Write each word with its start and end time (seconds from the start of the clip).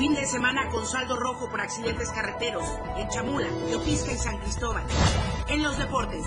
Fin 0.00 0.14
de 0.14 0.24
semana 0.24 0.66
con 0.70 0.86
saldo 0.86 1.14
rojo 1.14 1.50
por 1.50 1.60
accidentes 1.60 2.08
carreteros 2.08 2.64
en 2.96 3.06
Chamula, 3.10 3.48
Teopisca 3.68 4.12
y 4.12 4.16
San 4.16 4.38
Cristóbal. 4.38 4.82
En 5.46 5.62
los 5.62 5.76
deportes, 5.76 6.24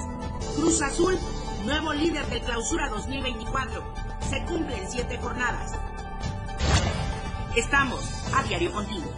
Cruz 0.55 0.79
Azul, 0.83 1.17
nuevo 1.65 1.91
líder 1.91 2.23
del 2.27 2.43
clausura 2.43 2.87
2024. 2.89 3.83
Se 4.29 4.45
cumplen 4.45 4.91
siete 4.91 5.17
jornadas. 5.17 5.71
Estamos 7.55 8.07
a 8.35 8.43
diario 8.43 8.71
contigo. 8.71 9.11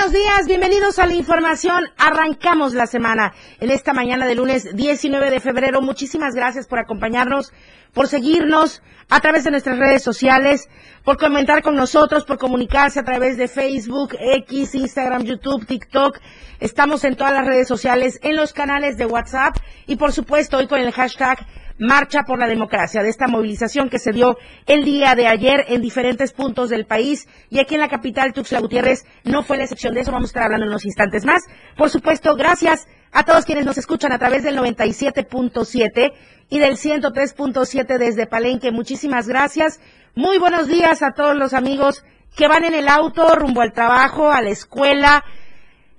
Buenos 0.00 0.18
días, 0.18 0.46
bienvenidos 0.46 0.98
a 0.98 1.06
la 1.06 1.14
información. 1.14 1.84
Arrancamos 1.98 2.72
la 2.72 2.86
semana 2.86 3.34
en 3.60 3.70
esta 3.70 3.92
mañana 3.92 4.26
de 4.26 4.34
lunes 4.34 4.74
19 4.74 5.30
de 5.30 5.40
febrero. 5.40 5.82
Muchísimas 5.82 6.34
gracias 6.34 6.66
por 6.66 6.78
acompañarnos, 6.78 7.52
por 7.92 8.08
seguirnos 8.08 8.82
a 9.10 9.20
través 9.20 9.44
de 9.44 9.50
nuestras 9.50 9.78
redes 9.78 10.02
sociales, 10.02 10.70
por 11.04 11.18
comentar 11.18 11.62
con 11.62 11.76
nosotros, 11.76 12.24
por 12.24 12.38
comunicarse 12.38 12.98
a 12.98 13.04
través 13.04 13.36
de 13.36 13.46
Facebook, 13.46 14.16
X, 14.18 14.74
Instagram, 14.74 15.24
YouTube, 15.24 15.66
TikTok. 15.66 16.18
Estamos 16.60 17.04
en 17.04 17.14
todas 17.14 17.34
las 17.34 17.46
redes 17.46 17.68
sociales, 17.68 18.18
en 18.22 18.36
los 18.36 18.54
canales 18.54 18.96
de 18.96 19.04
WhatsApp 19.04 19.54
y 19.86 19.96
por 19.96 20.12
supuesto 20.12 20.56
hoy 20.56 20.66
con 20.66 20.80
el 20.80 20.92
hashtag 20.92 21.46
Marcha 21.80 22.24
por 22.24 22.38
la 22.38 22.46
Democracia, 22.46 23.02
de 23.02 23.08
esta 23.08 23.26
movilización 23.26 23.88
que 23.88 23.98
se 23.98 24.12
dio 24.12 24.36
el 24.66 24.84
día 24.84 25.14
de 25.14 25.26
ayer 25.26 25.64
en 25.68 25.80
diferentes 25.80 26.30
puntos 26.32 26.68
del 26.68 26.84
país 26.84 27.26
y 27.48 27.58
aquí 27.58 27.74
en 27.74 27.80
la 27.80 27.88
capital, 27.88 28.34
Tuxtla 28.34 28.60
Gutiérrez, 28.60 29.06
no 29.24 29.42
fue 29.42 29.56
la 29.56 29.62
excepción 29.62 29.94
de 29.94 30.00
eso, 30.00 30.12
vamos 30.12 30.28
a 30.28 30.32
estar 30.32 30.42
hablando 30.42 30.66
en 30.66 30.70
unos 30.72 30.84
instantes 30.84 31.24
más. 31.24 31.42
Por 31.78 31.88
supuesto, 31.88 32.36
gracias 32.36 32.86
a 33.12 33.24
todos 33.24 33.46
quienes 33.46 33.64
nos 33.64 33.78
escuchan 33.78 34.12
a 34.12 34.18
través 34.18 34.42
del 34.42 34.58
97.7 34.58 36.12
y 36.50 36.58
del 36.58 36.76
103.7 36.76 37.98
desde 37.98 38.26
Palenque. 38.26 38.70
Muchísimas 38.72 39.26
gracias. 39.26 39.80
Muy 40.14 40.36
buenos 40.36 40.68
días 40.68 41.02
a 41.02 41.12
todos 41.12 41.34
los 41.34 41.54
amigos 41.54 42.04
que 42.36 42.46
van 42.46 42.64
en 42.64 42.74
el 42.74 42.88
auto 42.88 43.34
rumbo 43.34 43.62
al 43.62 43.72
trabajo, 43.72 44.30
a 44.30 44.42
la 44.42 44.50
escuela, 44.50 45.24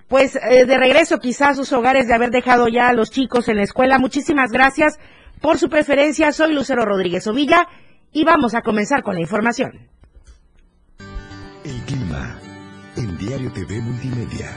pues 0.08 0.36
eh, 0.36 0.66
de 0.66 0.78
regreso 0.78 1.18
quizás 1.18 1.52
a 1.52 1.56
sus 1.56 1.74
hogares 1.74 2.08
de 2.08 2.14
haber 2.14 2.30
dejado 2.30 2.68
ya 2.68 2.90
a 2.90 2.94
los 2.94 3.10
chicos 3.10 3.48
en 3.50 3.58
la 3.58 3.64
escuela. 3.64 3.98
Muchísimas 3.98 4.52
gracias 4.52 5.00
por 5.42 5.58
su 5.58 5.68
preferencia. 5.70 6.32
Soy 6.32 6.54
Lucero 6.54 6.86
Rodríguez 6.86 7.28
Ovilla 7.28 7.68
y 8.14 8.24
vamos 8.24 8.54
a 8.54 8.62
comenzar 8.62 9.04
con 9.04 9.16
la 9.16 9.22
información. 9.22 9.90
El 11.66 11.82
clima 11.82 12.40
en 12.96 13.18
Diario 13.18 13.52
TV 13.52 13.82
Multimedia. 13.82 14.56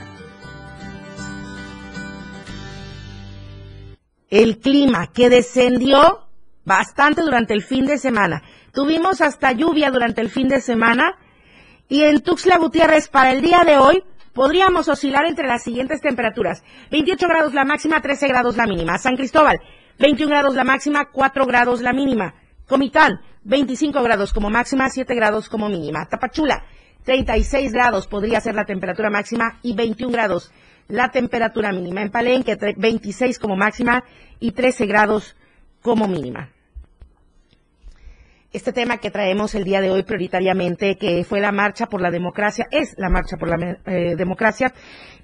El 4.30 4.58
clima 4.58 5.08
que 5.12 5.28
descendió 5.28 6.28
bastante 6.64 7.22
durante 7.22 7.54
el 7.54 7.62
fin 7.62 7.86
de 7.86 7.98
semana. 7.98 8.42
Tuvimos 8.72 9.20
hasta 9.20 9.52
lluvia 9.52 9.90
durante 9.90 10.20
el 10.20 10.30
fin 10.30 10.48
de 10.48 10.60
semana 10.60 11.16
y 11.88 12.02
en 12.02 12.22
Tuxtla 12.22 12.58
Gutiérrez 12.58 13.08
para 13.08 13.32
el 13.32 13.42
día 13.42 13.64
de 13.64 13.76
hoy 13.76 14.02
podríamos 14.32 14.88
oscilar 14.88 15.26
entre 15.26 15.46
las 15.46 15.62
siguientes 15.62 16.00
temperaturas. 16.00 16.64
28 16.90 17.28
grados 17.28 17.54
la 17.54 17.64
máxima, 17.64 18.00
13 18.00 18.26
grados 18.28 18.56
la 18.56 18.66
mínima. 18.66 18.98
San 18.98 19.16
Cristóbal, 19.16 19.60
21 19.98 20.30
grados 20.30 20.54
la 20.54 20.64
máxima, 20.64 21.06
4 21.10 21.46
grados 21.46 21.80
la 21.80 21.92
mínima. 21.92 22.34
Comitán, 22.66 23.20
25 23.44 24.02
grados 24.02 24.32
como 24.32 24.50
máxima, 24.50 24.88
7 24.88 25.14
grados 25.14 25.48
como 25.48 25.68
mínima. 25.68 26.06
Tapachula, 26.08 26.64
36 27.04 27.72
grados 27.72 28.06
podría 28.06 28.40
ser 28.40 28.54
la 28.54 28.64
temperatura 28.64 29.10
máxima 29.10 29.58
y 29.62 29.74
21 29.74 30.12
grados 30.12 30.52
la 30.88 31.10
temperatura 31.10 31.72
mínima. 31.72 32.02
En 32.02 32.10
Palenque, 32.10 32.56
26 32.76 33.38
como 33.38 33.56
máxima 33.56 34.04
y 34.40 34.52
13 34.52 34.86
grados 34.86 35.36
como 35.82 36.08
mínima. 36.08 36.50
Este 38.52 38.72
tema 38.72 38.98
que 38.98 39.10
traemos 39.10 39.54
el 39.56 39.64
día 39.64 39.80
de 39.80 39.90
hoy 39.90 40.04
prioritariamente, 40.04 40.96
que 40.96 41.24
fue 41.24 41.40
la 41.40 41.50
marcha 41.50 41.86
por 41.86 42.00
la 42.00 42.12
democracia, 42.12 42.66
es 42.70 42.94
la 42.96 43.10
marcha 43.10 43.36
por 43.36 43.48
la 43.48 43.78
eh, 43.84 44.14
democracia, 44.16 44.72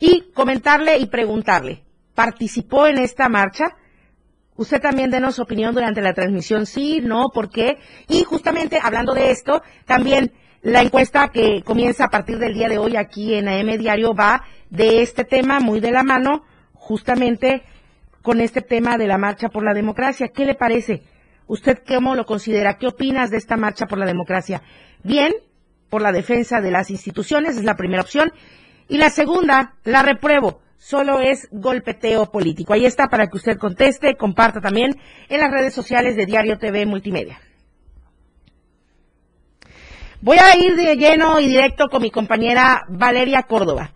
y 0.00 0.32
comentarle 0.34 0.98
y 0.98 1.06
preguntarle, 1.06 1.84
¿participó 2.14 2.88
en 2.88 2.98
esta 2.98 3.28
marcha? 3.28 3.76
Usted 4.56 4.80
también 4.80 5.10
denos 5.10 5.36
su 5.36 5.42
opinión 5.42 5.74
durante 5.74 6.02
la 6.02 6.12
transmisión, 6.12 6.66
sí, 6.66 7.00
no, 7.02 7.28
por 7.32 7.50
qué. 7.50 7.78
Y 8.08 8.24
justamente 8.24 8.78
hablando 8.82 9.14
de 9.14 9.30
esto, 9.30 9.62
también 9.86 10.32
la 10.62 10.82
encuesta 10.82 11.28
que 11.28 11.62
comienza 11.62 12.04
a 12.04 12.10
partir 12.10 12.38
del 12.38 12.52
día 12.54 12.68
de 12.68 12.76
hoy 12.76 12.96
aquí 12.96 13.34
en 13.34 13.48
AM 13.48 13.78
Diario 13.78 14.14
va 14.14 14.44
de 14.68 15.00
este 15.00 15.24
tema 15.24 15.60
muy 15.60 15.80
de 15.80 15.90
la 15.90 16.02
mano, 16.02 16.44
justamente 16.74 17.62
con 18.22 18.40
este 18.40 18.60
tema 18.60 18.98
de 18.98 19.06
la 19.06 19.16
marcha 19.16 19.48
por 19.48 19.64
la 19.64 19.72
democracia. 19.72 20.28
¿Qué 20.28 20.44
le 20.44 20.54
parece? 20.54 21.02
¿Usted 21.46 21.78
cómo 21.86 22.14
lo 22.14 22.26
considera? 22.26 22.76
¿Qué 22.76 22.86
opinas 22.86 23.30
de 23.30 23.38
esta 23.38 23.56
marcha 23.56 23.86
por 23.86 23.98
la 23.98 24.06
democracia? 24.06 24.62
Bien, 25.02 25.32
por 25.88 26.02
la 26.02 26.12
defensa 26.12 26.60
de 26.60 26.70
las 26.70 26.90
instituciones, 26.90 27.56
es 27.56 27.64
la 27.64 27.76
primera 27.76 28.02
opción. 28.02 28.30
Y 28.88 28.98
la 28.98 29.10
segunda, 29.10 29.76
la 29.84 30.02
repruebo 30.02 30.60
solo 30.80 31.20
es 31.20 31.46
golpeteo 31.52 32.32
político. 32.32 32.72
Ahí 32.72 32.86
está 32.86 33.08
para 33.08 33.28
que 33.28 33.36
usted 33.36 33.58
conteste, 33.58 34.16
comparta 34.16 34.60
también 34.60 34.98
en 35.28 35.40
las 35.40 35.50
redes 35.50 35.74
sociales 35.74 36.16
de 36.16 36.26
Diario 36.26 36.58
TV 36.58 36.86
Multimedia. 36.86 37.38
Voy 40.22 40.38
a 40.38 40.56
ir 40.56 40.74
de 40.76 40.96
lleno 40.96 41.38
y 41.38 41.48
directo 41.48 41.88
con 41.88 42.02
mi 42.02 42.10
compañera 42.10 42.84
Valeria 42.88 43.42
Córdoba, 43.42 43.92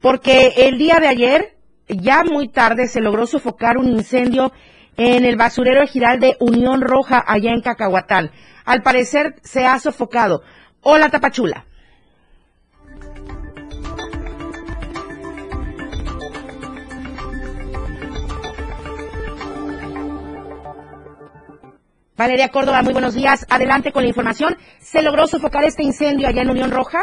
porque 0.00 0.52
el 0.56 0.78
día 0.78 1.00
de 1.00 1.08
ayer, 1.08 1.56
ya 1.88 2.22
muy 2.22 2.48
tarde, 2.48 2.86
se 2.86 3.00
logró 3.00 3.26
sofocar 3.26 3.78
un 3.78 3.88
incendio 3.88 4.52
en 4.96 5.24
el 5.24 5.36
basurero 5.36 5.86
giral 5.86 6.20
de 6.20 6.36
Unión 6.40 6.82
Roja 6.82 7.22
allá 7.26 7.50
en 7.50 7.62
Cacahuatán. 7.62 8.30
Al 8.64 8.82
parecer 8.82 9.36
se 9.42 9.66
ha 9.66 9.78
sofocado. 9.78 10.42
Hola 10.82 11.08
Tapachula. 11.08 11.66
Valeria 22.16 22.48
Córdoba, 22.48 22.80
muy 22.80 22.94
buenos 22.94 23.12
días. 23.12 23.44
Adelante 23.50 23.92
con 23.92 24.02
la 24.02 24.08
información. 24.08 24.56
¿Se 24.80 25.02
logró 25.02 25.26
sofocar 25.26 25.64
este 25.64 25.82
incendio 25.82 26.26
allá 26.26 26.40
en 26.40 26.50
Unión 26.50 26.70
Roja? 26.70 27.00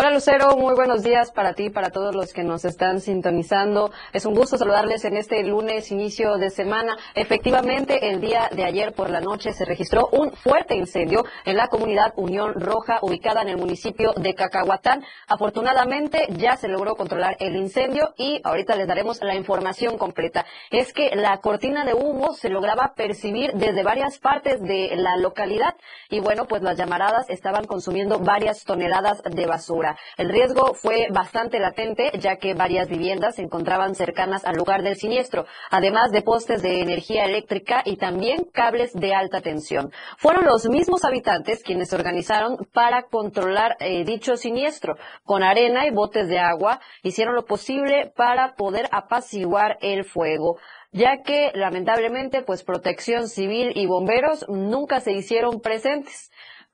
Hola 0.00 0.12
Lucero, 0.12 0.56
muy 0.56 0.74
buenos 0.74 1.02
días 1.02 1.30
para 1.30 1.52
ti, 1.52 1.68
para 1.68 1.90
todos 1.90 2.14
los 2.14 2.32
que 2.32 2.42
nos 2.42 2.64
están 2.64 3.02
sintonizando. 3.02 3.92
Es 4.14 4.24
un 4.24 4.34
gusto 4.34 4.56
saludarles 4.56 5.04
en 5.04 5.14
este 5.14 5.44
lunes, 5.44 5.90
inicio 5.92 6.38
de 6.38 6.48
semana. 6.48 6.96
Efectivamente, 7.14 8.08
el 8.08 8.18
día 8.18 8.48
de 8.50 8.64
ayer 8.64 8.94
por 8.94 9.10
la 9.10 9.20
noche 9.20 9.52
se 9.52 9.66
registró 9.66 10.08
un 10.10 10.32
fuerte 10.32 10.74
incendio 10.74 11.26
en 11.44 11.58
la 11.58 11.68
comunidad 11.68 12.14
Unión 12.16 12.54
Roja, 12.54 13.00
ubicada 13.02 13.42
en 13.42 13.50
el 13.50 13.58
municipio 13.58 14.14
de 14.16 14.34
Cacahuatán. 14.34 15.04
Afortunadamente 15.28 16.28
ya 16.30 16.56
se 16.56 16.68
logró 16.68 16.96
controlar 16.96 17.36
el 17.38 17.54
incendio 17.56 18.14
y 18.16 18.40
ahorita 18.42 18.76
les 18.76 18.88
daremos 18.88 19.20
la 19.20 19.34
información 19.34 19.98
completa. 19.98 20.46
Es 20.70 20.94
que 20.94 21.14
la 21.14 21.36
cortina 21.42 21.84
de 21.84 21.92
humo 21.92 22.32
se 22.32 22.48
lograba 22.48 22.94
percibir 22.96 23.52
desde 23.52 23.82
varias 23.82 24.18
partes 24.18 24.62
de 24.62 24.96
la 24.96 25.18
localidad 25.18 25.74
y 26.08 26.20
bueno, 26.20 26.46
pues 26.46 26.62
las 26.62 26.78
llamaradas 26.78 27.28
estaban 27.28 27.66
consumiendo 27.66 28.18
varias 28.18 28.64
toneladas 28.64 29.20
de 29.24 29.44
basura. 29.44 29.89
El 30.16 30.28
riesgo 30.28 30.74
fue 30.74 31.08
bastante 31.10 31.58
latente, 31.58 32.10
ya 32.18 32.36
que 32.36 32.54
varias 32.54 32.88
viviendas 32.88 33.36
se 33.36 33.42
encontraban 33.42 33.94
cercanas 33.94 34.44
al 34.44 34.56
lugar 34.56 34.82
del 34.82 34.96
siniestro, 34.96 35.46
además 35.70 36.10
de 36.10 36.22
postes 36.22 36.62
de 36.62 36.80
energía 36.80 37.24
eléctrica 37.24 37.82
y 37.84 37.96
también 37.96 38.44
cables 38.52 38.92
de 38.92 39.14
alta 39.14 39.40
tensión. 39.40 39.92
Fueron 40.18 40.44
los 40.44 40.68
mismos 40.68 41.04
habitantes 41.04 41.62
quienes 41.62 41.90
se 41.90 41.96
organizaron 41.96 42.56
para 42.72 43.04
controlar 43.04 43.76
eh, 43.80 44.04
dicho 44.04 44.36
siniestro. 44.36 44.96
Con 45.24 45.42
arena 45.42 45.86
y 45.86 45.90
botes 45.90 46.28
de 46.28 46.38
agua 46.38 46.80
hicieron 47.02 47.34
lo 47.34 47.44
posible 47.44 48.12
para 48.16 48.54
poder 48.54 48.88
apaciguar 48.92 49.78
el 49.80 50.04
fuego 50.04 50.58
ya 50.92 51.22
que 51.22 51.52
lamentablemente 51.54 52.42
pues 52.42 52.64
protección 52.64 53.28
civil 53.28 53.72
y 53.76 53.86
bomberos 53.86 54.44
nunca 54.48 55.00
se 55.00 55.12
hicieron 55.12 55.60
presentes 55.60 56.30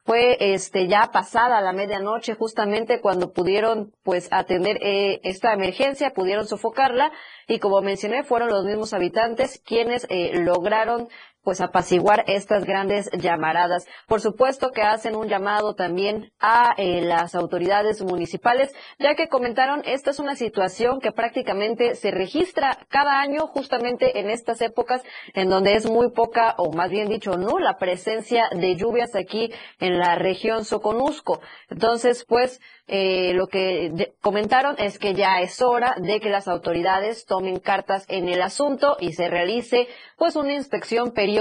fue 0.06 0.36
este 0.54 0.86
ya 0.86 1.10
pasada 1.12 1.60
la 1.60 1.72
medianoche 1.72 2.34
justamente 2.34 3.00
cuando 3.00 3.32
pudieron 3.32 3.92
pues 4.04 4.28
atender 4.30 4.78
eh, 4.80 5.20
esta 5.24 5.52
emergencia, 5.52 6.14
pudieron 6.14 6.46
sofocarla 6.46 7.10
y 7.48 7.58
como 7.58 7.82
mencioné 7.82 8.22
fueron 8.22 8.48
los 8.48 8.64
mismos 8.64 8.94
habitantes 8.94 9.60
quienes 9.66 10.06
eh, 10.08 10.30
lograron 10.34 11.08
pues 11.46 11.60
apaciguar 11.60 12.24
estas 12.26 12.64
grandes 12.64 13.08
llamaradas. 13.12 13.86
Por 14.08 14.20
supuesto 14.20 14.72
que 14.72 14.82
hacen 14.82 15.14
un 15.14 15.28
llamado 15.28 15.76
también 15.76 16.32
a 16.40 16.74
eh, 16.76 17.02
las 17.02 17.36
autoridades 17.36 18.02
municipales, 18.02 18.74
ya 18.98 19.14
que 19.14 19.28
comentaron 19.28 19.82
esta 19.84 20.10
es 20.10 20.18
una 20.18 20.34
situación 20.34 20.98
que 20.98 21.12
prácticamente 21.12 21.94
se 21.94 22.10
registra 22.10 22.76
cada 22.88 23.20
año 23.20 23.46
justamente 23.46 24.18
en 24.18 24.28
estas 24.28 24.60
épocas 24.60 25.04
en 25.34 25.48
donde 25.48 25.74
es 25.76 25.88
muy 25.88 26.10
poca 26.10 26.56
o 26.58 26.72
más 26.72 26.90
bien 26.90 27.08
dicho 27.08 27.36
nula 27.36 27.76
presencia 27.78 28.48
de 28.50 28.74
lluvias 28.74 29.14
aquí 29.14 29.52
en 29.78 30.00
la 30.00 30.16
región 30.16 30.64
Soconusco. 30.64 31.40
Entonces, 31.70 32.24
pues 32.28 32.60
eh, 32.88 33.34
lo 33.34 33.46
que 33.46 34.14
comentaron 34.20 34.74
es 34.78 34.98
que 34.98 35.14
ya 35.14 35.40
es 35.40 35.62
hora 35.62 35.94
de 35.98 36.18
que 36.18 36.28
las 36.28 36.48
autoridades 36.48 37.24
tomen 37.24 37.60
cartas 37.60 38.04
en 38.08 38.28
el 38.28 38.42
asunto 38.42 38.96
y 38.98 39.12
se 39.12 39.28
realice 39.28 39.86
pues 40.16 40.34
una 40.34 40.52
inspección 40.52 41.12
periódica 41.12 41.35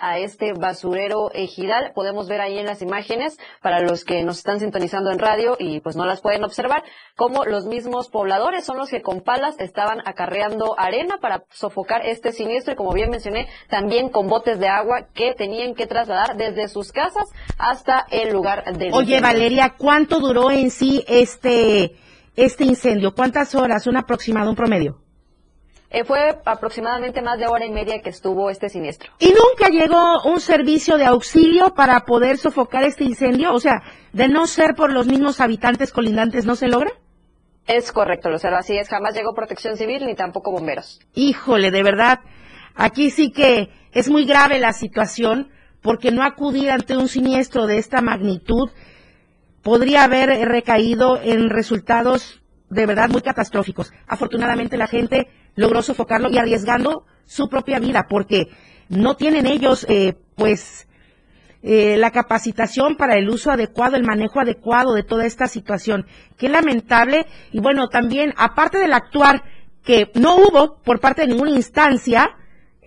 a 0.00 0.18
este 0.18 0.52
basurero 0.52 1.30
ejidal. 1.32 1.92
Podemos 1.94 2.28
ver 2.28 2.40
ahí 2.40 2.58
en 2.58 2.66
las 2.66 2.82
imágenes 2.82 3.38
para 3.62 3.80
los 3.80 4.04
que 4.04 4.22
nos 4.22 4.38
están 4.38 4.60
sintonizando 4.60 5.10
en 5.10 5.18
radio 5.18 5.56
y 5.58 5.80
pues 5.80 5.96
no 5.96 6.06
las 6.06 6.20
pueden 6.20 6.44
observar, 6.44 6.82
como 7.16 7.44
los 7.44 7.66
mismos 7.66 8.08
pobladores 8.08 8.64
son 8.64 8.78
los 8.78 8.88
que 8.88 9.02
con 9.02 9.20
palas 9.20 9.58
estaban 9.58 10.00
acarreando 10.06 10.78
arena 10.78 11.18
para 11.20 11.44
sofocar 11.50 12.06
este 12.06 12.32
siniestro 12.32 12.74
y 12.74 12.76
como 12.76 12.92
bien 12.92 13.10
mencioné, 13.10 13.48
también 13.68 14.08
con 14.08 14.28
botes 14.28 14.58
de 14.60 14.68
agua 14.68 15.08
que 15.14 15.34
tenían 15.34 15.74
que 15.74 15.86
trasladar 15.86 16.36
desde 16.36 16.68
sus 16.68 16.92
casas 16.92 17.28
hasta 17.58 18.06
el 18.10 18.32
lugar 18.32 18.64
de 18.76 18.90
Oye, 18.92 19.20
Valeria, 19.20 19.74
¿cuánto 19.76 20.20
duró 20.20 20.50
en 20.50 20.70
sí 20.70 21.04
este, 21.08 21.96
este 22.36 22.64
incendio? 22.64 23.14
¿Cuántas 23.14 23.54
horas? 23.54 23.86
¿Un 23.86 23.96
aproximado, 23.96 24.50
un 24.50 24.56
promedio? 24.56 25.09
Eh, 25.92 26.04
fue 26.04 26.38
aproximadamente 26.44 27.20
más 27.20 27.38
de 27.40 27.48
hora 27.48 27.66
y 27.66 27.70
media 27.70 28.00
que 28.00 28.10
estuvo 28.10 28.48
este 28.48 28.68
siniestro. 28.68 29.10
¿Y 29.18 29.30
nunca 29.30 29.70
llegó 29.70 30.22
un 30.24 30.40
servicio 30.40 30.96
de 30.96 31.04
auxilio 31.04 31.74
para 31.74 32.00
poder 32.00 32.36
sofocar 32.38 32.84
este 32.84 33.02
incendio? 33.02 33.52
O 33.52 33.58
sea, 33.58 33.82
de 34.12 34.28
no 34.28 34.46
ser 34.46 34.74
por 34.76 34.92
los 34.92 35.08
mismos 35.08 35.40
habitantes 35.40 35.92
colindantes, 35.92 36.46
¿no 36.46 36.54
se 36.54 36.68
logra? 36.68 36.92
Es 37.66 37.90
correcto, 37.90 38.30
Lucero, 38.30 38.56
así 38.56 38.76
es. 38.76 38.88
Jamás 38.88 39.14
llegó 39.14 39.34
protección 39.34 39.76
civil 39.76 40.06
ni 40.06 40.14
tampoco 40.14 40.52
bomberos. 40.52 41.00
Híjole, 41.14 41.72
de 41.72 41.82
verdad, 41.82 42.20
aquí 42.76 43.10
sí 43.10 43.32
que 43.32 43.70
es 43.92 44.08
muy 44.08 44.26
grave 44.26 44.60
la 44.60 44.72
situación 44.72 45.50
porque 45.82 46.12
no 46.12 46.22
acudir 46.22 46.70
ante 46.70 46.96
un 46.96 47.08
siniestro 47.08 47.66
de 47.66 47.78
esta 47.78 48.00
magnitud 48.00 48.70
podría 49.62 50.04
haber 50.04 50.28
recaído 50.48 51.20
en 51.20 51.50
resultados 51.50 52.40
de 52.68 52.86
verdad 52.86 53.08
muy 53.08 53.22
catastróficos. 53.22 53.92
Afortunadamente 54.06 54.76
la 54.76 54.86
gente 54.86 55.28
logró 55.54 55.82
sofocarlo 55.82 56.30
y 56.30 56.38
arriesgando 56.38 57.04
su 57.26 57.48
propia 57.48 57.78
vida 57.78 58.06
porque 58.08 58.48
no 58.88 59.16
tienen 59.16 59.46
ellos 59.46 59.86
eh, 59.88 60.14
pues 60.34 60.88
eh, 61.62 61.96
la 61.98 62.10
capacitación 62.10 62.96
para 62.96 63.16
el 63.16 63.28
uso 63.28 63.50
adecuado, 63.50 63.96
el 63.96 64.04
manejo 64.04 64.40
adecuado 64.40 64.94
de 64.94 65.02
toda 65.02 65.26
esta 65.26 65.46
situación. 65.46 66.06
Qué 66.36 66.48
lamentable 66.48 67.26
y 67.52 67.60
bueno, 67.60 67.88
también 67.88 68.34
aparte 68.36 68.78
del 68.78 68.92
actuar 68.92 69.42
que 69.84 70.10
no 70.14 70.36
hubo 70.36 70.80
por 70.82 71.00
parte 71.00 71.22
de 71.22 71.28
ninguna 71.28 71.50
instancia, 71.50 72.30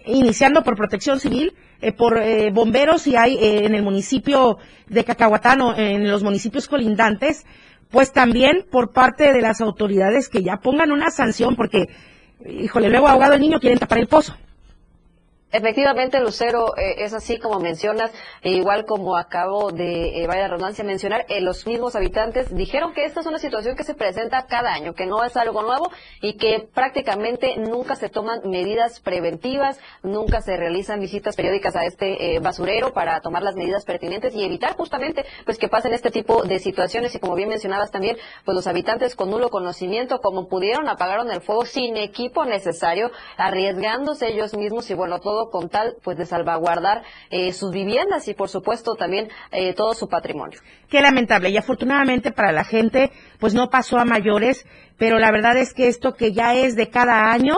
iniciando 0.06 0.64
por 0.64 0.76
protección 0.76 1.20
civil, 1.20 1.54
eh, 1.82 1.92
por 1.92 2.18
eh, 2.18 2.50
bomberos 2.52 3.08
y 3.08 3.16
hay 3.16 3.36
eh, 3.36 3.66
en 3.66 3.76
el 3.76 3.84
municipio 3.84 4.58
de 4.88 5.04
Cacahuatán 5.04 5.62
o 5.62 5.76
en 5.76 6.10
los 6.10 6.24
municipios 6.24 6.68
colindantes, 6.68 7.46
pues 7.90 8.14
también 8.14 8.66
por 8.72 8.94
parte 8.94 9.34
de 9.34 9.42
las 9.42 9.60
autoridades 9.60 10.30
que 10.30 10.44
ya 10.44 10.58
pongan 10.58 10.92
una 10.92 11.10
sanción 11.10 11.56
porque, 11.56 11.88
híjole, 12.46 12.90
luego 12.90 13.08
ahogado 13.08 13.34
el 13.34 13.42
niño 13.42 13.60
quieren 13.60 13.80
tapar 13.80 14.00
el 14.00 14.08
pozo. 14.08 14.36
Efectivamente, 15.54 16.20
Lucero, 16.20 16.76
eh, 16.78 17.04
es 17.04 17.14
así 17.14 17.38
como 17.38 17.60
mencionas, 17.60 18.12
e 18.42 18.54
igual 18.54 18.86
como 18.86 19.16
acabo 19.16 19.72
de, 19.72 20.24
eh, 20.24 20.26
vaya 20.26 20.48
redundancia, 20.48 20.84
mencionar, 20.84 21.28
eh, 21.30 21.42
los 21.42 21.68
mismos 21.68 21.96
habitantes 21.96 22.56
dijeron 22.56 22.92
que 22.92 23.06
esta 23.06 23.20
es 23.20 23.28
una 23.28 23.38
situación 23.38 23.76
que 23.76 23.84
se 23.84 23.94
presenta 23.94 24.48
cada 24.48 24.74
año, 24.74 24.96
que 24.96 25.06
no 25.06 25.24
es 25.24 25.38
algo 25.38 25.62
nuevo 25.62 25.92
y 26.24 26.38
que 26.38 26.68
prácticamente 26.74 27.56
nunca 27.58 27.96
se 27.96 28.10
toman 28.10 28.42
medidas 28.50 29.00
preventivas, 29.00 29.80
nunca 30.02 30.42
se 30.42 30.58
realizan 30.58 31.00
visitas 31.00 31.36
periódicas 31.36 31.76
a 31.76 31.86
este 31.86 32.40
basurero 32.40 32.92
para 32.92 33.22
tomar 33.22 33.44
las 33.44 33.56
medidas 33.56 33.86
pertinentes 33.86 34.34
y 34.34 34.44
evitar 34.44 34.76
justamente 34.76 35.24
pues 35.46 35.60
que 35.60 35.70
pasen 35.70 35.94
este 35.94 36.10
tipo 36.10 36.42
de 36.46 36.58
situaciones. 36.58 37.14
Y 37.14 37.20
como 37.20 37.36
bien 37.36 37.50
mencionabas 37.50 37.92
también, 37.92 38.18
pues 38.44 38.56
los 38.56 38.66
habitantes 38.66 39.16
con 39.16 39.30
nulo 39.30 39.52
conocimiento, 39.52 40.20
como 40.20 40.48
pudieron, 40.48 40.90
apagaron 40.90 41.30
el 41.30 41.42
fuego 41.42 41.66
sin 41.66 41.96
equipo 41.96 42.44
necesario, 42.44 43.12
arriesgándose 43.38 44.30
ellos 44.30 44.56
mismos 44.56 44.90
y 44.90 44.96
bueno, 44.96 45.20
todo 45.20 45.43
con 45.50 45.70
tal 45.70 45.96
pues 46.04 46.18
de 46.18 46.26
salvaguardar 46.26 47.04
eh, 47.30 47.54
sus 47.54 47.72
viviendas 47.72 48.28
y 48.28 48.34
por 48.34 48.50
supuesto 48.50 48.96
también 48.96 49.30
eh, 49.52 49.74
todo 49.74 49.94
su 49.94 50.08
patrimonio. 50.08 50.60
Qué 50.90 51.02
lamentable 51.02 51.50
y 51.50 51.58
afortunadamente 51.58 52.32
para 52.32 52.52
la 52.52 52.64
gente 52.64 53.12
pues 53.40 53.54
no 53.54 53.70
pasó 53.70 53.98
a 54.00 54.06
mayores, 54.06 54.66
pero 54.98 55.20
la 55.20 55.32
verdad 55.32 55.58
es 55.58 55.74
que 55.74 55.88
esto 55.88 56.14
que 56.14 56.34
ya 56.34 56.56
es 56.56 56.76
de 56.76 56.90
cada 56.90 57.32
año, 57.32 57.56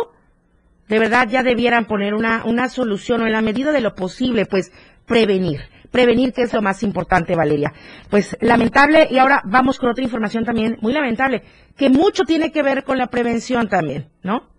de 0.88 1.00
verdad 1.00 1.28
ya 1.30 1.44
debieran 1.44 1.86
poner 1.86 2.14
una, 2.14 2.44
una 2.46 2.70
solución 2.70 3.22
o 3.22 3.26
en 3.26 3.34
la 3.34 3.42
medida 3.42 3.72
de 3.72 3.82
lo 3.82 3.96
posible 3.96 4.46
pues 4.46 4.72
prevenir 5.06 5.62
prevenir, 5.96 6.34
que 6.34 6.42
es 6.42 6.54
lo 6.54 6.62
más 6.62 6.84
importante, 6.84 7.38
Valeria. 7.38 7.72
Pues 8.10 8.36
lamentable, 8.42 9.08
y 9.10 9.18
ahora 9.18 9.42
vamos 9.46 9.80
con 9.80 9.90
otra 9.90 10.04
información 10.04 10.44
también 10.44 10.78
muy 10.82 10.92
lamentable, 10.92 11.44
que 11.78 11.90
mucho 11.90 12.24
tiene 12.24 12.52
que 12.52 12.64
ver 12.64 12.84
con 12.84 12.98
la 12.98 13.08
prevención 13.08 13.70
también, 13.70 14.10
¿no? 14.22 14.55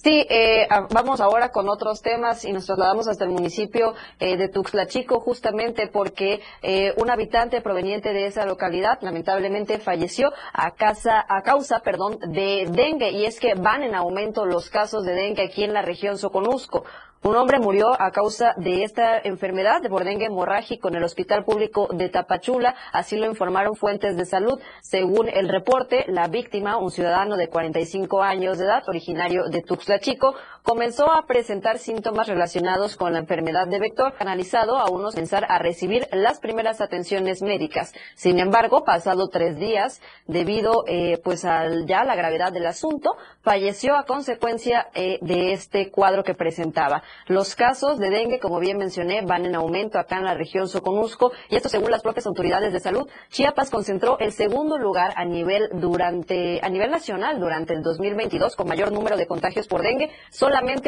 Sí, 0.00 0.24
eh, 0.30 0.68
vamos 0.90 1.20
ahora 1.20 1.50
con 1.50 1.68
otros 1.68 2.02
temas 2.02 2.44
y 2.44 2.52
nos 2.52 2.66
trasladamos 2.66 3.08
hasta 3.08 3.24
el 3.24 3.30
municipio 3.30 3.94
eh, 4.20 4.36
de 4.36 4.48
Tuxtla 4.48 4.86
Chico 4.86 5.18
justamente 5.18 5.88
porque 5.88 6.40
eh, 6.62 6.94
un 6.98 7.10
habitante 7.10 7.60
proveniente 7.60 8.12
de 8.12 8.26
esa 8.26 8.46
localidad 8.46 9.00
lamentablemente 9.00 9.80
falleció 9.80 10.32
a, 10.52 10.70
casa, 10.70 11.26
a 11.28 11.42
causa 11.42 11.80
perdón, 11.80 12.16
de 12.28 12.68
dengue 12.70 13.10
y 13.10 13.24
es 13.24 13.40
que 13.40 13.54
van 13.54 13.82
en 13.82 13.96
aumento 13.96 14.46
los 14.46 14.70
casos 14.70 15.04
de 15.04 15.14
dengue 15.14 15.42
aquí 15.42 15.64
en 15.64 15.74
la 15.74 15.82
región 15.82 16.16
Soconusco. 16.16 16.84
Un 17.20 17.34
hombre 17.34 17.58
murió 17.58 18.00
a 18.00 18.12
causa 18.12 18.54
de 18.56 18.84
esta 18.84 19.18
enfermedad 19.18 19.82
de 19.82 19.88
bordengue 19.88 20.26
hemorrágico 20.26 20.86
en 20.86 20.94
el 20.94 21.02
Hospital 21.02 21.44
Público 21.44 21.88
de 21.92 22.08
Tapachula, 22.08 22.76
así 22.92 23.16
lo 23.16 23.26
informaron 23.26 23.74
fuentes 23.74 24.16
de 24.16 24.24
salud. 24.24 24.60
Según 24.82 25.28
el 25.28 25.48
reporte, 25.48 26.04
la 26.06 26.28
víctima, 26.28 26.76
un 26.76 26.92
ciudadano 26.92 27.36
de 27.36 27.48
45 27.48 28.22
años 28.22 28.58
de 28.58 28.66
edad, 28.66 28.84
originario 28.88 29.48
de 29.50 29.62
Tuxtla 29.62 29.98
Chico, 29.98 30.36
comenzó 30.68 31.10
a 31.10 31.24
presentar 31.24 31.78
síntomas 31.78 32.28
relacionados 32.28 32.94
con 32.94 33.14
la 33.14 33.20
enfermedad 33.20 33.66
de 33.68 33.78
vector, 33.78 34.12
canalizado 34.18 34.76
a 34.76 34.90
unos 34.90 35.14
pensar 35.14 35.46
a 35.48 35.58
recibir 35.58 36.06
las 36.12 36.40
primeras 36.40 36.82
atenciones 36.82 37.40
médicas. 37.40 37.94
Sin 38.14 38.38
embargo, 38.38 38.84
pasado 38.84 39.28
tres 39.28 39.56
días, 39.56 40.02
debido 40.26 40.84
eh, 40.86 41.22
pues 41.24 41.46
al, 41.46 41.86
ya 41.86 42.04
la 42.04 42.16
gravedad 42.16 42.52
del 42.52 42.66
asunto, 42.66 43.16
falleció 43.40 43.96
a 43.96 44.04
consecuencia 44.04 44.88
eh, 44.92 45.18
de 45.22 45.54
este 45.54 45.90
cuadro 45.90 46.22
que 46.22 46.34
presentaba. 46.34 47.02
Los 47.28 47.56
casos 47.56 47.98
de 47.98 48.10
dengue, 48.10 48.38
como 48.38 48.60
bien 48.60 48.76
mencioné, 48.76 49.22
van 49.22 49.46
en 49.46 49.54
aumento 49.54 49.98
acá 49.98 50.18
en 50.18 50.24
la 50.24 50.34
región 50.34 50.68
Soconusco 50.68 51.32
y 51.48 51.56
esto 51.56 51.70
según 51.70 51.90
las 51.90 52.02
propias 52.02 52.26
autoridades 52.26 52.74
de 52.74 52.80
salud. 52.80 53.08
Chiapas 53.30 53.70
concentró 53.70 54.18
el 54.18 54.32
segundo 54.32 54.76
lugar 54.76 55.14
a 55.16 55.24
nivel 55.24 55.70
durante 55.72 56.60
a 56.62 56.68
nivel 56.68 56.90
nacional 56.90 57.40
durante 57.40 57.72
el 57.72 57.82
2022 57.82 58.54
con 58.54 58.68
mayor 58.68 58.92
número 58.92 59.16
de 59.16 59.26
contagios 59.26 59.66
por 59.66 59.80
dengue, 59.80 60.10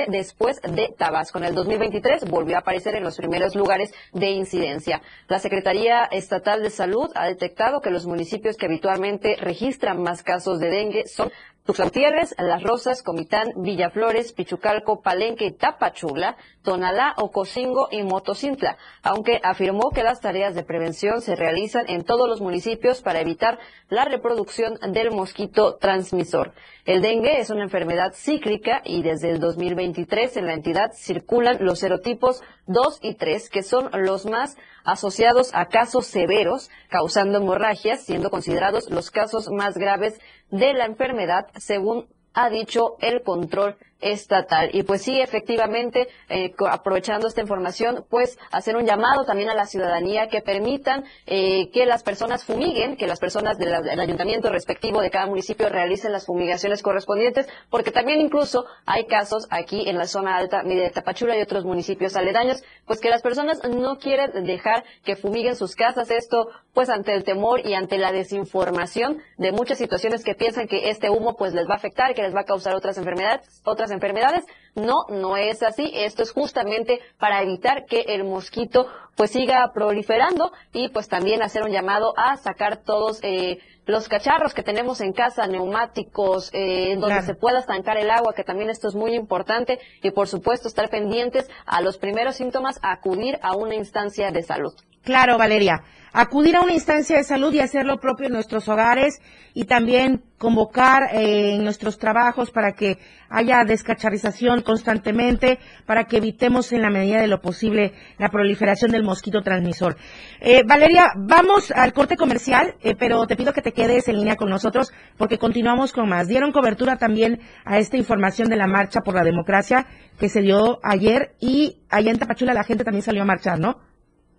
después 0.09 0.61
de 0.63 0.93
Tabasco. 0.99 1.39
En 1.39 1.45
el 1.45 1.55
2023 1.55 2.29
volvió 2.29 2.57
a 2.57 2.61
aparecer 2.61 2.97
en 2.97 3.05
los 3.05 3.17
primeros 3.17 3.55
lugares 3.55 3.93
de 4.13 4.31
incidencia. 4.31 5.01
La 5.29 5.39
Secretaría 5.39 6.05
Estatal 6.05 6.63
de 6.63 6.71
Salud 6.71 7.11
ha 7.15 7.27
detectado 7.27 7.81
que 7.81 7.91
los 7.91 8.05
municipios 8.07 8.57
que 8.57 8.67
habitualmente 8.67 9.37
registran 9.37 10.03
más 10.03 10.23
casos 10.23 10.59
de 10.59 10.71
dengue 10.71 11.07
son 11.07 11.31
Tuxtla 11.65 11.91
Las 12.39 12.63
Rosas, 12.63 13.03
Comitán, 13.03 13.53
Villaflores, 13.57 14.33
Pichucalco, 14.33 15.03
Palenque 15.03 15.53
Tapachula, 15.53 16.37
Tonalá, 16.63 17.15
Ocosingo 17.17 17.89
y 17.91 18.03
Motocintla, 18.03 18.77
aunque 19.03 19.41
afirmó 19.43 19.91
que 19.91 20.03
las 20.03 20.21
tareas 20.21 20.55
de 20.55 20.65
prevención 20.65 21.21
se 21.21 21.37
realizan 21.37 21.89
en 21.89 22.05
todos 22.05 22.29
los 22.29 22.41
municipios 22.41 23.03
para 23.03 23.21
evitar 23.21 23.59
la 23.89 24.05
reproducción 24.05 24.79
del 24.93 25.11
mosquito 25.11 25.77
transmisor. 25.77 26.55
El 26.87 27.03
dengue 27.03 27.39
es 27.39 27.51
una 27.51 27.63
enfermedad 27.63 28.13
cíclica 28.15 28.83
y 28.85 29.03
desde 29.03 29.31
el 29.31 29.39
2023 29.39 30.39
en 30.39 30.47
la 30.47 30.55
entidad 30.55 30.93
circulan 30.95 31.59
los 31.61 31.81
serotipos 31.81 32.43
2 32.67 33.01
y 33.03 33.15
3, 33.15 33.51
que 33.51 33.63
son 33.63 33.91
los 33.93 34.27
más 34.27 34.57
asociados 34.91 35.51
a 35.55 35.67
casos 35.67 36.07
severos, 36.07 36.71
causando 36.89 37.39
hemorragias, 37.39 38.05
siendo 38.05 38.31
considerados 38.31 38.91
los 38.91 39.11
casos 39.11 39.49
más 39.51 39.77
graves 39.77 40.21
de 40.51 40.75
la 40.75 40.87
enfermedad, 40.87 41.47
según 41.57 42.07
ha 42.35 42.51
dicho 42.51 42.97
el 43.01 43.23
control 43.23 43.77
estatal. 44.01 44.71
Y 44.73 44.83
pues 44.83 45.03
sí, 45.03 45.21
efectivamente, 45.21 46.09
eh, 46.29 46.53
aprovechando 46.69 47.29
esta 47.29 47.41
información, 47.41 48.05
pues 48.09 48.39
hacer 48.51 48.77
un 48.77 48.87
llamado 48.87 49.25
también 49.25 49.51
a 49.51 49.55
la 49.55 49.67
ciudadanía 49.67 50.29
que 50.29 50.41
permitan 50.41 51.05
eh, 51.27 51.71
que 51.73 51.87
las 51.87 52.03
personas 52.03 52.45
fumiguen, 52.45 52.97
que 52.97 53.07
las 53.07 53.21
personas 53.21 53.59
del, 53.59 53.75
ayuntamiento 54.01 54.51
respectivo 54.51 55.01
de 55.01 55.11
cada 55.11 55.27
municipio 55.27 55.69
realicen 55.69 56.13
las 56.13 56.27
fumigaciones 56.27 56.83
correspondientes, 56.83 57.49
porque 57.71 57.91
también 57.91 58.21
incluso 58.21 58.65
hay 58.87 59.07
casos 59.07 59.47
aquí 59.51 59.89
en 59.89 59.99
la 59.99 60.07
zona 60.07 60.37
alta 60.37 60.63
de 60.63 60.91
Tapachula 60.91 61.37
y 61.37 61.43
otros 61.43 61.65
municipios 61.65 62.17
aledaños, 62.17 62.63
pues 62.87 63.01
que 63.01 63.11
las 63.11 63.23
personas 63.23 63.61
no 63.69 63.99
quieren 63.99 64.45
dejar 64.45 64.85
que 65.05 65.17
fumiguen 65.17 65.57
sus 65.57 65.75
casas. 65.75 66.11
Esto, 66.11 66.49
pues 66.75 66.89
ante 66.89 67.15
el 67.15 67.25
temor 67.25 67.67
y 67.67 67.75
ante 67.75 67.99
la 67.99 68.13
desinformación 68.13 69.19
de 69.39 69.53
muchas 69.53 69.79
situaciones 69.79 70.25
que 70.25 70.35
piensan 70.35 70.67
que 70.67 70.91
este 70.91 71.11
humo 71.11 71.37
pues 71.37 71.53
les 71.55 71.69
va 71.69 71.75
a 71.75 71.77
afectar, 71.77 72.15
que 72.15 72.23
les 72.23 72.35
va 72.35 72.41
a 72.41 72.45
causar 72.45 72.75
otras 72.75 72.99
enfermedades, 72.99 73.61
otras 73.65 73.90
enfermedades. 73.91 74.45
No, 74.75 75.05
no 75.09 75.37
es 75.37 75.63
así. 75.63 75.91
Esto 75.95 76.23
es 76.23 76.33
justamente 76.33 77.01
para 77.19 77.43
evitar 77.43 77.87
que 77.87 78.01
el 78.09 78.25
mosquito 78.25 78.87
pues 79.17 79.33
siga 79.33 79.71
proliferando 79.75 80.53
y 80.73 80.89
pues 80.89 81.09
también 81.09 81.43
hacer 81.43 81.63
un 81.63 81.71
llamado 81.71 82.15
a 82.17 82.37
sacar 82.37 82.79
todos 82.79 83.19
eh, 83.23 83.59
los 83.87 84.09
cacharros 84.09 84.55
que 84.55 84.63
tenemos 84.63 85.01
en 85.01 85.13
casa, 85.13 85.47
neumáticos, 85.47 86.51
eh, 86.53 86.97
donde 86.99 87.23
se 87.23 87.35
pueda 87.35 87.59
estancar 87.59 87.97
el 87.99 88.11
agua, 88.11 88.33
que 88.35 88.45
también 88.45 88.71
esto 88.71 88.89
es 88.89 88.95
muy 88.95 89.15
importante 89.15 89.79
y 90.03 90.11
por 90.13 90.29
supuesto 90.29 90.69
estar 90.69 90.89
pendientes 90.89 91.51
a 91.67 91.81
los 91.81 91.99
primeros 91.99 92.37
síntomas, 92.37 92.79
acudir 92.83 93.39
a 93.43 93.57
una 93.57 93.75
instancia 93.75 94.31
de 94.31 94.43
salud. 94.43 94.75
Claro, 95.03 95.39
Valeria. 95.39 95.83
Acudir 96.13 96.57
a 96.57 96.63
una 96.63 96.73
instancia 96.73 97.17
de 97.17 97.23
salud 97.23 97.55
y 97.55 97.61
hacer 97.61 97.87
lo 97.87 98.01
propio 98.01 98.27
en 98.27 98.33
nuestros 98.33 98.69
hogares 98.69 99.21
y 99.55 99.65
también 99.65 100.25
convocar 100.39 101.15
eh, 101.15 101.55
en 101.55 101.63
nuestros 101.63 101.99
trabajos 101.99 102.51
para 102.51 102.73
que 102.73 102.99
haya 103.29 103.63
descacharización 103.65 104.63
constantemente, 104.63 105.61
para 105.87 106.05
que 106.05 106.17
evitemos 106.17 106.73
en 106.73 106.83
la 106.83 106.91
medida 106.91 107.21
de 107.21 107.29
lo 107.29 107.41
posible 107.41 107.93
la 108.19 108.29
proliferación 108.29 108.91
del 108.91 109.05
mosquito 109.05 109.43
transmisor. 109.43 109.97
Eh, 110.41 110.65
Valeria, 110.67 111.13
vamos 111.17 111.71
al 111.71 111.93
corte 111.93 112.17
comercial, 112.17 112.75
eh, 112.83 112.97
pero 112.99 113.25
te 113.29 113.37
pido 113.37 113.53
que 113.53 113.63
te 113.63 113.73
quedes 113.73 114.09
en 114.09 114.17
línea 114.17 114.35
con 114.35 114.51
nosotros 114.51 114.93
porque 115.17 115.39
continuamos 115.39 115.93
con 115.93 116.09
más. 116.09 116.27
Dieron 116.27 116.51
cobertura 116.51 116.97
también 116.97 117.41
a 117.65 117.79
esta 117.79 117.97
información 117.97 118.49
de 118.49 118.57
la 118.57 118.67
marcha 118.67 119.01
por 119.05 119.15
la 119.15 119.23
democracia 119.23 119.87
que 120.19 120.29
se 120.29 120.43
dio 120.43 120.81
ayer 120.83 121.37
y 121.39 121.83
allá 121.89 122.11
en 122.11 122.19
Tapachula 122.19 122.53
la 122.53 122.65
gente 122.65 122.83
también 122.83 123.03
salió 123.03 123.23
a 123.23 123.27
marchar, 123.27 123.61
¿no? 123.61 123.90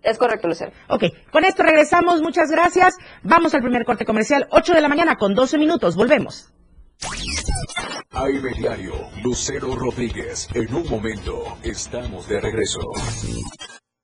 Es 0.02 0.18
correcto, 0.18 0.48
Lucero. 0.48 0.72
Ok, 0.88 1.04
con 1.30 1.44
esto 1.44 1.62
regresamos. 1.62 2.20
Muchas 2.22 2.50
gracias. 2.50 2.96
Vamos 3.22 3.54
al 3.54 3.62
primer 3.62 3.84
corte 3.84 4.04
comercial, 4.04 4.48
8 4.50 4.74
de 4.74 4.80
la 4.80 4.88
mañana 4.88 5.16
con 5.16 5.34
12 5.34 5.58
minutos. 5.58 5.96
Volvemos. 5.96 6.52
AM 8.10 8.52
Diario, 8.56 8.92
Lucero 9.22 9.74
Rodríguez. 9.74 10.48
En 10.54 10.74
un 10.74 10.88
momento, 10.88 11.58
estamos 11.62 12.28
de 12.28 12.40
regreso. 12.40 12.80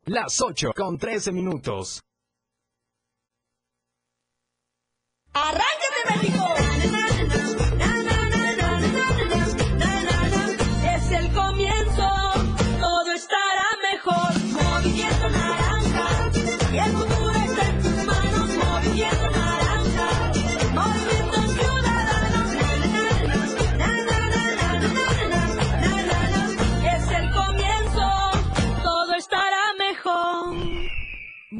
Las 0.07 0.41
8 0.41 0.73
con 0.75 0.97
13 0.99 1.33
minutos. 1.33 2.01
¡Arráncate, 5.35 5.78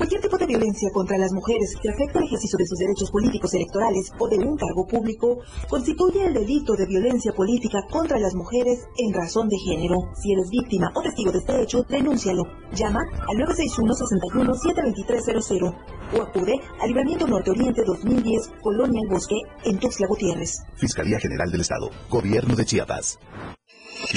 Cualquier 0.00 0.22
tipo 0.22 0.38
de 0.38 0.46
violencia 0.46 0.88
contra 0.94 1.18
las 1.18 1.30
mujeres 1.30 1.76
que 1.76 1.90
afecta 1.90 2.20
el 2.20 2.24
ejercicio 2.24 2.56
de 2.56 2.64
sus 2.64 2.78
derechos 2.78 3.10
políticos 3.10 3.52
electorales 3.52 4.10
o 4.18 4.28
de 4.28 4.38
un 4.38 4.56
cargo 4.56 4.86
público 4.86 5.40
constituye 5.68 6.24
el 6.24 6.32
delito 6.32 6.72
de 6.72 6.86
violencia 6.86 7.34
política 7.34 7.82
contra 7.90 8.18
las 8.18 8.34
mujeres 8.34 8.88
en 8.96 9.12
razón 9.12 9.50
de 9.50 9.58
género. 9.58 9.96
Si 10.16 10.32
eres 10.32 10.48
víctima 10.48 10.90
o 10.94 11.02
testigo 11.02 11.32
de 11.32 11.40
este 11.40 11.60
hecho, 11.60 11.84
denúncialo. 11.86 12.44
Llama 12.72 13.04
al 13.28 13.36
961-61-72300 13.44 15.76
o 16.16 16.22
acude 16.22 16.58
al 16.80 16.88
Libramiento 16.88 17.26
Norte 17.26 17.50
Oriente 17.50 17.82
2010, 17.84 18.52
Colonia 18.62 19.02
El 19.04 19.10
Bosque, 19.12 19.36
en 19.66 19.78
Tuxtla 19.78 20.06
Gutiérrez. 20.06 20.62
Fiscalía 20.76 21.20
General 21.20 21.50
del 21.50 21.60
Estado, 21.60 21.90
Gobierno 22.08 22.56
de 22.56 22.64
Chiapas. 22.64 23.18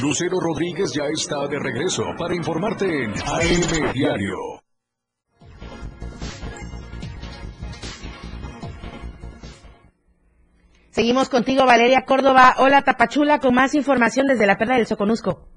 Lucero 0.01 0.39
Rodríguez 0.39 0.93
ya 0.93 1.07
está 1.11 1.45
de 1.49 1.59
regreso 1.59 2.05
para 2.17 2.33
informarte 2.33 3.03
en 3.03 3.11
AM 3.11 3.91
Diario. 3.93 4.62
Seguimos 10.93 11.27
contigo, 11.27 11.65
Valeria 11.65 12.05
Córdoba. 12.05 12.53
Hola, 12.59 12.83
Tapachula, 12.83 13.39
con 13.39 13.55
más 13.55 13.73
información 13.73 14.27
desde 14.27 14.45
la 14.45 14.59
Perla 14.59 14.75
del 14.75 14.85
Soconusco. 14.85 15.47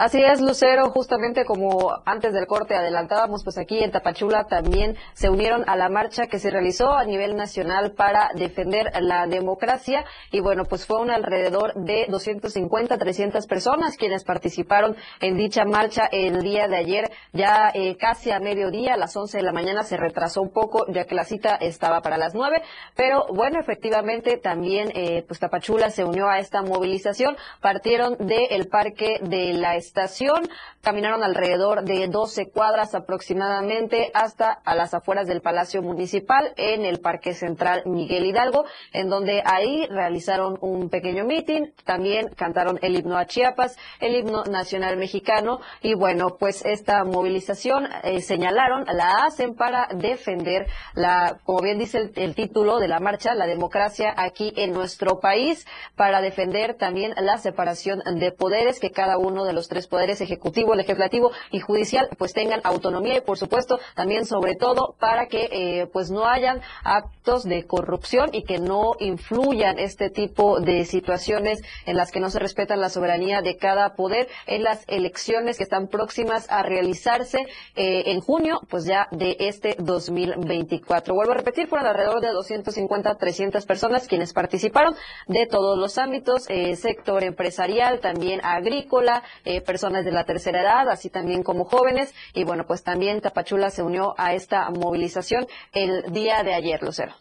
Así 0.00 0.22
es, 0.22 0.40
Lucero, 0.40 0.88
justamente 0.92 1.44
como 1.44 1.92
antes 2.06 2.32
del 2.32 2.46
corte 2.46 2.74
adelantábamos, 2.74 3.44
pues 3.44 3.58
aquí 3.58 3.84
en 3.84 3.90
Tapachula 3.90 4.44
también 4.44 4.96
se 5.12 5.28
unieron 5.28 5.68
a 5.68 5.76
la 5.76 5.90
marcha 5.90 6.26
que 6.26 6.38
se 6.38 6.48
realizó 6.48 6.94
a 6.94 7.04
nivel 7.04 7.36
nacional 7.36 7.92
para 7.92 8.30
defender 8.34 8.90
la 9.02 9.26
democracia. 9.26 10.06
Y 10.32 10.40
bueno, 10.40 10.64
pues 10.64 10.86
fue 10.86 11.02
un 11.02 11.10
alrededor 11.10 11.74
de 11.74 12.06
250, 12.08 12.96
300 12.96 13.46
personas 13.46 13.98
quienes 13.98 14.24
participaron 14.24 14.96
en 15.20 15.36
dicha 15.36 15.66
marcha 15.66 16.08
el 16.10 16.40
día 16.40 16.66
de 16.66 16.78
ayer, 16.78 17.10
ya 17.34 17.70
eh, 17.74 17.98
casi 17.98 18.30
a 18.30 18.40
mediodía, 18.40 18.94
a 18.94 18.96
las 18.96 19.14
11 19.14 19.36
de 19.36 19.42
la 19.42 19.52
mañana 19.52 19.82
se 19.82 19.98
retrasó 19.98 20.40
un 20.40 20.50
poco 20.50 20.86
ya 20.88 21.04
que 21.04 21.14
la 21.14 21.24
cita 21.24 21.56
estaba 21.56 22.00
para 22.00 22.16
las 22.16 22.34
9, 22.34 22.62
pero 22.96 23.26
bueno, 23.34 23.60
efectivamente 23.60 24.38
también 24.38 24.92
eh, 24.94 25.26
pues 25.28 25.40
Tapachula 25.40 25.90
se 25.90 26.04
unió 26.04 26.26
a 26.26 26.38
esta 26.38 26.62
movilización, 26.62 27.36
partieron 27.60 28.16
del 28.16 28.66
parque 28.68 29.18
de 29.20 29.52
la 29.52 29.76
estación. 29.90 30.48
Caminaron 30.82 31.22
alrededor 31.22 31.82
de 31.84 32.06
12 32.08 32.50
cuadras 32.50 32.94
aproximadamente 32.94 34.10
hasta 34.14 34.52
a 34.52 34.74
las 34.74 34.94
afueras 34.94 35.26
del 35.26 35.42
Palacio 35.42 35.82
Municipal 35.82 36.54
en 36.56 36.86
el 36.86 37.00
Parque 37.00 37.34
Central 37.34 37.82
Miguel 37.84 38.24
Hidalgo, 38.24 38.64
en 38.92 39.10
donde 39.10 39.42
ahí 39.44 39.86
realizaron 39.90 40.56
un 40.62 40.88
pequeño 40.88 41.24
mitin. 41.24 41.74
También 41.84 42.28
cantaron 42.34 42.78
el 42.82 42.96
himno 42.96 43.18
a 43.18 43.26
Chiapas, 43.26 43.76
el 44.00 44.14
himno 44.14 44.44
nacional 44.44 44.96
mexicano 44.96 45.60
y 45.82 45.94
bueno, 45.94 46.36
pues 46.38 46.64
esta 46.64 47.04
movilización 47.04 47.88
eh, 48.04 48.22
señalaron 48.22 48.84
la 48.86 49.24
hacen 49.24 49.54
para 49.54 49.88
defender 49.92 50.66
la, 50.94 51.38
como 51.44 51.60
bien 51.60 51.78
dice 51.78 51.98
el, 51.98 52.12
el 52.14 52.34
título 52.34 52.78
de 52.78 52.88
la 52.88 53.00
marcha, 53.00 53.34
la 53.34 53.46
democracia 53.46 54.14
aquí 54.16 54.52
en 54.56 54.72
nuestro 54.72 55.18
país, 55.20 55.66
para 55.96 56.20
defender 56.20 56.74
también 56.74 57.12
la 57.18 57.38
separación 57.38 58.00
de 58.18 58.32
poderes 58.32 58.80
que 58.80 58.92
cada 58.92 59.18
uno 59.18 59.44
de 59.44 59.52
los 59.52 59.68
tres 59.68 59.79
poderes 59.86 60.20
ejecutivo, 60.20 60.74
legislativo 60.74 61.30
y 61.50 61.60
judicial 61.60 62.08
pues 62.18 62.32
tengan 62.32 62.60
autonomía 62.64 63.16
y 63.16 63.20
por 63.20 63.38
supuesto 63.38 63.78
también 63.94 64.26
sobre 64.26 64.54
todo 64.54 64.94
para 64.98 65.26
que 65.26 65.48
eh, 65.50 65.86
pues 65.92 66.10
no 66.10 66.26
hayan 66.26 66.60
actos 66.84 67.44
de 67.44 67.66
corrupción 67.66 68.30
y 68.32 68.42
que 68.42 68.58
no 68.58 68.92
influyan 68.98 69.78
este 69.78 70.10
tipo 70.10 70.60
de 70.60 70.84
situaciones 70.84 71.62
en 71.86 71.96
las 71.96 72.10
que 72.10 72.20
no 72.20 72.30
se 72.30 72.38
respeta 72.38 72.76
la 72.76 72.88
soberanía 72.88 73.42
de 73.42 73.56
cada 73.56 73.94
poder 73.94 74.28
en 74.46 74.62
las 74.64 74.84
elecciones 74.88 75.56
que 75.56 75.64
están 75.64 75.88
próximas 75.88 76.50
a 76.50 76.62
realizarse 76.62 77.46
eh, 77.76 78.04
en 78.06 78.20
junio 78.20 78.60
pues 78.68 78.84
ya 78.84 79.08
de 79.10 79.36
este 79.40 79.76
2024. 79.78 81.14
Vuelvo 81.14 81.32
a 81.32 81.36
repetir, 81.36 81.68
fueron 81.68 81.86
alrededor 81.86 82.20
de 82.20 82.28
250, 82.28 83.14
300 83.14 83.66
personas 83.66 84.08
quienes 84.08 84.32
participaron 84.32 84.94
de 85.26 85.46
todos 85.46 85.78
los 85.78 85.98
ámbitos, 85.98 86.48
eh, 86.48 86.76
sector 86.76 87.24
empresarial, 87.24 88.00
también 88.00 88.40
agrícola, 88.42 89.22
personas 89.60 90.04
de 90.04 90.12
la 90.12 90.24
tercera 90.24 90.62
edad, 90.62 90.88
así 90.88 91.10
también 91.10 91.42
como 91.42 91.64
jóvenes. 91.64 92.14
Y 92.34 92.44
bueno, 92.44 92.66
pues 92.66 92.82
también 92.82 93.20
Tapachula 93.20 93.70
se 93.70 93.82
unió 93.82 94.14
a 94.18 94.34
esta 94.34 94.70
movilización 94.70 95.46
el 95.72 96.12
día 96.12 96.42
de 96.42 96.54
ayer, 96.54 96.82
Lucero. 96.82 97.14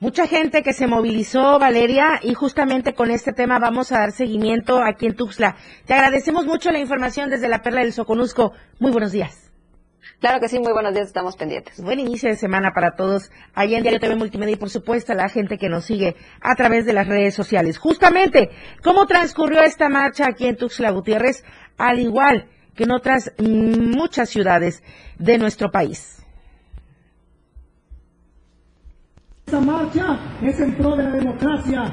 Mucha 0.00 0.26
gente 0.26 0.62
que 0.62 0.72
se 0.72 0.86
movilizó, 0.86 1.58
Valeria, 1.58 2.20
y 2.22 2.34
justamente 2.34 2.94
con 2.94 3.10
este 3.10 3.32
tema 3.32 3.58
vamos 3.58 3.92
a 3.92 4.00
dar 4.00 4.12
seguimiento 4.12 4.82
aquí 4.82 5.06
en 5.06 5.14
Tuxtla. 5.14 5.56
Te 5.86 5.94
agradecemos 5.94 6.44
mucho 6.44 6.70
la 6.72 6.78
información 6.78 7.30
desde 7.30 7.48
la 7.48 7.62
Perla 7.62 7.80
del 7.80 7.92
Soconusco. 7.92 8.52
Muy 8.80 8.90
buenos 8.90 9.12
días. 9.12 9.43
Claro 10.20 10.40
que 10.40 10.48
sí, 10.48 10.58
muy 10.58 10.72
buenos 10.72 10.94
días, 10.94 11.06
estamos 11.06 11.36
pendientes. 11.36 11.80
Buen 11.82 12.00
inicio 12.00 12.28
de 12.28 12.36
semana 12.36 12.72
para 12.72 12.96
todos 12.96 13.30
allá 13.54 13.76
en 13.76 13.82
Diario 13.82 14.00
TV 14.00 14.16
Multimedia 14.16 14.54
y 14.54 14.56
por 14.56 14.70
supuesto 14.70 15.12
a 15.12 15.16
la 15.16 15.28
gente 15.28 15.58
que 15.58 15.68
nos 15.68 15.84
sigue 15.84 16.16
a 16.40 16.54
través 16.54 16.86
de 16.86 16.92
las 16.92 17.06
redes 17.06 17.34
sociales. 17.34 17.78
Justamente, 17.78 18.50
¿cómo 18.82 19.06
transcurrió 19.06 19.62
esta 19.62 19.88
marcha 19.88 20.26
aquí 20.26 20.46
en 20.46 20.56
Tuxtla 20.56 20.90
Gutiérrez? 20.90 21.44
Al 21.76 21.98
igual 21.98 22.48
que 22.74 22.84
en 22.84 22.92
otras 22.92 23.32
muchas 23.38 24.28
ciudades 24.30 24.82
de 25.18 25.38
nuestro 25.38 25.70
país. 25.70 26.22
Esa 29.46 29.60
marcha 29.60 30.18
es 30.42 30.58
en 30.58 30.74
pro 30.74 30.96
de 30.96 31.02
la 31.02 31.10
democracia, 31.10 31.84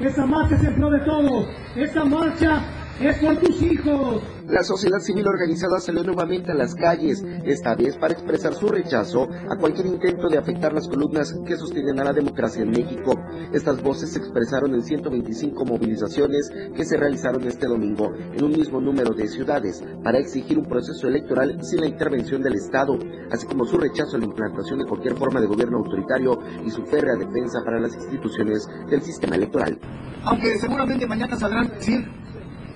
esa 0.00 0.26
marcha 0.26 0.56
es 0.56 0.64
en 0.64 0.74
pro 0.74 0.90
de 0.90 1.00
todos, 1.00 1.46
esa 1.74 2.04
marcha 2.04 2.62
es 3.00 3.18
por 3.18 3.36
tus 3.36 3.62
hijos, 3.62 4.22
la 4.48 4.64
sociedad 4.64 4.98
civil 4.98 5.28
organizada 5.28 5.78
salió 5.78 6.02
nuevamente 6.02 6.50
a 6.50 6.54
las 6.54 6.74
calles, 6.74 7.22
esta 7.44 7.74
vez 7.74 7.96
para 7.96 8.14
expresar 8.14 8.54
su 8.54 8.66
rechazo 8.68 9.28
a 9.48 9.56
cualquier 9.56 9.86
intento 9.86 10.28
de 10.28 10.38
afectar 10.38 10.72
las 10.72 10.88
columnas 10.88 11.32
que 11.46 11.56
sostienen 11.56 12.00
a 12.00 12.04
la 12.04 12.12
democracia 12.12 12.62
en 12.62 12.70
México. 12.70 13.12
Estas 13.52 13.82
voces 13.82 14.12
se 14.12 14.18
expresaron 14.18 14.74
en 14.74 14.82
125 14.82 15.64
movilizaciones 15.64 16.50
que 16.74 16.84
se 16.84 16.96
realizaron 16.96 17.46
este 17.46 17.66
domingo 17.66 18.10
en 18.16 18.42
un 18.42 18.50
mismo 18.50 18.80
número 18.80 19.14
de 19.14 19.28
ciudades 19.28 19.84
para 20.02 20.18
exigir 20.18 20.58
un 20.58 20.66
proceso 20.66 21.06
electoral 21.06 21.62
sin 21.62 21.80
la 21.80 21.86
intervención 21.86 22.42
del 22.42 22.54
Estado, 22.54 22.98
así 23.30 23.46
como 23.46 23.64
su 23.64 23.78
rechazo 23.78 24.16
a 24.16 24.18
la 24.18 24.24
implantación 24.24 24.80
de 24.80 24.86
cualquier 24.86 25.14
forma 25.16 25.40
de 25.40 25.46
gobierno 25.46 25.78
autoritario 25.78 26.40
y 26.64 26.70
su 26.70 26.84
férrea 26.86 27.14
defensa 27.14 27.60
para 27.64 27.78
las 27.78 27.94
instituciones 27.94 28.66
del 28.90 29.02
sistema 29.02 29.36
electoral. 29.36 29.78
Aunque 30.24 30.58
seguramente 30.58 31.06
mañana 31.06 31.36
saldrán 31.36 31.68
decir 31.68 32.08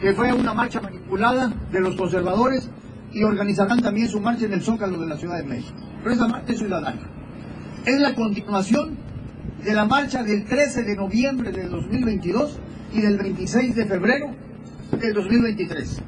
que 0.02 0.12
fue 0.14 0.32
una 0.32 0.52
marcha 0.52 0.80
manipulada 0.80 1.52
de 1.70 1.80
los 1.80 1.94
conservadores 1.94 2.68
y 3.12 3.22
organizarán 3.22 3.80
también 3.80 4.08
su 4.08 4.20
marcha 4.20 4.46
en 4.46 4.52
el 4.52 4.60
Zócalo 4.60 4.98
de 4.98 5.06
la 5.06 5.16
Ciudad 5.16 5.36
de 5.36 5.44
México. 5.44 5.78
Pero 6.02 6.16
esa 6.16 6.26
marcha 6.26 6.52
es 6.52 6.58
ciudadana. 6.58 7.02
Es 7.86 8.00
la 8.00 8.12
continuación 8.12 8.98
de 9.64 9.72
la 9.72 9.84
marcha 9.84 10.24
del 10.24 10.44
13 10.44 10.82
de 10.82 10.96
noviembre 10.96 11.52
del 11.52 11.70
2022 11.70 12.58
y 12.92 13.00
del 13.00 13.16
26 13.16 13.76
de 13.76 13.86
febrero 13.86 14.34
del 15.00 15.14
2023, 15.14 16.02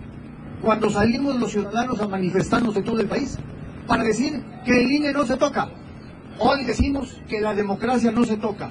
cuando 0.61 0.91
salimos 0.91 1.39
los 1.39 1.53
ciudadanos 1.53 2.01
a 2.01 2.09
manifestarnos 2.09 2.77
en 2.77 2.85
todo 2.85 3.01
el 3.01 3.07
país 3.07 3.39
para 3.87 4.03
decir 4.03 4.43
que 4.65 4.83
el 4.83 4.91
INE 4.91 5.13
no 5.13 5.25
se 5.25 5.37
toca. 5.37 5.69
Hoy 6.41 6.65
decimos 6.65 7.23
que 7.29 7.41
la 7.41 7.55
democracia 7.55 8.11
no 8.11 8.25
se 8.25 8.39
toca, 8.39 8.71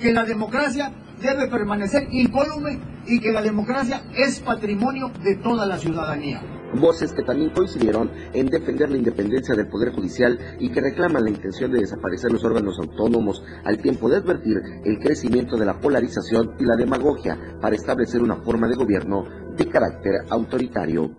que 0.00 0.12
la 0.12 0.24
democracia 0.24 0.90
debe 1.20 1.46
permanecer 1.46 2.08
incólume 2.10 2.80
y 3.06 3.20
que 3.20 3.32
la 3.32 3.42
democracia 3.42 4.02
es 4.14 4.40
patrimonio 4.40 5.10
de 5.22 5.36
toda 5.36 5.66
la 5.66 5.78
ciudadanía. 5.78 6.42
Voces 6.74 7.12
que 7.12 7.22
también 7.22 7.50
coincidieron 7.50 8.10
en 8.32 8.46
defender 8.46 8.90
la 8.90 8.98
independencia 8.98 9.54
del 9.54 9.68
Poder 9.68 9.92
Judicial 9.92 10.38
y 10.58 10.70
que 10.70 10.80
reclaman 10.80 11.24
la 11.24 11.30
intención 11.30 11.70
de 11.72 11.80
desaparecer 11.80 12.32
los 12.32 12.44
órganos 12.44 12.78
autónomos, 12.78 13.42
al 13.64 13.78
tiempo 13.78 14.08
de 14.08 14.16
advertir 14.16 14.56
el 14.84 14.98
crecimiento 14.98 15.56
de 15.56 15.64
la 15.64 15.78
polarización 15.78 16.54
y 16.58 16.64
la 16.64 16.76
demagogia 16.76 17.38
para 17.60 17.76
establecer 17.76 18.22
una 18.22 18.36
forma 18.42 18.68
de 18.68 18.74
gobierno 18.74 19.24
de 19.56 19.68
carácter 19.68 20.12
autoritario. 20.28 21.10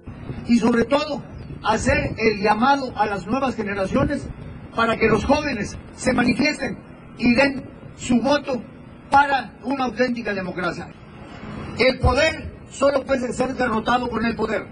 Y 0.48 0.58
sobre 0.58 0.84
todo, 0.84 1.24
hacer 1.64 2.14
el 2.18 2.42
llamado 2.42 2.92
a 2.96 3.06
las 3.06 3.26
nuevas 3.26 3.56
generaciones 3.56 4.28
para 4.76 4.98
que 4.98 5.08
los 5.08 5.26
jóvenes 5.26 5.78
se 5.96 6.14
manifiesten 6.14 6.78
y 7.18 7.34
den 7.34 7.64
su 7.96 8.22
voto 8.22 8.62
para 9.10 9.58
una 9.64 9.86
auténtica 9.86 10.34
democracia. 10.34 10.88
El 11.80 12.00
poder 12.00 12.52
solo 12.72 13.04
puede 13.04 13.32
ser 13.34 13.54
derrotado 13.56 14.10
con 14.10 14.26
el 14.26 14.36
poder. 14.36 14.66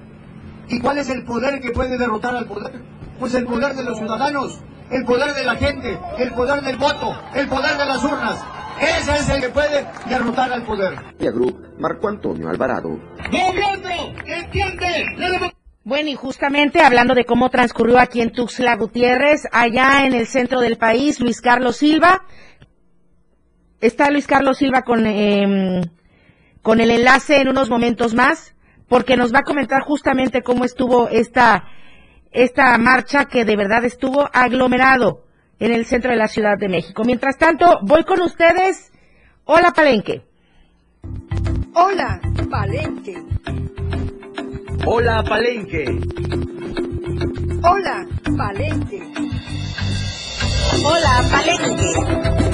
¿Y 0.67 0.79
cuál 0.79 0.97
es 0.97 1.09
el 1.09 1.23
poder 1.23 1.61
que 1.61 1.71
puede 1.71 1.97
derrotar 1.97 2.35
al 2.35 2.45
poder? 2.45 2.81
Pues 3.19 3.33
el 3.35 3.45
poder 3.45 3.75
de 3.75 3.83
los 3.83 3.97
ciudadanos, 3.97 4.59
el 4.89 5.05
poder 5.05 5.35
de 5.35 5.43
la 5.43 5.55
gente, 5.55 5.99
el 6.17 6.31
poder 6.33 6.61
del 6.61 6.77
voto, 6.77 7.15
el 7.35 7.47
poder 7.47 7.77
de 7.77 7.85
las 7.85 8.03
urnas. 8.03 8.43
Ese 8.81 9.11
es 9.13 9.29
el 9.29 9.41
que 9.41 9.49
puede 9.49 9.87
derrotar 10.09 10.51
al 10.51 10.63
poder. 10.63 10.95
Group, 11.19 11.75
Marco 11.79 12.09
Antonio 12.09 12.49
Alvarado. 12.49 12.99
Bueno, 15.83 16.09
y 16.09 16.15
justamente 16.15 16.81
hablando 16.81 17.13
de 17.13 17.25
cómo 17.25 17.49
transcurrió 17.49 17.99
aquí 17.99 18.21
en 18.21 18.31
Tuxtla 18.31 18.75
Gutiérrez, 18.75 19.43
allá 19.51 20.05
en 20.05 20.13
el 20.13 20.25
centro 20.25 20.59
del 20.59 20.77
país, 20.77 21.19
Luis 21.19 21.41
Carlos 21.41 21.77
Silva, 21.77 22.23
está 23.79 24.09
Luis 24.09 24.25
Carlos 24.25 24.57
Silva 24.57 24.81
con, 24.81 25.05
em, 25.05 25.81
con 26.65 26.79
el 26.79 26.89
enlace 26.89 27.39
en 27.39 27.47
unos 27.47 27.69
momentos 27.69 28.15
más, 28.15 28.55
porque 28.89 29.17
nos 29.17 29.31
va 29.31 29.41
a 29.41 29.43
comentar 29.43 29.83
justamente 29.83 30.41
cómo 30.41 30.65
estuvo 30.65 31.09
esta, 31.09 31.65
esta 32.31 32.75
marcha 32.79 33.25
que 33.25 33.45
de 33.45 33.55
verdad 33.55 33.85
estuvo 33.85 34.27
aglomerado 34.33 35.27
en 35.59 35.71
el 35.71 35.85
centro 35.85 36.09
de 36.09 36.17
la 36.17 36.27
Ciudad 36.27 36.57
de 36.57 36.67
México. 36.67 37.03
Mientras 37.05 37.37
tanto, 37.37 37.81
voy 37.83 38.03
con 38.03 38.19
ustedes. 38.19 38.91
Hola, 39.43 39.73
Palenque. 39.75 40.23
Hola, 41.75 42.19
Palenque. 42.49 43.13
Hola, 44.87 45.23
Palenque. 45.23 45.85
Hola, 47.61 48.07
Palenque. 48.35 49.03
Hola, 50.83 51.23
Palenque. 51.29 52.44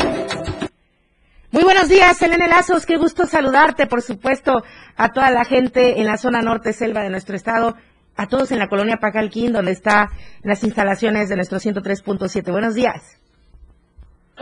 Muy 1.53 1.65
buenos 1.65 1.89
días, 1.89 2.21
Elena 2.21 2.47
Lazos, 2.47 2.85
qué 2.85 2.95
gusto 2.95 3.27
saludarte, 3.27 3.85
por 3.85 4.01
supuesto, 4.01 4.63
a 4.95 5.09
toda 5.11 5.31
la 5.31 5.43
gente 5.43 5.99
en 5.99 6.07
la 6.07 6.15
zona 6.15 6.41
norte 6.41 6.71
selva 6.71 7.01
de 7.01 7.09
nuestro 7.09 7.35
estado, 7.35 7.75
a 8.15 8.27
todos 8.27 8.53
en 8.53 8.59
la 8.59 8.69
colonia 8.69 9.01
Pacalquín, 9.01 9.51
donde 9.51 9.73
está 9.73 10.11
las 10.43 10.63
instalaciones 10.63 11.27
de 11.27 11.35
nuestro 11.35 11.59
103.7. 11.59 12.49
Buenos 12.53 12.73
días. 12.73 13.19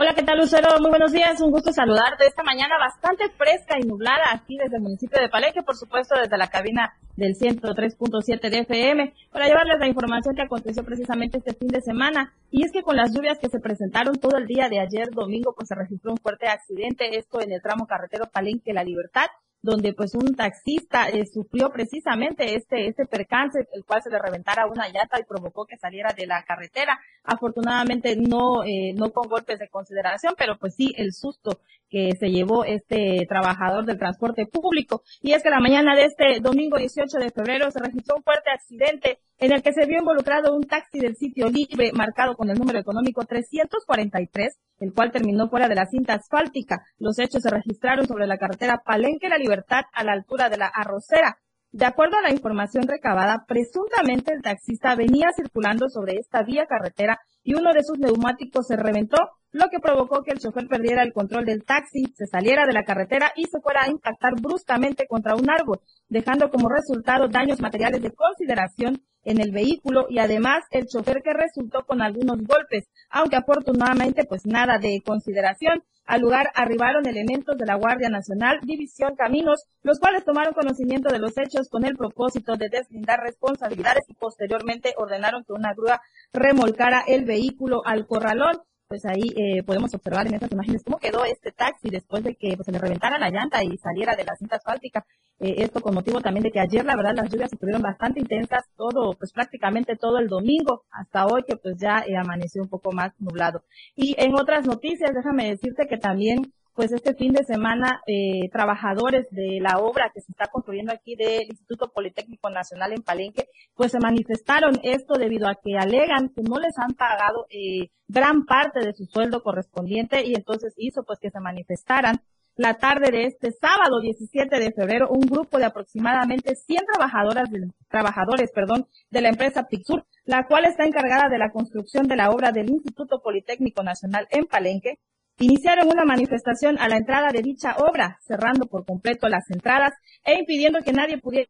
Hola, 0.02 0.14
¿qué 0.14 0.22
tal, 0.22 0.38
Lucero? 0.38 0.80
Muy 0.80 0.88
buenos 0.88 1.12
días, 1.12 1.38
un 1.42 1.50
gusto 1.50 1.74
saludarte. 1.74 2.26
Esta 2.26 2.42
mañana 2.42 2.78
bastante 2.78 3.28
fresca 3.36 3.78
y 3.78 3.86
nublada 3.86 4.32
aquí 4.32 4.56
desde 4.56 4.76
el 4.76 4.82
municipio 4.82 5.20
de 5.20 5.28
Palenque, 5.28 5.62
por 5.62 5.76
supuesto 5.76 6.14
desde 6.18 6.38
la 6.38 6.48
cabina 6.48 6.94
del 7.16 7.34
103.7 7.34 8.48
de 8.48 8.60
FM, 8.60 9.12
para 9.30 9.46
llevarles 9.46 9.78
la 9.78 9.88
información 9.88 10.34
que 10.34 10.40
aconteció 10.40 10.84
precisamente 10.84 11.36
este 11.36 11.52
fin 11.52 11.68
de 11.68 11.82
semana. 11.82 12.32
Y 12.50 12.64
es 12.64 12.72
que 12.72 12.82
con 12.82 12.96
las 12.96 13.12
lluvias 13.12 13.38
que 13.38 13.50
se 13.50 13.60
presentaron 13.60 14.16
todo 14.16 14.38
el 14.38 14.46
día 14.46 14.70
de 14.70 14.80
ayer 14.80 15.10
domingo, 15.10 15.52
pues 15.54 15.68
se 15.68 15.74
registró 15.74 16.12
un 16.12 16.16
fuerte 16.16 16.48
accidente, 16.48 17.18
esto 17.18 17.42
en 17.42 17.52
el 17.52 17.60
tramo 17.60 17.86
carretero 17.86 18.24
Palenque-La 18.32 18.84
Libertad, 18.84 19.26
donde 19.62 19.92
pues 19.92 20.14
un 20.14 20.34
taxista 20.34 21.08
eh, 21.08 21.26
sufrió 21.26 21.70
precisamente 21.70 22.54
este, 22.54 22.88
este 22.88 23.06
percance, 23.06 23.60
el 23.72 23.84
cual 23.84 24.02
se 24.02 24.10
le 24.10 24.18
reventara 24.18 24.66
una 24.66 24.88
llanta 24.88 25.20
y 25.20 25.24
provocó 25.24 25.66
que 25.66 25.76
saliera 25.76 26.12
de 26.16 26.26
la 26.26 26.42
carretera. 26.44 26.98
Afortunadamente 27.24 28.16
no, 28.16 28.64
eh, 28.64 28.92
no 28.94 29.10
con 29.10 29.28
golpes 29.28 29.58
de 29.58 29.68
consideración, 29.68 30.34
pero 30.38 30.58
pues 30.58 30.74
sí 30.74 30.92
el 30.96 31.12
susto 31.12 31.60
que 31.90 32.12
se 32.18 32.30
llevó 32.30 32.64
este 32.64 33.26
trabajador 33.28 33.84
del 33.84 33.98
transporte 33.98 34.46
público. 34.46 35.02
Y 35.20 35.32
es 35.32 35.42
que 35.42 35.50
la 35.50 35.60
mañana 35.60 35.94
de 35.94 36.04
este 36.04 36.40
domingo 36.40 36.78
18 36.78 37.18
de 37.18 37.30
febrero 37.30 37.70
se 37.70 37.80
registró 37.80 38.16
un 38.16 38.22
fuerte 38.22 38.50
accidente 38.50 39.18
en 39.40 39.52
el 39.52 39.62
que 39.62 39.72
se 39.72 39.86
vio 39.86 39.98
involucrado 39.98 40.54
un 40.54 40.64
taxi 40.64 41.00
del 41.00 41.16
sitio 41.16 41.48
libre 41.48 41.92
marcado 41.94 42.36
con 42.36 42.50
el 42.50 42.58
número 42.58 42.78
económico 42.78 43.24
343, 43.24 44.58
el 44.80 44.92
cual 44.92 45.10
terminó 45.10 45.48
fuera 45.48 45.66
de 45.66 45.74
la 45.74 45.86
cinta 45.86 46.14
asfáltica. 46.14 46.84
Los 46.98 47.18
hechos 47.18 47.42
se 47.42 47.50
registraron 47.50 48.06
sobre 48.06 48.26
la 48.26 48.36
carretera 48.36 48.82
Palenque 48.84 49.30
La 49.30 49.38
Libertad 49.38 49.82
a 49.94 50.04
la 50.04 50.12
altura 50.12 50.50
de 50.50 50.58
la 50.58 50.66
Arrocera. 50.66 51.38
De 51.72 51.86
acuerdo 51.86 52.18
a 52.18 52.22
la 52.22 52.32
información 52.32 52.86
recabada, 52.86 53.44
presuntamente 53.46 54.34
el 54.34 54.42
taxista 54.42 54.94
venía 54.94 55.28
circulando 55.34 55.88
sobre 55.88 56.16
esta 56.16 56.42
vía 56.42 56.66
carretera 56.66 57.18
y 57.50 57.54
uno 57.54 57.72
de 57.72 57.82
sus 57.82 57.98
neumáticos 57.98 58.68
se 58.68 58.76
reventó, 58.76 59.16
lo 59.50 59.68
que 59.70 59.80
provocó 59.80 60.22
que 60.22 60.30
el 60.30 60.38
chofer 60.38 60.68
perdiera 60.68 61.02
el 61.02 61.12
control 61.12 61.44
del 61.44 61.64
taxi, 61.64 62.04
se 62.14 62.26
saliera 62.26 62.64
de 62.64 62.72
la 62.72 62.84
carretera 62.84 63.32
y 63.34 63.46
se 63.46 63.60
fuera 63.60 63.82
a 63.82 63.90
impactar 63.90 64.34
bruscamente 64.40 65.08
contra 65.08 65.34
un 65.34 65.50
árbol, 65.50 65.80
dejando 66.08 66.48
como 66.48 66.68
resultado 66.68 67.26
daños 67.26 67.60
materiales 67.60 68.02
de 68.02 68.12
consideración 68.12 69.02
en 69.24 69.40
el 69.40 69.50
vehículo 69.50 70.06
y 70.08 70.20
además 70.20 70.62
el 70.70 70.86
chofer 70.86 71.22
que 71.24 71.32
resultó 71.32 71.84
con 71.84 72.02
algunos 72.02 72.38
golpes, 72.38 72.88
aunque 73.10 73.34
afortunadamente 73.34 74.24
pues 74.24 74.46
nada 74.46 74.78
de 74.78 75.02
consideración. 75.04 75.82
Al 76.06 76.22
lugar 76.22 76.50
arribaron 76.54 77.06
elementos 77.06 77.56
de 77.56 77.66
la 77.66 77.76
Guardia 77.76 78.08
Nacional, 78.08 78.58
División 78.62 79.14
Caminos, 79.14 79.66
los 79.82 80.00
cuales 80.00 80.24
tomaron 80.24 80.54
conocimiento 80.54 81.08
de 81.08 81.20
los 81.20 81.38
hechos 81.38 81.68
con 81.68 81.84
el 81.84 81.96
propósito 81.96 82.56
de 82.56 82.68
deslindar 82.68 83.20
responsabilidades 83.20 84.04
y 84.08 84.14
posteriormente 84.14 84.92
ordenaron 84.96 85.44
que 85.44 85.52
una 85.52 85.72
grúa 85.72 86.00
remolcara 86.32 87.04
el 87.06 87.24
vehículo 87.24 87.39
al 87.84 88.06
corralón 88.06 88.62
pues 88.90 89.06
ahí 89.06 89.22
eh, 89.36 89.62
podemos 89.62 89.94
observar 89.94 90.26
en 90.26 90.34
estas 90.34 90.50
imágenes 90.50 90.82
cómo 90.82 90.98
quedó 90.98 91.24
este 91.24 91.52
taxi 91.52 91.90
después 91.90 92.24
de 92.24 92.34
que 92.34 92.56
pues, 92.56 92.66
se 92.66 92.72
le 92.72 92.80
reventara 92.80 93.20
la 93.20 93.30
llanta 93.30 93.62
y 93.62 93.78
saliera 93.78 94.16
de 94.16 94.24
la 94.24 94.34
cinta 94.34 94.56
asfáltica. 94.56 95.06
Eh, 95.38 95.62
esto 95.62 95.80
con 95.80 95.94
motivo 95.94 96.20
también 96.20 96.42
de 96.42 96.50
que 96.50 96.58
ayer, 96.58 96.84
la 96.84 96.96
verdad, 96.96 97.14
las 97.14 97.30
lluvias 97.30 97.52
estuvieron 97.52 97.82
bastante 97.82 98.18
intensas, 98.18 98.64
todo, 98.76 99.12
pues 99.16 99.32
prácticamente 99.32 99.94
todo 99.94 100.18
el 100.18 100.26
domingo, 100.26 100.86
hasta 100.90 101.26
hoy 101.26 101.44
que 101.44 101.54
pues 101.54 101.76
ya 101.78 102.02
eh, 102.04 102.16
amaneció 102.16 102.62
un 102.62 102.68
poco 102.68 102.90
más 102.90 103.12
nublado. 103.20 103.62
Y 103.94 104.16
en 104.18 104.34
otras 104.34 104.66
noticias, 104.66 105.14
déjame 105.14 105.50
decirte 105.50 105.86
que 105.86 105.96
también 105.96 106.52
pues 106.80 106.92
este 106.92 107.14
fin 107.14 107.34
de 107.34 107.44
semana 107.44 108.00
eh, 108.06 108.48
trabajadores 108.50 109.26
de 109.32 109.58
la 109.60 109.76
obra 109.80 110.10
que 110.14 110.22
se 110.22 110.32
está 110.32 110.46
construyendo 110.46 110.94
aquí 110.94 111.14
del 111.14 111.46
Instituto 111.46 111.92
Politécnico 111.92 112.48
Nacional 112.48 112.94
en 112.94 113.02
Palenque, 113.02 113.48
pues 113.74 113.92
se 113.92 114.00
manifestaron. 114.00 114.80
Esto 114.82 115.18
debido 115.18 115.46
a 115.46 115.56
que 115.62 115.76
alegan 115.76 116.30
que 116.30 116.40
no 116.40 116.58
les 116.58 116.78
han 116.78 116.94
pagado 116.94 117.44
eh, 117.50 117.90
gran 118.08 118.46
parte 118.46 118.80
de 118.80 118.94
su 118.94 119.04
sueldo 119.04 119.42
correspondiente 119.42 120.26
y 120.26 120.32
entonces 120.34 120.72
hizo 120.78 121.04
pues 121.04 121.18
que 121.18 121.28
se 121.28 121.38
manifestaran. 121.38 122.22
La 122.56 122.78
tarde 122.78 123.10
de 123.10 123.24
este 123.24 123.52
sábado 123.52 124.00
17 124.00 124.58
de 124.58 124.72
febrero 124.72 125.10
un 125.10 125.26
grupo 125.26 125.58
de 125.58 125.66
aproximadamente 125.66 126.54
100 126.54 126.80
trabajadoras 126.94 127.50
trabajadores, 127.88 128.52
perdón, 128.52 128.86
de 129.10 129.20
la 129.20 129.28
empresa 129.28 129.68
Pixur, 129.68 130.06
la 130.24 130.46
cual 130.46 130.64
está 130.64 130.86
encargada 130.86 131.28
de 131.28 131.36
la 131.36 131.50
construcción 131.50 132.08
de 132.08 132.16
la 132.16 132.30
obra 132.30 132.52
del 132.52 132.70
Instituto 132.70 133.20
Politécnico 133.20 133.82
Nacional 133.82 134.26
en 134.30 134.46
Palenque, 134.46 134.98
iniciaron 135.40 135.88
una 135.88 136.04
manifestación 136.04 136.78
a 136.78 136.88
la 136.88 136.96
entrada 136.96 137.30
de 137.32 137.42
dicha 137.42 137.76
obra, 137.78 138.18
cerrando 138.20 138.66
por 138.66 138.84
completo 138.84 139.28
las 139.28 139.50
entradas 139.50 139.92
e 140.24 140.38
impidiendo 140.38 140.80
que 140.80 140.92
nadie 140.92 141.18
pudiera 141.18 141.48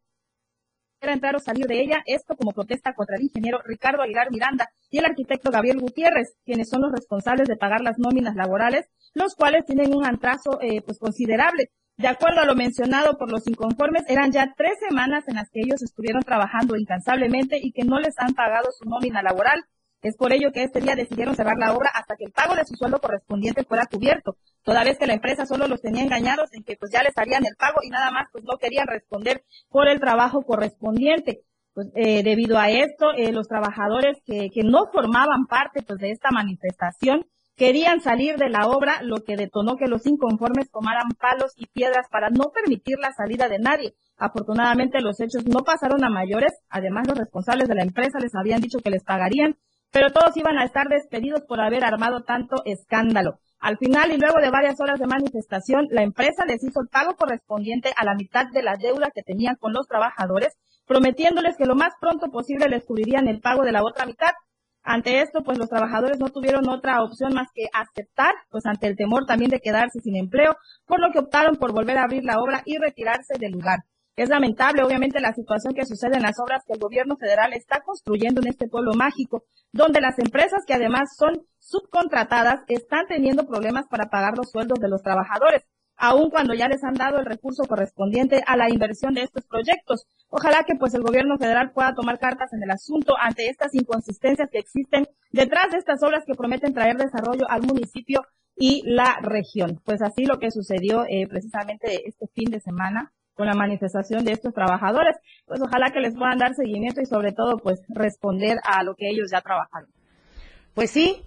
entrar 1.00 1.34
o 1.34 1.40
salir 1.40 1.66
de 1.66 1.80
ella, 1.80 2.02
esto 2.06 2.36
como 2.36 2.52
protesta 2.52 2.94
contra 2.94 3.16
el 3.16 3.22
ingeniero 3.22 3.60
Ricardo 3.64 4.02
Aguilar 4.02 4.30
Miranda 4.30 4.68
y 4.90 4.98
el 4.98 5.06
arquitecto 5.06 5.50
Gabriel 5.50 5.80
Gutiérrez, 5.80 6.36
quienes 6.44 6.68
son 6.68 6.82
los 6.82 6.92
responsables 6.92 7.48
de 7.48 7.56
pagar 7.56 7.80
las 7.80 7.98
nóminas 7.98 8.36
laborales, 8.36 8.86
los 9.14 9.34
cuales 9.34 9.64
tienen 9.64 9.94
un 9.94 10.06
atraso 10.06 10.60
eh, 10.60 10.82
pues 10.82 10.98
considerable. 10.98 11.70
De 11.96 12.08
acuerdo 12.08 12.40
a 12.40 12.46
lo 12.46 12.54
mencionado 12.54 13.18
por 13.18 13.30
los 13.30 13.46
inconformes, 13.46 14.04
eran 14.08 14.30
ya 14.30 14.54
tres 14.56 14.74
semanas 14.88 15.26
en 15.28 15.34
las 15.34 15.50
que 15.50 15.60
ellos 15.60 15.82
estuvieron 15.82 16.22
trabajando 16.22 16.76
incansablemente 16.76 17.58
y 17.60 17.72
que 17.72 17.84
no 17.84 17.98
les 17.98 18.14
han 18.18 18.34
pagado 18.34 18.70
su 18.72 18.88
nómina 18.88 19.22
laboral. 19.22 19.64
Es 20.02 20.16
por 20.16 20.32
ello 20.32 20.50
que 20.52 20.62
este 20.62 20.80
día 20.80 20.94
decidieron 20.94 21.36
cerrar 21.36 21.58
la 21.58 21.74
obra 21.74 21.90
hasta 21.94 22.16
que 22.16 22.24
el 22.24 22.32
pago 22.32 22.54
de 22.54 22.64
su 22.64 22.74
sueldo 22.74 23.00
correspondiente 23.00 23.64
fuera 23.64 23.84
cubierto, 23.86 24.36
toda 24.62 24.82
vez 24.82 24.98
que 24.98 25.06
la 25.06 25.12
empresa 25.14 25.44
solo 25.44 25.68
los 25.68 25.82
tenía 25.82 26.02
engañados 26.02 26.48
en 26.54 26.64
que 26.64 26.76
pues 26.76 26.90
ya 26.90 27.02
les 27.02 27.16
harían 27.18 27.44
el 27.44 27.54
pago 27.56 27.80
y 27.82 27.90
nada 27.90 28.10
más 28.10 28.28
pues 28.32 28.44
no 28.44 28.56
querían 28.56 28.86
responder 28.86 29.44
por 29.68 29.88
el 29.88 30.00
trabajo 30.00 30.42
correspondiente. 30.42 31.42
Pues 31.74 31.88
eh, 31.94 32.22
debido 32.22 32.58
a 32.58 32.70
esto, 32.70 33.12
eh, 33.16 33.30
los 33.30 33.46
trabajadores 33.46 34.18
que, 34.24 34.48
que 34.52 34.64
no 34.64 34.86
formaban 34.92 35.46
parte 35.46 35.82
pues 35.82 35.98
de 36.00 36.10
esta 36.10 36.30
manifestación 36.30 37.26
querían 37.60 38.00
salir 38.00 38.36
de 38.36 38.48
la 38.48 38.68
obra, 38.68 39.02
lo 39.02 39.22
que 39.22 39.36
detonó 39.36 39.76
que 39.76 39.86
los 39.86 40.06
inconformes 40.06 40.70
tomaran 40.70 41.10
palos 41.20 41.52
y 41.56 41.66
piedras 41.66 42.06
para 42.10 42.30
no 42.30 42.52
permitir 42.54 42.98
la 42.98 43.12
salida 43.12 43.48
de 43.48 43.58
nadie. 43.58 43.94
Afortunadamente 44.16 45.02
los 45.02 45.20
hechos 45.20 45.44
no 45.44 45.60
pasaron 45.62 46.02
a 46.02 46.08
mayores, 46.08 46.52
además 46.70 47.06
los 47.06 47.18
responsables 47.18 47.68
de 47.68 47.74
la 47.74 47.82
empresa 47.82 48.18
les 48.18 48.34
habían 48.34 48.62
dicho 48.62 48.78
que 48.78 48.88
les 48.88 49.04
pagarían 49.04 49.56
pero 49.90 50.10
todos 50.10 50.36
iban 50.36 50.58
a 50.58 50.64
estar 50.64 50.88
despedidos 50.88 51.42
por 51.42 51.60
haber 51.60 51.84
armado 51.84 52.22
tanto 52.22 52.62
escándalo. 52.64 53.40
Al 53.58 53.76
final 53.76 54.10
y 54.12 54.16
luego 54.16 54.40
de 54.40 54.50
varias 54.50 54.80
horas 54.80 54.98
de 54.98 55.06
manifestación, 55.06 55.86
la 55.90 56.02
empresa 56.02 56.46
les 56.46 56.64
hizo 56.64 56.80
el 56.80 56.88
pago 56.88 57.14
correspondiente 57.16 57.92
a 57.96 58.04
la 58.04 58.14
mitad 58.14 58.46
de 58.50 58.62
la 58.62 58.76
deuda 58.76 59.10
que 59.14 59.22
tenían 59.22 59.56
con 59.56 59.72
los 59.74 59.86
trabajadores, 59.86 60.56
prometiéndoles 60.86 61.56
que 61.56 61.66
lo 61.66 61.74
más 61.74 61.92
pronto 62.00 62.30
posible 62.30 62.68
les 62.68 62.84
cubrirían 62.84 63.28
el 63.28 63.40
pago 63.40 63.62
de 63.64 63.72
la 63.72 63.84
otra 63.84 64.06
mitad. 64.06 64.32
Ante 64.82 65.20
esto, 65.20 65.42
pues 65.42 65.58
los 65.58 65.68
trabajadores 65.68 66.18
no 66.18 66.30
tuvieron 66.30 66.66
otra 66.70 67.02
opción 67.02 67.34
más 67.34 67.48
que 67.54 67.66
aceptar, 67.74 68.32
pues 68.50 68.64
ante 68.64 68.86
el 68.86 68.96
temor 68.96 69.26
también 69.26 69.50
de 69.50 69.60
quedarse 69.60 70.00
sin 70.00 70.16
empleo, 70.16 70.56
por 70.86 71.00
lo 71.00 71.12
que 71.12 71.18
optaron 71.18 71.56
por 71.56 71.72
volver 71.72 71.98
a 71.98 72.04
abrir 72.04 72.24
la 72.24 72.38
obra 72.38 72.62
y 72.64 72.78
retirarse 72.78 73.34
del 73.38 73.52
lugar. 73.52 73.80
Es 74.20 74.28
lamentable, 74.28 74.82
obviamente, 74.82 75.18
la 75.18 75.32
situación 75.32 75.72
que 75.72 75.86
sucede 75.86 76.16
en 76.16 76.22
las 76.24 76.38
obras 76.38 76.62
que 76.66 76.74
el 76.74 76.78
gobierno 76.78 77.16
federal 77.16 77.54
está 77.54 77.80
construyendo 77.80 78.42
en 78.42 78.48
este 78.48 78.68
pueblo 78.68 78.92
mágico, 78.92 79.44
donde 79.72 80.02
las 80.02 80.18
empresas 80.18 80.60
que 80.66 80.74
además 80.74 81.08
son 81.16 81.46
subcontratadas 81.58 82.60
están 82.68 83.06
teniendo 83.08 83.46
problemas 83.46 83.86
para 83.88 84.10
pagar 84.10 84.36
los 84.36 84.50
sueldos 84.50 84.78
de 84.78 84.90
los 84.90 85.00
trabajadores, 85.00 85.62
aun 85.96 86.28
cuando 86.28 86.52
ya 86.52 86.68
les 86.68 86.84
han 86.84 86.92
dado 86.92 87.18
el 87.18 87.24
recurso 87.24 87.62
correspondiente 87.66 88.44
a 88.46 88.58
la 88.58 88.68
inversión 88.68 89.14
de 89.14 89.22
estos 89.22 89.46
proyectos. 89.46 90.06
Ojalá 90.28 90.64
que 90.66 90.76
pues 90.78 90.92
el 90.92 91.00
gobierno 91.00 91.38
federal 91.38 91.72
pueda 91.72 91.94
tomar 91.94 92.18
cartas 92.18 92.52
en 92.52 92.62
el 92.62 92.70
asunto 92.72 93.14
ante 93.18 93.48
estas 93.48 93.74
inconsistencias 93.74 94.50
que 94.52 94.58
existen 94.58 95.08
detrás 95.32 95.70
de 95.70 95.78
estas 95.78 96.02
obras 96.02 96.24
que 96.26 96.34
prometen 96.34 96.74
traer 96.74 96.98
desarrollo 96.98 97.48
al 97.48 97.62
municipio 97.62 98.20
y 98.54 98.82
la 98.84 99.16
región. 99.22 99.80
Pues 99.82 100.02
así 100.02 100.26
lo 100.26 100.38
que 100.38 100.50
sucedió 100.50 101.04
eh, 101.08 101.26
precisamente 101.26 102.06
este 102.06 102.26
fin 102.34 102.50
de 102.50 102.60
semana 102.60 103.14
con 103.34 103.46
la 103.46 103.54
manifestación 103.54 104.24
de 104.24 104.32
estos 104.32 104.54
trabajadores. 104.54 105.16
Pues 105.46 105.60
ojalá 105.60 105.90
que 105.90 106.00
les 106.00 106.14
puedan 106.14 106.38
dar 106.38 106.54
seguimiento 106.54 107.00
y 107.00 107.06
sobre 107.06 107.32
todo 107.32 107.56
pues 107.58 107.80
responder 107.88 108.58
a 108.64 108.82
lo 108.82 108.94
que 108.94 109.08
ellos 109.08 109.30
ya 109.30 109.40
trabajaron. 109.40 109.88
Pues 110.74 110.90
sí, 110.90 111.22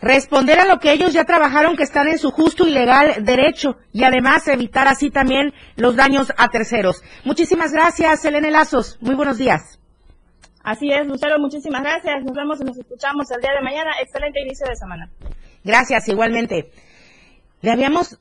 responder 0.00 0.58
a 0.58 0.66
lo 0.66 0.78
que 0.78 0.92
ellos 0.92 1.12
ya 1.12 1.24
trabajaron 1.24 1.76
que 1.76 1.82
están 1.82 2.08
en 2.08 2.18
su 2.18 2.30
justo 2.30 2.66
y 2.66 2.70
legal 2.70 3.24
derecho 3.24 3.76
y 3.92 4.04
además 4.04 4.48
evitar 4.48 4.88
así 4.88 5.10
también 5.10 5.52
los 5.76 5.96
daños 5.96 6.32
a 6.36 6.48
terceros. 6.48 7.02
Muchísimas 7.24 7.72
gracias, 7.72 8.24
Elena 8.24 8.50
Lazos. 8.50 8.98
Muy 9.00 9.14
buenos 9.14 9.38
días. 9.38 9.78
Así 10.62 10.92
es, 10.92 11.06
Lucero, 11.06 11.38
muchísimas 11.38 11.82
gracias. 11.82 12.22
Nos 12.22 12.34
vemos 12.34 12.60
y 12.60 12.64
nos 12.64 12.76
escuchamos 12.76 13.30
el 13.30 13.40
día 13.40 13.52
de 13.52 13.62
mañana. 13.62 13.92
Excelente 14.02 14.40
inicio 14.40 14.66
de 14.68 14.76
semana. 14.76 15.08
Gracias, 15.64 16.08
igualmente. 16.08 16.70
Le 17.62 17.70
habíamos 17.70 18.18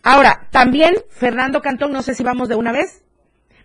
Ahora, 0.07 0.49
también 0.51 0.95
Fernando 1.09 1.63
Cantón, 1.63 1.91
no 1.91 2.03
sé 2.03 2.15
si 2.15 2.23
vamos 2.23 2.51
de 2.51 2.55
una 2.55 2.73
vez. 2.73 3.03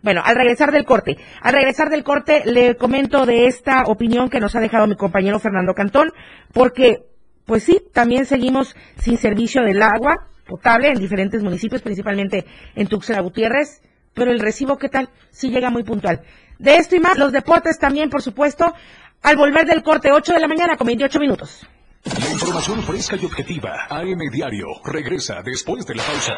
Bueno, 0.01 0.21
al 0.23 0.37
regresar 0.37 0.71
del 0.71 0.85
corte, 0.85 1.17
al 1.41 1.53
regresar 1.53 1.89
del 1.89 2.05
corte 2.05 2.43
le 2.45 2.77
comento 2.77 3.25
de 3.25 3.47
esta 3.47 3.83
opinión 3.83 4.29
que 4.29 4.39
nos 4.39 4.55
ha 4.55 4.61
dejado 4.61 4.87
mi 4.87 4.95
compañero 4.95 5.39
Fernando 5.39 5.73
Cantón, 5.73 6.13
porque 6.53 7.03
pues 7.45 7.63
sí, 7.63 7.81
también 7.93 8.25
seguimos 8.25 8.73
sin 8.97 9.17
servicio 9.17 9.63
del 9.63 9.81
agua 9.81 10.29
potable 10.47 10.87
en 10.87 10.99
diferentes 10.99 11.43
municipios, 11.43 11.81
principalmente 11.81 12.45
en 12.73 12.87
Tuxtla 12.87 13.19
Gutiérrez, 13.19 13.81
pero 14.13 14.31
el 14.31 14.39
recibo, 14.39 14.77
¿qué 14.77 14.87
tal? 14.87 15.09
Sí 15.31 15.49
llega 15.49 15.69
muy 15.69 15.83
puntual. 15.83 16.21
De 16.57 16.77
esto 16.77 16.95
y 16.95 17.01
más, 17.01 17.17
los 17.17 17.33
deportes 17.33 17.77
también, 17.79 18.09
por 18.09 18.21
supuesto, 18.21 18.73
al 19.21 19.35
volver 19.35 19.65
del 19.65 19.83
corte 19.83 20.11
8 20.13 20.33
de 20.33 20.39
la 20.39 20.47
mañana 20.47 20.77
con 20.77 20.87
28 20.87 21.19
minutos. 21.19 21.67
La 22.05 22.31
información 22.31 22.81
fresca 22.83 23.17
y 23.17 23.25
objetiva. 23.25 23.87
AM 23.89 24.19
Diario. 24.31 24.67
Regresa 24.85 25.41
después 25.43 25.85
de 25.85 25.95
la 25.95 26.03
pausa. 26.03 26.37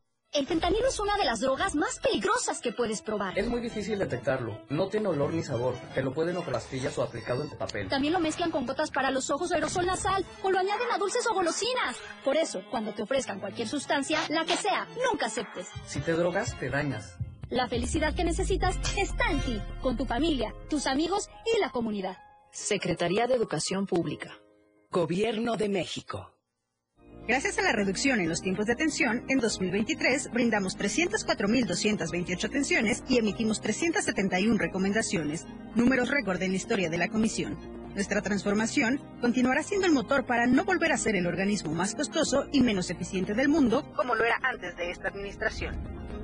El 0.33 0.47
fentanilo 0.47 0.87
es 0.87 0.97
una 0.97 1.17
de 1.17 1.25
las 1.25 1.41
drogas 1.41 1.75
más 1.75 1.99
peligrosas 1.99 2.61
que 2.61 2.71
puedes 2.71 3.01
probar. 3.01 3.37
Es 3.37 3.49
muy 3.49 3.59
difícil 3.59 3.99
detectarlo. 3.99 4.61
No 4.69 4.87
tiene 4.87 5.09
olor 5.09 5.33
ni 5.33 5.43
sabor. 5.43 5.75
Te 5.93 6.01
lo 6.01 6.13
pueden 6.13 6.37
o 6.37 6.43
con 6.43 6.53
pastillas 6.53 6.97
o 6.97 7.03
aplicado 7.03 7.43
en 7.43 7.49
papel. 7.49 7.89
También 7.89 8.13
lo 8.13 8.21
mezclan 8.21 8.49
con 8.49 8.65
gotas 8.65 8.91
para 8.91 9.11
los 9.11 9.29
ojos 9.29 9.51
o 9.51 9.55
aerosol 9.55 9.85
nasal 9.85 10.25
o 10.41 10.49
lo 10.49 10.57
añaden 10.57 10.89
a 10.89 10.97
dulces 10.97 11.27
o 11.27 11.33
golosinas. 11.33 11.97
Por 12.23 12.37
eso, 12.37 12.63
cuando 12.71 12.93
te 12.93 13.01
ofrezcan 13.03 13.41
cualquier 13.41 13.67
sustancia, 13.67 14.19
la 14.29 14.45
que 14.45 14.55
sea, 14.55 14.87
nunca 15.11 15.25
aceptes. 15.25 15.67
Si 15.85 15.99
te 15.99 16.13
drogas, 16.13 16.57
te 16.57 16.69
dañas. 16.69 17.17
La 17.49 17.67
felicidad 17.67 18.15
que 18.15 18.23
necesitas 18.23 18.77
está 18.97 19.31
en 19.31 19.41
ti, 19.41 19.61
con 19.81 19.97
tu 19.97 20.05
familia, 20.05 20.55
tus 20.69 20.87
amigos 20.87 21.29
y 21.53 21.59
la 21.59 21.71
comunidad. 21.71 22.15
Secretaría 22.51 23.27
de 23.27 23.35
Educación 23.35 23.85
Pública. 23.85 24.37
Gobierno 24.91 25.57
de 25.57 25.67
México. 25.67 26.31
Gracias 27.31 27.57
a 27.59 27.61
la 27.61 27.71
reducción 27.71 28.19
en 28.19 28.27
los 28.27 28.41
tiempos 28.41 28.65
de 28.65 28.73
atención, 28.73 29.23
en 29.29 29.39
2023 29.39 30.31
brindamos 30.33 30.77
304.228 30.77 32.43
atenciones 32.43 33.05
y 33.07 33.19
emitimos 33.19 33.61
371 33.61 34.57
recomendaciones, 34.57 35.47
números 35.73 36.09
récord 36.09 36.41
en 36.41 36.51
la 36.51 36.57
historia 36.57 36.89
de 36.89 36.97
la 36.97 37.07
Comisión. 37.07 37.57
Nuestra 37.95 38.21
transformación 38.21 38.99
continuará 39.21 39.63
siendo 39.63 39.87
el 39.87 39.93
motor 39.93 40.25
para 40.25 40.45
no 40.45 40.65
volver 40.65 40.91
a 40.91 40.97
ser 40.97 41.15
el 41.15 41.25
organismo 41.25 41.73
más 41.73 41.95
costoso 41.95 42.49
y 42.51 42.59
menos 42.59 42.89
eficiente 42.89 43.33
del 43.33 43.47
mundo, 43.47 43.89
como 43.95 44.13
lo 44.13 44.25
era 44.25 44.37
antes 44.43 44.75
de 44.75 44.91
esta 44.91 45.07
administración. 45.07 45.77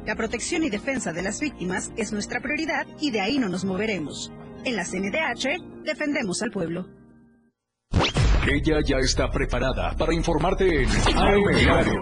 La 0.05 0.17
protección 0.17 0.65
y 0.65 0.69
defensa 0.69 1.13
de 1.13 1.23
las 1.23 1.39
víctimas 1.39 1.93
es 1.95 2.11
nuestra 2.11 2.41
prioridad 2.41 2.85
y 2.99 3.11
de 3.11 3.21
ahí 3.21 3.39
no 3.39 3.47
nos 3.47 3.63
moveremos. 3.63 4.33
En 4.65 4.75
la 4.75 4.83
CNDH, 4.83 5.85
defendemos 5.85 6.41
al 6.41 6.51
pueblo. 6.51 6.89
Ella 8.49 8.79
ya 8.81 8.97
está 8.97 9.29
preparada 9.29 9.93
para 9.97 10.13
informarte 10.13 10.83
en 10.83 10.89
AM 10.89 11.43
Diario. 11.53 12.01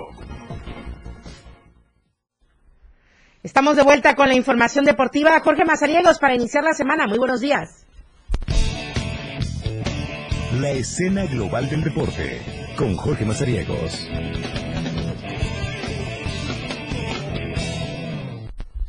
Estamos 3.41 3.75
de 3.75 3.81
vuelta 3.81 4.15
con 4.15 4.27
la 4.27 4.35
información 4.35 4.85
deportiva. 4.85 5.39
Jorge 5.39 5.65
Mazariegos 5.65 6.19
para 6.19 6.35
iniciar 6.35 6.63
la 6.63 6.73
semana. 6.73 7.07
Muy 7.07 7.17
buenos 7.17 7.41
días. 7.41 7.87
La 10.59 10.69
escena 10.69 11.25
global 11.25 11.67
del 11.67 11.83
deporte 11.83 12.41
con 12.77 12.95
Jorge 12.95 13.25
Mazariegos. 13.25 14.07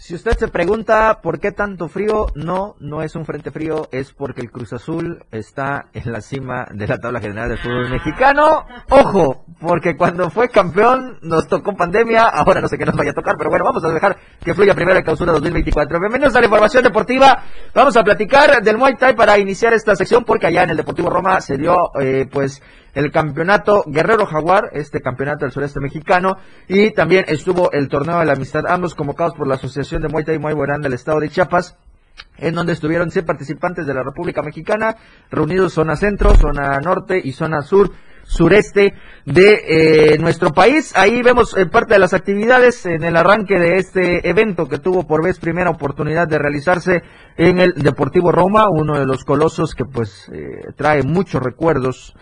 Si 0.07 0.15
usted 0.15 0.39
se 0.39 0.47
pregunta 0.47 1.19
por 1.21 1.41
qué 1.41 1.51
tanto 1.51 1.89
frío, 1.89 2.27
no, 2.37 2.77
no 2.79 3.03
es 3.03 3.17
un 3.17 3.25
frente 3.25 3.51
frío, 3.51 3.89
es 3.91 4.13
porque 4.13 4.41
el 4.41 4.53
Cruz 4.53 4.73
Azul 4.73 5.25
está 5.33 5.87
en 5.95 6.13
la 6.13 6.21
cima 6.21 6.65
de 6.71 6.87
la 6.87 6.99
tabla 6.99 7.19
general 7.19 7.49
del 7.49 7.59
fútbol 7.59 7.91
mexicano. 7.91 8.65
Ojo, 8.89 9.45
porque 9.61 9.97
cuando 9.97 10.31
fue 10.31 10.49
campeón 10.49 11.19
nos 11.23 11.49
tocó 11.49 11.75
pandemia, 11.75 12.23
ahora 12.29 12.61
no 12.61 12.69
sé 12.69 12.79
qué 12.79 12.85
nos 12.85 12.95
vaya 12.95 13.11
a 13.11 13.15
tocar, 13.15 13.35
pero 13.37 13.51
bueno, 13.51 13.65
vamos 13.65 13.85
a 13.85 13.89
dejar 13.89 14.17
que 14.45 14.55
fluya 14.55 14.77
primero 14.77 14.97
el 14.97 15.03
clausura 15.03 15.33
2024. 15.33 15.99
Bienvenidos 15.99 16.37
a 16.37 16.39
la 16.39 16.47
información 16.47 16.85
deportiva. 16.85 17.43
Vamos 17.75 17.97
a 17.97 18.05
platicar 18.05 18.63
del 18.63 18.79
Muay 18.79 18.95
Thai 18.95 19.17
para 19.17 19.37
iniciar 19.39 19.73
esta 19.73 19.97
sección 19.97 20.23
porque 20.23 20.47
allá 20.47 20.63
en 20.63 20.71
el 20.71 20.77
Deportivo 20.77 21.11
Roma 21.11 21.41
se 21.41 21.57
dio 21.57 21.91
eh, 22.01 22.29
pues 22.31 22.63
el 22.97 23.13
campeonato 23.13 23.85
Guerrero 23.87 24.25
Jaguar, 24.25 24.71
este 24.73 25.01
campeonato 25.01 25.45
del 25.45 25.53
sureste 25.53 25.81
mexicano, 25.81 26.39
y 26.67 26.93
también 26.93 27.27
estuvo 27.29 27.71
el 27.73 27.89
torneo 27.89 28.19
de 28.21 28.25
la 28.25 28.33
amistad, 28.33 28.65
ambos 28.67 28.95
convocados 28.95 29.35
por 29.35 29.47
la 29.47 29.57
Asociación 29.57 30.01
de 30.01 30.09
Muay 30.09 30.25
y 30.35 30.39
Muay 30.39 30.55
Boran 30.55 30.81
del 30.81 30.95
estado 30.95 31.21
de 31.21 31.29
Chiapas, 31.29 31.77
en 32.39 32.55
donde 32.55 32.73
estuvieron 32.73 33.11
100 33.11 33.27
participantes 33.27 33.87
de 33.87 33.93
la 33.93 34.03
República 34.03 34.41
Mexicana, 34.41 34.97
reunidos 35.31 35.75
zona 35.75 35.95
centro, 35.97 36.35
zona 36.37 36.81
norte 36.81 37.21
y 37.23 37.33
zona 37.33 37.61
sur 37.61 37.93
sureste 38.25 38.95
de 39.27 40.15
eh, 40.15 40.19
nuestro 40.19 40.53
país. 40.53 40.93
Ahí 40.97 41.23
vemos 41.23 41.55
eh, 41.57 41.67
parte 41.67 41.95
de 41.95 42.01
las 42.01 42.15
actividades 42.15 42.87
en 42.87 43.05
el 43.05 43.15
arranque 43.15 43.59
de 43.59 43.77
este 43.77 44.29
evento 44.29 44.67
que 44.67 44.79
tuvo 44.79 45.07
por 45.07 45.23
vez 45.23 45.39
primera 45.39 45.71
oportunidad 45.71 46.27
de 46.27 46.39
realizarse 46.39 47.03
en 47.37 47.61
el 47.61 47.75
Deportivo 47.75 48.33
Roma, 48.33 48.69
uno 48.71 48.99
de 48.99 49.07
los 49.07 49.23
colosos 49.23 49.75
que 49.75 49.85
pues 49.85 50.29
eh, 50.33 50.73
trae 50.77 51.03
muchos 51.03 51.43
recuerdos 51.43 52.17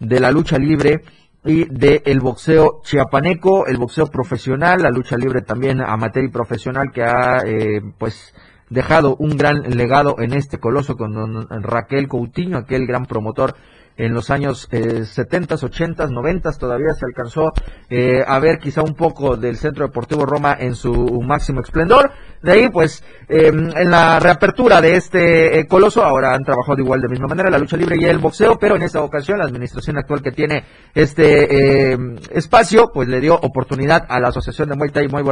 de 0.00 0.20
la 0.20 0.30
lucha 0.30 0.58
libre 0.58 1.02
y 1.44 1.64
del 1.66 2.02
el 2.06 2.20
boxeo 2.20 2.80
chiapaneco, 2.82 3.66
el 3.66 3.76
boxeo 3.76 4.06
profesional, 4.06 4.82
la 4.82 4.90
lucha 4.90 5.16
libre 5.16 5.42
también 5.42 5.80
amateur 5.80 6.24
y 6.24 6.30
profesional 6.30 6.90
que 6.92 7.02
ha 7.02 7.42
eh, 7.44 7.82
pues 7.98 8.34
dejado 8.70 9.16
un 9.16 9.36
gran 9.36 9.62
legado 9.76 10.16
en 10.18 10.32
este 10.32 10.58
coloso 10.58 10.96
con 10.96 11.12
don 11.12 11.48
Raquel 11.62 12.08
Coutinho, 12.08 12.58
aquel 12.58 12.86
gran 12.86 13.04
promotor 13.04 13.54
en 13.96 14.12
los 14.12 14.30
años 14.30 14.68
eh, 14.72 15.04
70, 15.04 15.54
80, 15.54 16.06
90 16.06 16.52
todavía 16.52 16.94
se 16.94 17.06
alcanzó 17.06 17.52
eh, 17.88 18.24
a 18.26 18.38
ver 18.38 18.58
quizá 18.58 18.82
un 18.82 18.94
poco 18.94 19.36
del 19.36 19.56
Centro 19.56 19.86
Deportivo 19.86 20.26
Roma 20.26 20.56
en 20.58 20.74
su 20.74 20.92
máximo 21.22 21.60
esplendor. 21.60 22.10
De 22.44 22.52
ahí, 22.52 22.68
pues, 22.68 23.02
eh, 23.26 23.46
en 23.46 23.90
la 23.90 24.20
reapertura 24.20 24.82
de 24.82 24.96
este 24.96 25.58
eh, 25.58 25.66
coloso, 25.66 26.04
ahora 26.04 26.34
han 26.34 26.44
trabajado 26.44 26.78
igual 26.78 27.00
de 27.00 27.08
misma 27.08 27.26
manera 27.26 27.48
la 27.48 27.56
lucha 27.56 27.76
libre 27.76 27.96
y 27.98 28.04
el 28.04 28.18
boxeo, 28.18 28.58
pero 28.58 28.76
en 28.76 28.82
esta 28.82 29.00
ocasión 29.00 29.38
la 29.38 29.46
administración 29.46 29.96
actual 29.96 30.20
que 30.20 30.30
tiene 30.30 30.62
este 30.94 31.92
eh, 31.92 31.98
espacio, 32.32 32.90
pues 32.92 33.08
le 33.08 33.22
dio 33.22 33.34
oportunidad 33.34 34.04
a 34.10 34.20
la 34.20 34.28
Asociación 34.28 34.68
de 34.68 34.76
Muay 34.76 34.90
Thai 34.90 35.06
y 35.06 35.08
Muay 35.08 35.24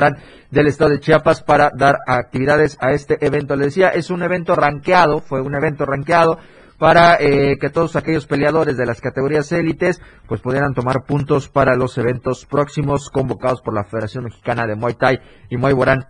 del 0.50 0.68
Estado 0.68 0.92
de 0.92 1.00
Chiapas 1.00 1.42
para 1.42 1.70
dar 1.76 1.98
actividades 2.06 2.78
a 2.80 2.92
este 2.92 3.18
evento. 3.20 3.56
Le 3.56 3.66
decía, 3.66 3.88
es 3.88 4.08
un 4.08 4.22
evento 4.22 4.54
ranqueado, 4.54 5.20
fue 5.20 5.42
un 5.42 5.54
evento 5.54 5.84
ranqueado 5.84 6.38
para 6.82 7.16
eh, 7.20 7.58
que 7.60 7.70
todos 7.70 7.94
aquellos 7.94 8.26
peleadores 8.26 8.76
de 8.76 8.86
las 8.86 9.00
categorías 9.00 9.52
élites 9.52 10.02
pues 10.26 10.40
pudieran 10.40 10.74
tomar 10.74 11.04
puntos 11.06 11.48
para 11.48 11.76
los 11.76 11.96
eventos 11.96 12.44
próximos 12.44 13.08
convocados 13.08 13.62
por 13.62 13.72
la 13.72 13.84
Federación 13.84 14.24
Mexicana 14.24 14.66
de 14.66 14.74
Muay 14.74 14.94
Thai 14.94 15.20
y 15.48 15.58
Muay 15.58 15.74
Borán 15.74 16.08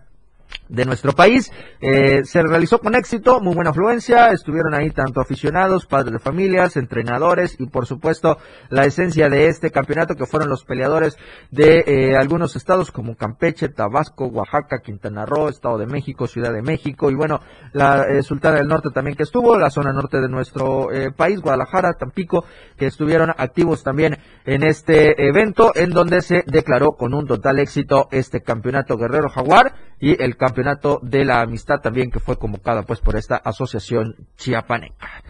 de 0.69 0.85
nuestro 0.85 1.13
país. 1.13 1.51
Eh, 1.81 2.21
se 2.23 2.41
realizó 2.41 2.79
con 2.79 2.95
éxito, 2.95 3.39
muy 3.41 3.53
buena 3.53 3.71
afluencia, 3.71 4.31
estuvieron 4.31 4.73
ahí 4.73 4.89
tanto 4.89 5.21
aficionados, 5.21 5.85
padres 5.85 6.13
de 6.13 6.19
familias, 6.19 6.77
entrenadores 6.77 7.55
y 7.59 7.67
por 7.67 7.85
supuesto 7.85 8.37
la 8.69 8.85
esencia 8.85 9.29
de 9.29 9.47
este 9.47 9.71
campeonato 9.71 10.15
que 10.15 10.25
fueron 10.25 10.49
los 10.49 10.63
peleadores 10.63 11.17
de 11.51 11.83
eh, 11.85 12.17
algunos 12.17 12.55
estados 12.55 12.91
como 12.91 13.15
Campeche, 13.15 13.69
Tabasco, 13.69 14.25
Oaxaca, 14.27 14.79
Quintana 14.83 15.25
Roo, 15.25 15.49
Estado 15.49 15.77
de 15.77 15.85
México, 15.85 16.27
Ciudad 16.27 16.53
de 16.53 16.61
México 16.61 17.11
y 17.11 17.15
bueno, 17.15 17.41
la 17.73 18.05
eh, 18.07 18.23
Sultana 18.23 18.57
del 18.57 18.67
Norte 18.67 18.89
también 18.91 19.17
que 19.17 19.23
estuvo, 19.23 19.57
la 19.57 19.69
zona 19.69 19.91
norte 19.91 20.21
de 20.21 20.29
nuestro 20.29 20.87
país, 21.15 21.39
Guadalajara, 21.41 21.93
Tampico, 21.93 22.45
que 22.77 22.87
estuvieron 22.87 23.31
activos 23.37 23.83
también 23.83 24.17
en 24.45 24.63
este 24.63 25.27
evento 25.27 25.71
en 25.75 25.91
donde 25.91 26.21
se 26.21 26.43
declaró 26.47 26.93
con 26.93 27.13
un 27.13 27.27
total 27.27 27.59
éxito 27.59 28.07
este 28.11 28.41
campeonato 28.41 28.97
Guerrero 28.97 29.29
Jaguar 29.29 29.73
y 30.03 30.21
el 30.21 30.35
campeonato 30.35 30.99
de 31.01 31.23
la 31.23 31.39
amistad 31.39 31.79
también 31.79 32.11
que 32.11 32.19
fue 32.19 32.35
convocada 32.35 32.83
pues 32.83 32.99
por 32.99 33.15
esta 33.15 33.37
asociación 33.37 34.27
chiapaneca. 34.35 35.23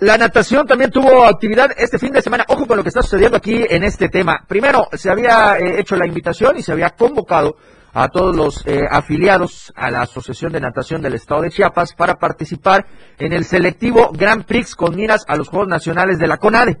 La 0.00 0.18
natación 0.18 0.66
también 0.66 0.90
tuvo 0.90 1.24
actividad 1.24 1.70
este 1.76 2.00
fin 2.00 2.12
de 2.12 2.20
semana. 2.20 2.44
Ojo 2.48 2.66
con 2.66 2.76
lo 2.76 2.82
que 2.82 2.88
está 2.88 3.04
sucediendo 3.04 3.36
aquí 3.36 3.64
en 3.70 3.84
este 3.84 4.08
tema. 4.08 4.44
Primero, 4.48 4.88
se 4.94 5.08
había 5.08 5.56
eh, 5.56 5.78
hecho 5.78 5.94
la 5.94 6.04
invitación 6.04 6.56
y 6.58 6.64
se 6.64 6.72
había 6.72 6.90
convocado 6.90 7.54
a 7.92 8.08
todos 8.08 8.34
los 8.34 8.66
eh, 8.66 8.88
afiliados 8.90 9.72
a 9.76 9.88
la 9.88 10.02
Asociación 10.02 10.50
de 10.50 10.60
Natación 10.60 11.00
del 11.00 11.14
Estado 11.14 11.42
de 11.42 11.50
Chiapas 11.50 11.94
para 11.94 12.16
participar 12.16 12.86
en 13.20 13.32
el 13.32 13.44
selectivo 13.44 14.10
Grand 14.12 14.44
Prix 14.44 14.74
con 14.74 14.96
miras 14.96 15.24
a 15.28 15.36
los 15.36 15.48
Juegos 15.48 15.68
Nacionales 15.68 16.18
de 16.18 16.26
la 16.26 16.38
CONADE. 16.38 16.80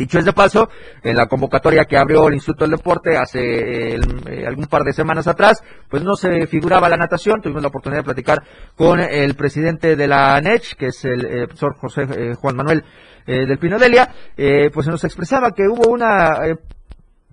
Dicho 0.00 0.18
es 0.18 0.24
de 0.24 0.32
paso, 0.32 0.70
en 1.02 1.14
la 1.14 1.26
convocatoria 1.26 1.84
que 1.84 1.98
abrió 1.98 2.26
el 2.26 2.32
Instituto 2.32 2.64
del 2.64 2.78
Deporte 2.78 3.18
hace 3.18 3.96
eh, 3.96 4.46
algún 4.46 4.64
par 4.64 4.82
de 4.82 4.94
semanas 4.94 5.28
atrás, 5.28 5.62
pues 5.90 6.02
no 6.02 6.16
se 6.16 6.46
figuraba 6.46 6.88
la 6.88 6.96
natación. 6.96 7.42
Tuvimos 7.42 7.60
la 7.60 7.68
oportunidad 7.68 8.00
de 8.00 8.04
platicar 8.04 8.42
con 8.74 8.98
el 8.98 9.34
presidente 9.34 9.96
de 9.96 10.06
la 10.06 10.40
NECH, 10.40 10.76
que 10.76 10.86
es 10.86 11.04
el 11.04 11.26
eh, 11.26 11.46
profesor 11.48 11.76
José 11.76 12.06
eh, 12.16 12.34
Juan 12.34 12.56
Manuel 12.56 12.82
del 13.26 13.58
Pino 13.58 13.78
Delia, 13.78 14.08
pues 14.72 14.88
nos 14.88 15.04
expresaba 15.04 15.52
que 15.52 15.68
hubo 15.68 15.88
una 15.88 16.40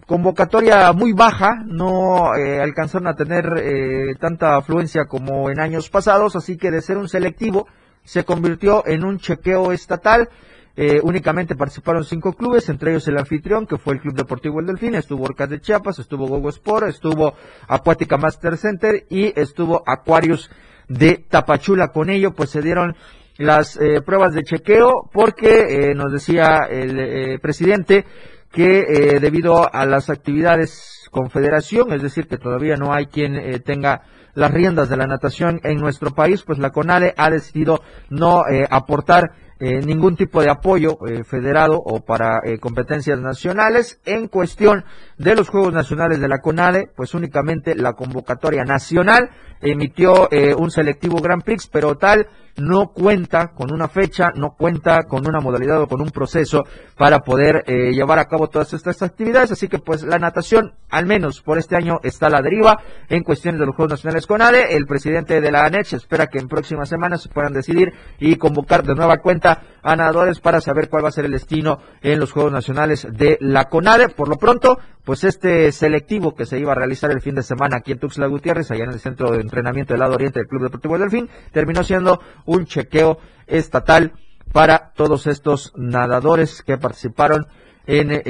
convocatoria 0.06 0.92
muy 0.92 1.14
baja, 1.14 1.64
no 1.66 2.34
alcanzaron 2.34 3.08
a 3.08 3.16
tener 3.16 4.16
tanta 4.20 4.58
afluencia 4.58 5.06
como 5.06 5.50
en 5.50 5.60
años 5.60 5.90
pasados, 5.90 6.36
así 6.36 6.56
que 6.56 6.70
de 6.70 6.82
ser 6.82 6.98
un 6.98 7.10
selectivo 7.10 7.68
se 8.04 8.26
convirtió 8.26 8.86
en 8.86 9.04
un 9.04 9.18
chequeo 9.18 9.72
estatal. 9.72 10.30
Eh, 10.80 11.00
únicamente 11.02 11.56
participaron 11.56 12.04
cinco 12.04 12.34
clubes, 12.34 12.70
entre 12.70 12.92
ellos 12.92 13.08
el 13.08 13.18
anfitrión, 13.18 13.66
que 13.66 13.80
fue 13.80 13.96
el 13.96 14.00
Club 14.00 14.14
Deportivo 14.14 14.60
El 14.60 14.68
Delfín, 14.68 14.94
estuvo 14.94 15.24
Orcas 15.24 15.50
de 15.50 15.60
Chiapas, 15.60 15.98
estuvo 15.98 16.28
Gogo 16.28 16.50
Sport, 16.50 16.90
estuvo 16.90 17.34
Acuática 17.68 18.18
Master 18.18 18.58
Center 18.58 19.08
y 19.10 19.34
estuvo 19.40 19.82
Aquarius 19.88 20.52
de 20.88 21.26
Tapachula. 21.28 21.88
Con 21.88 22.12
ello, 22.12 22.36
pues 22.36 22.52
se 22.52 22.62
dieron 22.62 22.96
las 23.40 23.76
eh, 23.78 24.04
pruebas 24.06 24.36
de 24.36 24.44
chequeo, 24.44 25.10
porque 25.12 25.50
eh, 25.90 25.96
nos 25.96 26.14
decía 26.14 26.68
el 26.70 27.40
presidente 27.40 28.06
que 28.52 29.18
debido 29.20 29.74
a 29.74 29.86
las 29.88 30.12
actividades 30.12 31.10
confederación, 31.12 31.92
es 31.92 32.04
decir, 32.04 32.28
que 32.28 32.38
todavía 32.38 32.76
no 32.76 32.94
hay 32.94 33.08
quien 33.08 33.62
tenga 33.64 34.04
las 34.36 34.52
riendas 34.52 34.90
de 34.90 34.98
la 34.98 35.06
natación 35.06 35.60
en 35.64 35.80
nuestro 35.80 36.12
país, 36.12 36.44
pues 36.44 36.60
la 36.60 36.72
CONALE 36.72 37.14
ha 37.18 37.30
decidido 37.30 37.82
no 38.10 38.44
aportar 38.70 39.32
eh, 39.60 39.82
ningún 39.82 40.16
tipo 40.16 40.42
de 40.42 40.50
apoyo 40.50 41.00
eh, 41.08 41.24
federado 41.24 41.82
o 41.84 42.02
para 42.02 42.42
eh, 42.44 42.60
competencias 42.60 43.20
nacionales. 43.20 44.00
En 44.06 44.28
cuestión 44.28 44.86
de 45.18 45.36
los 45.36 45.50
Juegos 45.50 45.74
Nacionales 45.74 46.20
de 46.20 46.28
la 46.28 46.40
CONADE, 46.40 46.90
pues 46.96 47.14
únicamente 47.14 47.76
la 47.76 47.94
convocatoria 47.94 48.64
nacional 48.64 49.32
emitió 49.60 50.30
un 50.58 50.70
selectivo 50.70 51.18
Grand 51.20 51.44
Prix, 51.44 51.68
pero 51.68 51.96
tal 51.96 52.28
no 52.58 52.88
cuenta 52.88 53.50
con 53.50 53.72
una 53.72 53.88
fecha, 53.88 54.32
no 54.36 54.56
cuenta 54.58 55.04
con 55.04 55.28
una 55.28 55.40
modalidad 55.40 55.82
o 55.82 55.88
con 55.88 56.02
un 56.02 56.10
proceso 56.10 56.66
para 56.98 57.20
poder 57.20 57.64
eh, 57.68 57.92
llevar 57.92 58.20
a 58.20 58.26
cabo 58.26 58.48
todas 58.48 58.74
estas 58.74 59.02
actividades. 59.02 59.52
Así 59.52 59.68
que 59.68 59.80
pues 59.80 60.04
la 60.04 60.18
natación, 60.18 60.74
al 60.90 61.06
menos 61.06 61.42
por 61.42 61.58
este 61.58 61.76
año, 61.76 62.00
está 62.04 62.28
a 62.28 62.32
la 62.32 62.42
deriva 62.42 62.80
en 63.10 63.24
cuestiones 63.24 63.60
de 63.60 63.68
los 63.68 63.76
Juegos 63.76 63.92
Nacionales 63.92 64.26
con 64.26 64.42
ADE. 64.42 64.76
El 64.76 64.86
presidente 64.86 65.40
de 65.40 65.52
la 65.52 65.66
ANECH 65.66 65.94
espera 65.94 66.28
que 66.28 66.40
en 66.40 66.48
próximas 66.48 66.90
semanas 66.90 67.22
se 67.22 67.30
puedan 67.30 67.54
decidir 67.54 67.94
y 68.20 68.36
convocar 68.36 68.84
de 68.84 68.96
nueva 68.96 69.18
cuenta 69.18 69.47
a 69.50 69.96
nadadores 69.96 70.40
para 70.40 70.62
saber 70.62 70.90
cuál 70.90 71.06
va 71.06 71.10
a 71.10 71.12
ser 71.12 71.26
el 71.26 71.32
destino 71.32 71.80
en 72.02 72.20
los 72.20 72.32
Juegos 72.32 72.52
Nacionales 72.52 73.08
de 73.12 73.38
la 73.40 73.66
CONADE. 73.66 74.10
Por 74.10 74.28
lo 74.28 74.38
pronto, 74.38 74.80
pues 75.04 75.24
este 75.24 75.72
selectivo 75.72 76.36
que 76.36 76.46
se 76.46 76.60
iba 76.60 76.72
a 76.72 76.76
realizar 76.76 77.12
el 77.12 77.22
fin 77.22 77.36
de 77.36 77.44
semana 77.44 77.78
aquí 77.78 77.92
en 77.92 78.00
Tuxtla 78.00 78.28
Gutiérrez, 78.28 78.70
allá 78.72 78.84
en 78.84 78.92
el 78.92 79.00
centro 79.00 79.32
de 79.32 79.42
entrenamiento 79.42 79.94
del 79.94 80.02
lado 80.02 80.16
oriente 80.16 80.40
del 80.40 80.48
Club 80.48 80.64
Deportivo 80.64 80.98
Delfín, 80.98 81.30
terminó 81.52 81.84
siendo 81.84 82.22
un 82.46 82.66
chequeo 82.66 83.20
estatal 83.46 84.14
para 84.52 84.92
todos 84.96 85.28
estos 85.28 85.74
nadadores 85.76 86.62
que 86.62 86.78
participaron 86.78 87.48
en 87.86 88.12
eh, 88.12 88.22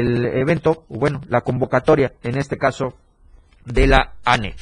el 0.00 0.26
evento, 0.26 0.84
bueno, 0.88 1.20
la 1.28 1.42
convocatoria, 1.42 2.14
en 2.22 2.36
este 2.36 2.58
caso, 2.58 2.94
de 3.64 3.86
la 3.86 4.14
ANE. 4.24 4.56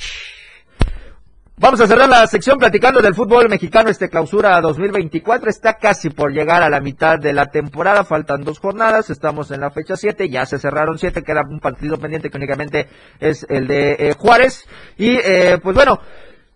Vamos 1.59 1.81
a 1.81 1.87
cerrar 1.87 2.07
la 2.07 2.27
sección 2.27 2.59
platicando 2.59 3.01
del 3.01 3.15
fútbol 3.15 3.49
mexicano. 3.49 3.89
Este 3.89 4.11
clausura 4.11 4.61
2024 4.61 5.49
está 5.49 5.79
casi 5.79 6.11
por 6.11 6.31
llegar 6.31 6.63
a 6.63 6.69
la 6.69 6.81
mitad 6.81 7.19
de 7.19 7.33
la 7.33 7.47
temporada. 7.47 8.05
Faltan 8.05 8.45
dos 8.45 8.59
jornadas. 8.59 9.09
Estamos 9.09 9.51
en 9.51 9.61
la 9.61 9.71
fecha 9.71 9.97
7. 9.97 10.29
Ya 10.29 10.45
se 10.45 10.59
cerraron 10.59 10.99
7. 10.99 11.23
Queda 11.23 11.41
un 11.49 11.59
partido 11.59 11.97
pendiente 11.97 12.29
que 12.29 12.37
únicamente 12.37 12.89
es 13.21 13.47
el 13.49 13.69
de 13.69 13.97
eh, 13.99 14.15
Juárez. 14.19 14.67
Y 14.99 15.17
eh, 15.17 15.59
pues 15.63 15.75
bueno, 15.75 15.99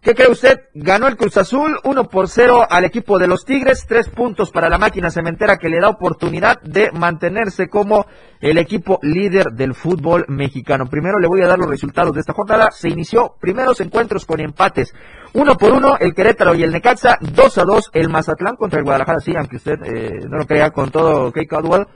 ¿Qué 0.02 0.14
cree 0.14 0.30
usted? 0.30 0.60
Ganó 0.72 1.08
el 1.08 1.18
Cruz 1.18 1.36
Azul 1.36 1.78
1 1.84 2.08
por 2.08 2.26
0 2.26 2.66
al 2.70 2.86
equipo 2.86 3.18
de 3.18 3.26
los 3.26 3.44
Tigres, 3.44 3.84
tres 3.86 4.08
puntos 4.08 4.50
para 4.50 4.70
la 4.70 4.78
máquina 4.78 5.10
cementera 5.10 5.58
que 5.58 5.68
le 5.68 5.78
da 5.78 5.90
oportunidad 5.90 6.58
de 6.62 6.90
mantenerse 6.90 7.68
como 7.68 8.06
el 8.40 8.56
equipo 8.56 8.98
líder 9.02 9.52
del 9.52 9.74
fútbol 9.74 10.24
mexicano. 10.28 10.86
Primero 10.86 11.18
le 11.18 11.28
voy 11.28 11.42
a 11.42 11.48
dar 11.48 11.58
los 11.58 11.68
resultados 11.68 12.14
de 12.14 12.20
esta 12.20 12.32
jornada. 12.32 12.70
Se 12.70 12.88
inició 12.88 13.34
primeros 13.38 13.78
encuentros 13.82 14.24
con 14.24 14.40
empates. 14.40 14.94
Uno 15.34 15.58
por 15.58 15.72
uno 15.72 15.98
el 16.00 16.14
Querétaro 16.14 16.54
y 16.54 16.62
el 16.62 16.72
Necaxa, 16.72 17.18
2 17.20 17.58
a 17.58 17.64
2 17.64 17.90
el 17.92 18.08
Mazatlán 18.08 18.56
contra 18.56 18.78
el 18.78 18.84
Guadalajara, 18.84 19.20
sí, 19.20 19.34
aunque 19.36 19.56
usted 19.56 19.82
eh, 19.84 20.26
no 20.26 20.38
lo 20.38 20.46
crea 20.46 20.70
con 20.70 20.90
todo 20.90 21.30
Kate 21.30 21.46
Caldwell. 21.46 21.86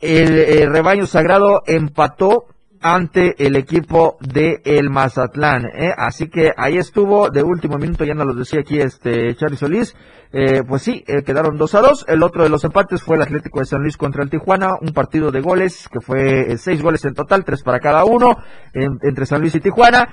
El, 0.00 0.36
el 0.36 0.72
rebaño 0.72 1.06
sagrado 1.06 1.62
empató 1.64 2.55
ante 2.80 3.46
el 3.46 3.56
equipo 3.56 4.16
de 4.20 4.60
el 4.64 4.90
Mazatlán. 4.90 5.66
¿eh? 5.66 5.92
Así 5.96 6.28
que 6.28 6.52
ahí 6.56 6.76
estuvo 6.76 7.30
de 7.30 7.42
último 7.42 7.78
minuto, 7.78 8.04
ya 8.04 8.14
nos 8.14 8.26
lo 8.26 8.34
decía 8.34 8.60
aquí 8.60 8.80
este 8.80 9.34
Charly 9.36 9.56
Solís. 9.56 9.96
Eh, 10.32 10.62
pues 10.66 10.82
sí, 10.82 11.04
eh, 11.06 11.22
quedaron 11.22 11.56
2 11.56 11.74
a 11.74 11.80
2. 11.80 12.04
El 12.08 12.22
otro 12.22 12.42
de 12.42 12.48
los 12.48 12.64
empates 12.64 13.02
fue 13.02 13.16
el 13.16 13.22
Atlético 13.22 13.60
de 13.60 13.66
San 13.66 13.82
Luis 13.82 13.96
contra 13.96 14.22
el 14.22 14.30
Tijuana, 14.30 14.74
un 14.80 14.92
partido 14.92 15.30
de 15.30 15.40
goles 15.40 15.88
que 15.88 16.00
fue 16.00 16.58
seis 16.58 16.82
goles 16.82 17.04
en 17.04 17.14
total, 17.14 17.44
tres 17.44 17.62
para 17.62 17.80
cada 17.80 18.04
uno 18.04 18.36
entre 18.74 19.24
San 19.26 19.40
Luis 19.40 19.54
y 19.54 19.60
Tijuana. 19.60 20.08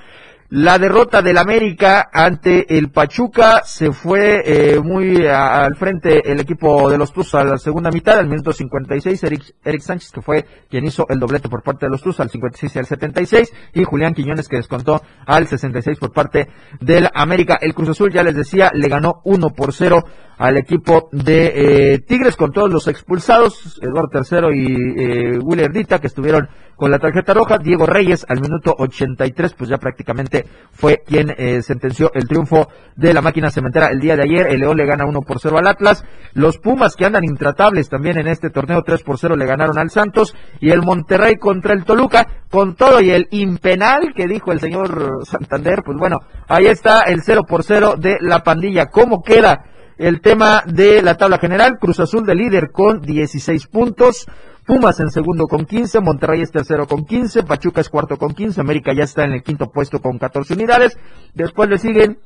La 0.50 0.78
derrota 0.78 1.22
del 1.22 1.38
América 1.38 2.10
ante 2.12 2.76
el 2.76 2.90
Pachuca 2.90 3.62
se 3.64 3.92
fue 3.92 4.42
eh, 4.44 4.78
muy 4.78 5.26
al 5.26 5.74
frente 5.74 6.30
el 6.30 6.38
equipo 6.38 6.90
de 6.90 6.98
los 6.98 7.14
Tuzos 7.14 7.34
a 7.36 7.44
la 7.44 7.56
segunda 7.56 7.90
mitad, 7.90 8.18
al 8.18 8.28
minuto 8.28 8.52
56, 8.52 9.24
Eric, 9.24 9.54
Eric 9.64 9.80
Sánchez 9.80 10.10
que 10.12 10.20
fue 10.20 10.44
quien 10.68 10.84
hizo 10.84 11.06
el 11.08 11.18
doblete 11.18 11.48
por 11.48 11.62
parte 11.62 11.86
de 11.86 11.90
los 11.90 12.02
Tuzos 12.02 12.20
al 12.20 12.30
56 12.30 12.76
y 12.76 12.78
al 12.78 12.84
76 12.84 13.52
y 13.72 13.84
Julián 13.84 14.12
Quiñones 14.12 14.46
que 14.46 14.56
descontó 14.56 15.00
al 15.24 15.46
66 15.46 15.98
por 15.98 16.12
parte 16.12 16.48
del 16.78 17.08
América. 17.14 17.58
El 17.58 17.74
Cruz 17.74 17.88
Azul 17.88 18.12
ya 18.12 18.22
les 18.22 18.34
decía, 18.34 18.70
le 18.74 18.88
ganó 18.88 19.22
1 19.24 19.48
por 19.50 19.72
0 19.72 20.04
al 20.38 20.56
equipo 20.56 21.08
de 21.12 21.94
eh, 21.94 21.98
Tigres 22.00 22.36
con 22.36 22.52
todos 22.52 22.70
los 22.70 22.88
expulsados, 22.88 23.78
Eduardo 23.80 24.08
Tercero 24.08 24.52
y 24.52 24.74
eh, 24.96 25.38
Willy 25.38 25.62
Erdita 25.62 26.00
que 26.00 26.08
estuvieron 26.08 26.48
con 26.76 26.90
la 26.90 26.98
tarjeta 26.98 27.34
roja, 27.34 27.58
Diego 27.58 27.86
Reyes 27.86 28.26
al 28.28 28.40
minuto 28.40 28.74
83 28.76 29.54
pues 29.54 29.70
ya 29.70 29.78
prácticamente 29.78 30.44
fue 30.72 31.02
quien 31.06 31.32
eh, 31.36 31.62
sentenció 31.62 32.10
el 32.14 32.26
triunfo 32.26 32.68
de 32.96 33.14
la 33.14 33.22
máquina 33.22 33.50
cementera 33.50 33.86
el 33.86 34.00
día 34.00 34.16
de 34.16 34.22
ayer, 34.22 34.48
el 34.48 34.60
León 34.60 34.76
le 34.76 34.86
gana 34.86 35.04
1 35.06 35.20
por 35.20 35.38
0 35.38 35.58
al 35.58 35.68
Atlas, 35.68 36.04
los 36.32 36.58
Pumas 36.58 36.96
que 36.96 37.04
andan 37.04 37.24
intratables 37.24 37.88
también 37.88 38.18
en 38.18 38.26
este 38.26 38.50
torneo 38.50 38.82
3 38.82 39.02
por 39.02 39.18
0 39.18 39.36
le 39.36 39.46
ganaron 39.46 39.78
al 39.78 39.90
Santos 39.90 40.34
y 40.60 40.70
el 40.70 40.82
Monterrey 40.82 41.36
contra 41.36 41.74
el 41.74 41.84
Toluca 41.84 42.26
con 42.50 42.74
todo 42.74 43.00
y 43.00 43.10
el 43.10 43.28
impenal 43.30 44.12
que 44.14 44.26
dijo 44.26 44.52
el 44.52 44.60
señor 44.60 45.24
Santander, 45.24 45.82
pues 45.84 45.98
bueno, 45.98 46.20
ahí 46.48 46.66
está 46.66 47.02
el 47.02 47.22
0 47.22 47.42
por 47.48 47.64
0 47.64 47.94
de 47.98 48.16
la 48.20 48.42
pandilla, 48.42 48.86
¿cómo 48.86 49.22
queda? 49.22 49.64
El 49.98 50.20
tema 50.20 50.62
de 50.66 51.02
la 51.02 51.16
tabla 51.16 51.38
general, 51.38 51.78
Cruz 51.80 52.00
Azul 52.00 52.26
de 52.26 52.34
líder 52.34 52.70
con 52.70 53.00
16 53.00 53.66
puntos, 53.66 54.26
Pumas 54.66 54.98
en 55.00 55.10
segundo 55.10 55.46
con 55.46 55.66
15, 55.66 56.00
Monterrey 56.00 56.40
es 56.40 56.50
tercero 56.50 56.86
con 56.86 57.04
15, 57.04 57.42
Pachuca 57.42 57.82
es 57.82 57.90
cuarto 57.90 58.16
con 58.16 58.32
15, 58.32 58.60
América 58.60 58.94
ya 58.94 59.04
está 59.04 59.24
en 59.24 59.32
el 59.32 59.42
quinto 59.42 59.70
puesto 59.70 60.00
con 60.00 60.18
14 60.18 60.54
unidades, 60.54 60.96
después 61.34 61.68
le 61.68 61.78
siguen 61.78 62.18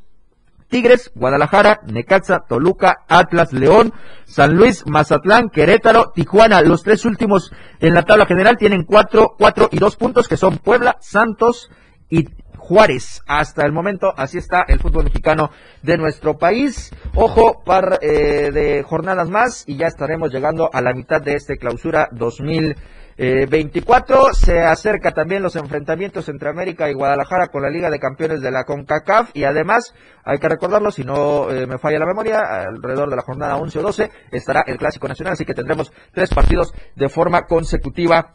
Tigres, 0.69 1.11
Guadalajara, 1.15 1.81
Necaxa, 1.87 2.45
Toluca, 2.49 2.99
Atlas, 3.09 3.53
León, 3.53 3.93
San 4.25 4.55
Luis, 4.55 4.87
Mazatlán, 4.87 5.49
Querétaro, 5.49 6.13
Tijuana. 6.15 6.61
Los 6.61 6.83
tres 6.83 7.05
últimos 7.07 7.51
en 7.81 7.95
la 7.95 8.03
tabla 8.03 8.27
general 8.27 8.57
tienen 8.59 8.85
cuatro, 8.85 9.35
cuatro 9.39 9.69
y 9.73 9.79
dos 9.79 9.97
puntos 9.97 10.29
que 10.29 10.37
son 10.37 10.59
Puebla, 10.59 10.99
Santos 11.01 11.71
y 12.11 12.29
Juárez. 12.69 13.23
Hasta 13.27 13.65
el 13.65 13.73
momento, 13.73 14.13
así 14.15 14.37
está 14.37 14.63
el 14.69 14.79
fútbol 14.79 15.05
mexicano 15.05 15.51
de 15.83 15.97
nuestro 15.97 16.37
país. 16.37 16.91
Ojo, 17.15 17.63
par 17.65 17.99
eh, 18.03 18.51
de 18.53 18.83
jornadas 18.83 19.31
más 19.31 19.65
y 19.67 19.79
ya 19.79 19.87
estaremos 19.87 20.31
llegando 20.31 20.69
a 20.71 20.83
la 20.83 20.93
mitad 20.93 21.23
de 21.23 21.33
este 21.33 21.57
clausura 21.57 22.11
2024. 22.13 24.35
Se 24.35 24.61
acerca 24.61 25.13
también 25.13 25.43
los 25.43 25.57
enfrentamientos 25.57 26.29
entre 26.29 26.51
América 26.51 26.91
y 26.91 26.95
Guadalajara 26.95 27.47
con 27.47 27.63
la 27.63 27.71
Liga 27.71 27.89
de 27.89 27.99
Campeones 27.99 28.43
de 28.43 28.51
la 28.51 28.65
CONCACAF 28.65 29.31
y 29.33 29.45
además, 29.45 29.95
hay 30.23 30.37
que 30.37 30.51
recordarlo, 30.51 30.91
si 30.91 31.05
no 31.05 31.51
eh, 31.51 31.67
me 31.67 31.79
falla 31.79 31.99
la 31.99 32.07
memoria, 32.07 32.41
alrededor 32.69 33.09
de 33.09 33.17
la 33.17 33.23
jornada 33.23 33.57
11 33.57 33.79
o 33.79 33.83
12 33.83 34.11
estará 34.31 34.63
el 34.67 34.77
Clásico 34.77 35.09
Nacional, 35.09 35.33
así 35.33 35.47
que 35.47 35.55
tendremos 35.55 35.91
tres 36.13 36.29
partidos 36.35 36.75
de 36.97 37.09
forma 37.09 37.47
consecutiva 37.47 38.35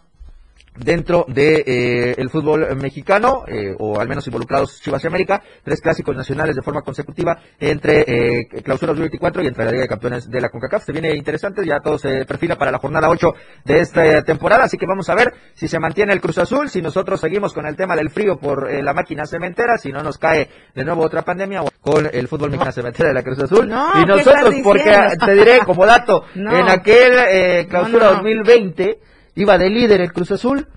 dentro 0.76 1.26
de 1.28 1.63
eh, 1.65 2.15
el 2.17 2.30
fútbol 2.30 2.76
mexicano 2.76 3.43
eh, 3.47 3.76
o 3.78 3.99
al 3.99 4.07
menos 4.07 4.26
involucrados 4.28 4.82
Chivas 4.82 5.03
y 5.03 5.07
América 5.07 5.41
tres 5.63 5.82
clásicos 5.82 6.15
nacionales 6.15 6.55
de 6.55 6.61
forma 6.61 6.82
consecutiva 6.82 7.38
entre 7.59 8.01
eh, 8.01 8.47
clausura 8.63 8.91
2024 8.91 9.43
y 9.43 9.47
entre 9.47 9.65
la 9.65 9.71
Liga 9.71 9.84
de 9.84 9.88
Campeones 9.88 10.30
de 10.30 10.41
la 10.41 10.49
CONCACAF. 10.49 10.86
Se 10.86 10.91
viene 10.91 11.15
interesante 11.15 11.65
ya 11.65 11.80
todo 11.80 11.97
se 11.97 12.26
perfila 12.26 12.57
para 12.57 12.71
la 12.71 12.80
jornada 12.80 13.09
8 13.09 13.34
de 13.65 13.80
esta 13.80 14.24
temporada 14.24 14.65
así 14.65 14.78
que 14.78 14.86
vamos 14.86 15.09
a 15.09 15.15
ver 15.15 15.34
si 15.53 15.67
se 15.67 15.80
mantiene 15.80 16.13
el 16.13 16.21
Cruz 16.21 16.38
Azul 16.38 16.69
si 16.69 16.82
nosotros 16.82 17.19
seguimos 17.19 17.53
con 17.53 17.65
el 17.65 17.76
tema 17.76 17.95
del 17.95 18.09
frío 18.09 18.38
por 18.38 18.69
eh, 18.69 18.82
la 18.82 18.93
máquina 18.93 19.26
cementera 19.26 19.78
si 19.78 19.91
no 19.91 20.01
nos 20.01 20.17
cae 20.17 20.49
de 20.74 20.84
nuevo 20.84 21.03
otra 21.03 21.21
pandemia 21.21 21.63
con 21.82 22.09
el 22.11 22.28
fútbol 22.28 22.49
mexicano 22.49 22.71
cementera 22.71 23.09
de 23.09 23.15
la 23.15 23.24
Cruz 23.24 23.39
Azul. 23.39 23.67
Y 23.67 24.05
nosotros 24.05 24.55
porque 24.63 24.95
te 25.24 25.34
diré 25.34 25.59
como 25.59 25.86
dato 25.86 26.26
en 26.36 26.69
aquel 26.69 27.13
eh, 27.30 27.67
clausura 27.69 28.13
2020 28.13 28.99
iba 29.36 29.57
de 29.57 29.69
líder 29.69 30.01
el 30.01 30.13
Cruz 30.13 30.31
Azul, 30.31 30.67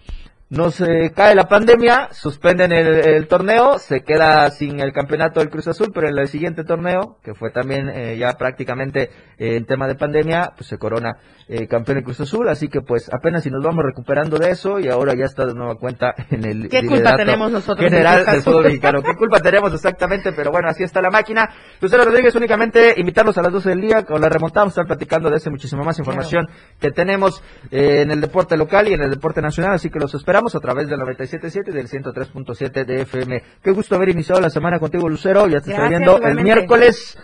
nos 0.49 0.81
eh, 0.81 1.13
cae 1.15 1.35
la 1.35 1.49
pandemia, 1.49 2.11
suspenden 2.13 2.71
el, 2.71 2.87
el, 2.87 3.27
torneo, 3.27 3.79
se 3.79 4.03
queda 4.03 4.49
sin 4.51 4.79
el 4.79 4.93
campeonato 4.93 5.41
del 5.41 5.51
Cruz 5.51 5.67
Azul, 5.67 5.91
pero 5.93 6.09
en 6.09 6.17
el 6.17 6.29
siguiente 6.29 6.63
torneo, 6.63 7.19
que 7.25 7.35
fue 7.35 7.51
también 7.51 7.89
eh, 7.89 8.17
ya 8.17 8.35
prácticamente 8.35 9.11
eh, 9.39 9.57
en 9.57 9.67
tema 9.67 9.89
de 9.89 9.97
pandemia, 9.97 10.53
pues 10.57 10.69
se 10.69 10.79
corona 10.79 11.19
eh, 11.49 11.67
campeón 11.67 11.97
del 11.97 12.05
Cruz 12.05 12.21
Azul, 12.21 12.49
así 12.49 12.69
que 12.69 12.81
pues 12.81 13.11
apenas 13.13 13.43
si 13.43 13.51
nos 13.51 13.61
vamos 13.65 13.85
recuperando 13.85 14.39
de 14.39 14.51
eso 14.51 14.79
y 14.79 14.89
ahora 14.89 15.15
ya 15.19 15.25
está 15.25 15.47
de 15.47 15.55
nueva 15.55 15.75
cuenta 15.77 16.15
en 16.31 16.45
el 16.45 16.69
¿Qué 16.69 16.87
culpa 16.87 17.17
tenemos 17.17 17.51
nosotros 17.51 17.91
general 17.91 18.25
del 18.25 18.43
fútbol 18.43 18.65
mexicano. 18.65 19.03
¿Qué 19.03 19.15
culpa 19.17 19.41
tenemos 19.41 19.75
exactamente? 19.75 20.33
Pero 20.33 20.53
bueno, 20.53 20.69
así 20.69 20.85
está 20.85 21.03
la 21.03 21.11
máquina. 21.11 21.51
Lucero 21.81 22.05
Rodríguez, 22.05 22.37
únicamente 22.37 22.95
invitarlos 22.97 23.37
a 23.39 23.43
las 23.43 23.53
12 23.53 23.71
del 23.71 23.81
día, 23.81 24.05
con 24.05 24.21
la 24.21 24.29
a 24.29 24.67
estar 24.69 24.87
platicando 24.87 25.29
de 25.29 25.37
ese 25.37 25.51
muchísima 25.51 25.83
más 25.83 25.99
información 25.99 26.47
que 26.79 26.93
tenemos 26.93 27.43
eh, 27.73 28.03
en 28.03 28.13
el 28.13 28.21
deporte 28.21 28.57
local 28.57 28.87
y 28.87 28.95
en 28.95 29.03
el 29.03 29.11
deporte 29.11 29.41
nacional, 29.43 29.75
así 29.75 29.91
que 29.91 29.99
los 29.99 30.15
esperamos 30.15 30.36
a 30.37 30.61
través 30.61 30.89
del 30.89 30.99
97.7 31.01 31.69
y 31.69 31.73
del 31.73 31.89
103.7 31.89 32.85
de 32.85 33.03
FM. 33.03 33.43
Qué 33.63 33.71
gusto 33.71 33.95
haber 33.95 34.11
iniciado 34.11 34.41
la 34.41 34.51
semana 34.51 34.79
contigo, 34.79 35.09
Lucero. 35.09 35.47
Ya 35.49 35.61
te 35.61 35.71
estoy 35.71 35.89
viendo 35.89 36.19
el 36.19 36.43
miércoles 36.43 37.19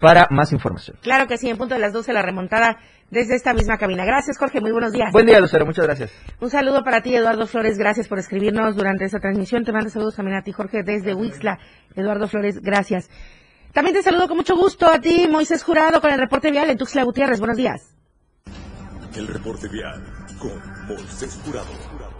para 0.00 0.28
más 0.30 0.52
información. 0.52 0.96
Claro 1.02 1.26
que 1.26 1.36
sí, 1.36 1.50
en 1.50 1.56
punto 1.56 1.74
de 1.74 1.80
las 1.80 1.92
12 1.92 2.12
la 2.12 2.22
remontada 2.22 2.78
desde 3.10 3.34
esta 3.34 3.52
misma 3.54 3.76
cabina. 3.76 4.04
Gracias, 4.04 4.38
Jorge. 4.38 4.60
Muy 4.60 4.70
buenos 4.70 4.92
días. 4.92 5.10
Buen 5.12 5.26
día, 5.26 5.40
Lucero. 5.40 5.66
Muchas 5.66 5.84
gracias. 5.84 6.12
Un 6.40 6.50
saludo 6.50 6.84
para 6.84 7.02
ti, 7.02 7.14
Eduardo 7.14 7.46
Flores. 7.46 7.76
Gracias 7.76 8.06
por 8.06 8.18
escribirnos 8.18 8.76
durante 8.76 9.04
esta 9.04 9.18
transmisión. 9.18 9.64
Te 9.64 9.72
mando 9.72 9.90
saludos 9.90 10.14
también 10.14 10.36
a 10.36 10.42
ti, 10.42 10.52
Jorge, 10.52 10.82
desde 10.84 11.14
Huixla. 11.14 11.58
Eduardo 11.96 12.28
Flores, 12.28 12.60
gracias. 12.60 13.10
También 13.72 13.96
te 13.96 14.02
saludo 14.02 14.28
con 14.28 14.36
mucho 14.36 14.56
gusto 14.56 14.88
a 14.88 15.00
ti, 15.00 15.26
Moisés 15.28 15.64
Jurado, 15.64 16.00
con 16.00 16.12
el 16.12 16.18
reporte 16.20 16.52
vial 16.52 16.70
en 16.70 16.78
Tuxtla 16.78 17.02
Gutiérrez. 17.02 17.40
Buenos 17.40 17.56
días. 17.56 17.94
El 19.16 19.28
reporte 19.28 19.68
vial 19.68 20.02
con 20.38 20.86
Moisés 20.86 21.40
Jurado. 21.44 22.13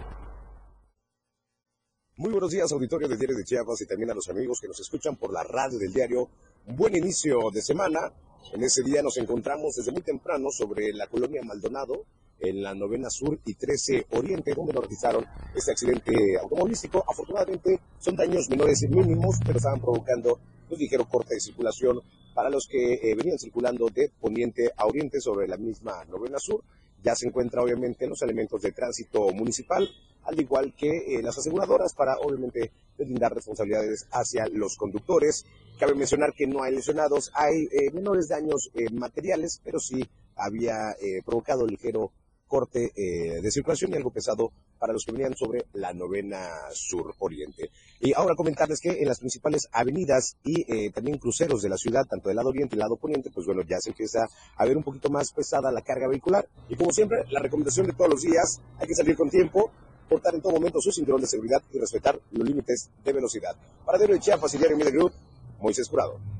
Muy 2.17 2.31
buenos 2.31 2.51
días, 2.51 2.71
auditorio 2.71 3.09
del 3.09 3.17
Diario 3.17 3.35
de 3.35 3.43
Chiapas 3.43 3.81
y 3.81 3.85
también 3.85 4.09
a 4.09 4.13
los 4.13 4.29
amigos 4.29 4.61
que 4.61 4.69
nos 4.69 4.79
escuchan 4.79 5.17
por 5.17 5.33
la 5.33 5.43
radio 5.43 5.77
del 5.77 5.91
diario. 5.91 6.29
Buen 6.65 6.95
inicio 6.95 7.51
de 7.51 7.61
semana. 7.61 8.09
En 8.53 8.63
ese 8.63 8.83
día 8.83 9.01
nos 9.01 9.17
encontramos 9.17 9.75
desde 9.75 9.91
muy 9.91 10.01
temprano 10.01 10.49
sobre 10.49 10.93
la 10.93 11.07
colonia 11.07 11.41
Maldonado, 11.43 12.05
en 12.39 12.63
la 12.63 12.73
novena 12.73 13.09
sur 13.09 13.37
y 13.43 13.55
13 13.55 14.07
oriente, 14.11 14.53
donde 14.55 14.71
nos 14.71 14.83
realizaron 14.83 15.25
este 15.53 15.71
accidente 15.71 16.39
automovilístico. 16.41 17.03
Afortunadamente 17.05 17.81
son 17.99 18.15
daños 18.15 18.49
menores 18.49 18.81
y 18.83 18.87
mínimos, 18.87 19.35
pero 19.45 19.57
estaban 19.57 19.81
provocando 19.81 20.39
un 20.69 20.77
ligero 20.77 21.09
corte 21.09 21.33
de 21.33 21.41
circulación 21.41 21.99
para 22.33 22.49
los 22.49 22.65
que 22.65 22.93
eh, 22.93 23.13
venían 23.13 23.37
circulando 23.37 23.89
de 23.93 24.09
poniente 24.21 24.71
a 24.77 24.85
oriente 24.85 25.19
sobre 25.19 25.49
la 25.49 25.57
misma 25.57 26.05
novena 26.05 26.39
sur. 26.39 26.63
Ya 27.05 27.15
se 27.15 27.27
encuentra 27.27 27.61
obviamente 27.61 28.07
los 28.07 28.23
elementos 28.23 28.63
de 28.63 28.71
tránsito 28.71 29.31
municipal, 29.31 29.87
al 30.23 30.39
igual 30.39 30.73
que 30.75 30.89
eh, 30.89 31.21
las 31.21 31.37
aseguradoras 31.37 31.93
para 31.93 32.17
obviamente 32.17 32.71
deslindar 32.97 33.35
responsabilidades 33.35 34.07
hacia 34.11 34.47
los 34.47 34.75
conductores. 34.75 35.45
Cabe 35.79 35.93
mencionar 35.93 36.33
que 36.33 36.47
no 36.47 36.63
hay 36.63 36.73
lesionados, 36.73 37.29
hay 37.35 37.65
eh, 37.65 37.91
menores 37.93 38.27
daños 38.27 38.71
eh, 38.73 38.89
materiales, 38.91 39.61
pero 39.63 39.79
sí 39.79 40.03
había 40.35 40.95
provocado 41.23 41.65
ligero 41.65 42.11
corte 42.47 42.91
eh, 42.95 43.41
de 43.41 43.51
circulación 43.51 43.91
y 43.91 43.95
algo 43.95 44.11
pesado 44.11 44.51
para 44.79 44.93
los 44.93 45.03
que 45.03 45.11
venían 45.11 45.35
sobre 45.35 45.65
la 45.73 45.93
novena 45.93 46.47
sur 46.71 47.13
oriente. 47.19 47.69
Y 47.99 48.13
ahora 48.13 48.35
comentarles 48.35 48.79
que 48.79 49.01
en 49.01 49.07
las 49.07 49.19
principales 49.19 49.67
avenidas 49.71 50.37
y 50.43 50.61
eh, 50.71 50.91
también 50.91 51.17
cruceros 51.17 51.61
de 51.61 51.69
la 51.69 51.77
ciudad, 51.77 52.05
tanto 52.05 52.29
del 52.29 52.37
lado 52.37 52.49
oriente 52.49 52.75
y 52.75 52.79
lado 52.79 52.97
poniente, 52.97 53.29
pues 53.33 53.45
bueno, 53.45 53.61
ya 53.63 53.77
se 53.79 53.89
empieza 53.89 54.27
a 54.55 54.65
ver 54.65 54.77
un 54.77 54.83
poquito 54.83 55.09
más 55.09 55.31
pesada 55.31 55.71
la 55.71 55.81
carga 55.81 56.07
vehicular. 56.07 56.47
Y 56.69 56.75
como 56.75 56.91
siempre, 56.91 57.23
la 57.29 57.39
recomendación 57.39 57.87
de 57.87 57.93
todos 57.93 58.09
los 58.09 58.21
días, 58.21 58.61
hay 58.79 58.87
que 58.87 58.95
salir 58.95 59.15
con 59.15 59.29
tiempo, 59.29 59.71
portar 60.07 60.35
en 60.35 60.41
todo 60.41 60.53
momento 60.53 60.79
su 60.81 60.91
cinturón 60.91 61.21
de 61.21 61.27
seguridad 61.27 61.61
y 61.73 61.79
respetar 61.79 62.19
los 62.31 62.47
límites 62.47 62.89
de 63.03 63.13
velocidad. 63.13 63.55
Para 63.85 63.97
Diario 63.97 64.15
de 64.15 64.21
Chiapas 64.21 64.53
y 64.53 64.59
Media 64.59 64.91
Group, 64.91 65.13
Moisés 65.59 65.87
Jurado. 65.87 66.34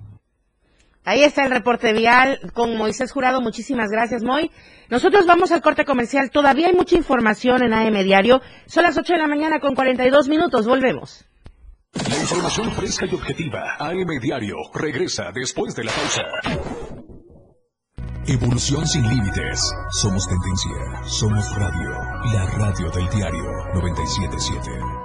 Ahí 1.05 1.23
está 1.23 1.45
el 1.45 1.51
reporte 1.51 1.93
vial 1.93 2.39
con 2.53 2.75
Moisés 2.75 3.11
Jurado. 3.11 3.39
Muchísimas 3.39 3.89
gracias, 3.91 4.23
Moy. 4.23 4.49
Nosotros 4.89 5.27
vamos 5.27 5.51
al 5.51 5.61
corte 5.61 5.85
comercial. 5.85 6.31
Todavía 6.31 6.67
hay 6.67 6.73
mucha 6.73 6.97
información 6.97 7.63
en 7.63 7.73
AM 7.73 8.03
Diario. 8.03 8.41
Son 8.65 8.83
las 8.83 8.97
8 8.97 9.13
de 9.13 9.19
la 9.19 9.27
mañana 9.27 9.59
con 9.59 9.75
42 9.75 10.27
minutos. 10.27 10.65
Volvemos. 10.65 11.25
La 12.09 12.17
información 12.17 12.71
fresca 12.71 13.05
y 13.05 13.13
objetiva. 13.13 13.75
AM 13.79 14.19
Diario 14.19 14.57
regresa 14.73 15.31
después 15.33 15.75
de 15.75 15.83
la 15.83 15.91
pausa. 15.91 16.23
Evolución 18.27 18.87
sin 18.87 19.07
límites. 19.07 19.71
Somos 19.91 20.27
tendencia. 20.27 21.03
Somos 21.05 21.55
radio. 21.55 21.91
La 22.33 22.45
radio 22.57 22.89
del 22.89 23.07
diario 23.09 23.43
977. 23.75 25.04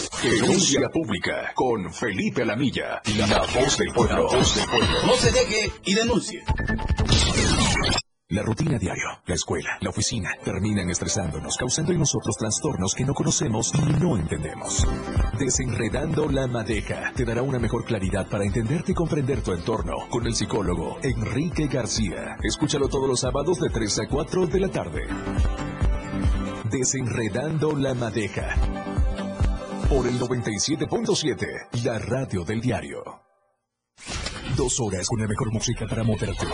Denuncia 0.21 0.87
pública 0.93 1.51
con 1.55 1.91
Felipe 1.91 2.43
Alamilla, 2.43 3.01
la 3.17 3.39
voz 3.39 3.77
del 3.77 3.91
pueblo. 3.91 4.27
voz 4.27 4.55
del 4.55 4.65
pueblo. 4.67 4.87
No 5.07 5.15
se 5.15 5.31
deje 5.31 5.71
y 5.83 5.95
denuncie. 5.95 6.43
La 8.29 8.43
rutina 8.43 8.77
diario, 8.77 9.07
la 9.25 9.33
escuela, 9.33 9.77
la 9.81 9.89
oficina, 9.89 10.29
terminan 10.43 10.89
estresándonos, 10.91 11.57
causando 11.57 11.91
en 11.91 11.99
nosotros 11.99 12.35
trastornos 12.37 12.93
que 12.93 13.03
no 13.03 13.15
conocemos 13.15 13.73
y 13.73 13.81
no 13.99 14.15
entendemos. 14.15 14.87
Desenredando 15.39 16.29
la 16.29 16.45
madeja 16.45 17.11
te 17.15 17.25
dará 17.25 17.41
una 17.41 17.57
mejor 17.57 17.83
claridad 17.83 18.29
para 18.29 18.45
entenderte 18.45 18.91
y 18.91 18.95
comprender 18.95 19.41
tu 19.41 19.53
entorno 19.53 20.07
con 20.09 20.27
el 20.27 20.35
psicólogo 20.35 20.99
Enrique 21.01 21.65
García. 21.65 22.37
Escúchalo 22.43 22.87
todos 22.89 23.09
los 23.09 23.19
sábados 23.19 23.59
de 23.59 23.69
3 23.69 23.99
a 23.99 24.07
4 24.07 24.47
de 24.47 24.59
la 24.59 24.69
tarde. 24.69 25.01
Desenredando 26.69 27.75
la 27.75 27.95
madeja. 27.95 28.55
Por 29.91 30.07
el 30.07 30.17
97.7, 30.19 31.83
la 31.83 31.99
radio 31.99 32.43
del 32.45 32.61
diario. 32.61 33.03
Dos 34.55 34.79
horas 34.79 35.05
con 35.07 35.19
la 35.19 35.27
mejor 35.27 35.51
música 35.51 35.85
para 35.85 36.03
moverte. 36.03 36.47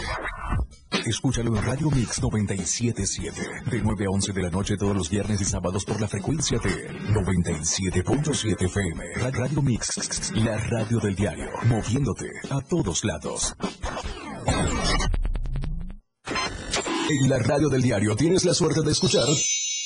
Escúchalo 1.06 1.56
en 1.56 1.64
Radio 1.64 1.90
Mix 1.92 2.20
977, 2.22 3.42
de 3.70 3.82
9 3.82 4.06
a 4.06 4.10
11 4.10 4.34
de 4.34 4.42
la 4.42 4.50
noche 4.50 4.76
todos 4.76 4.96
los 4.98 5.10
viernes 5.12 5.40
y 5.42 5.46
sábados 5.46 5.86
por 5.86 6.02
la 6.02 6.08
frecuencia 6.08 6.58
de 6.58 6.90
97.7 7.14 8.66
FM. 8.66 9.04
Ra- 9.18 9.30
Radio 9.32 9.62
Mix, 9.62 10.32
la 10.34 10.58
radio 10.58 11.00
del 11.00 11.16
diario, 11.16 11.50
moviéndote 11.68 12.26
a 12.50 12.60
todos 12.62 13.04
lados. 13.06 13.56
En 17.10 17.30
la 17.30 17.38
radio 17.38 17.70
del 17.70 17.82
diario 17.84 18.16
tienes 18.16 18.44
la 18.44 18.54
suerte 18.54 18.82
de 18.82 18.92
escuchar 18.92 19.28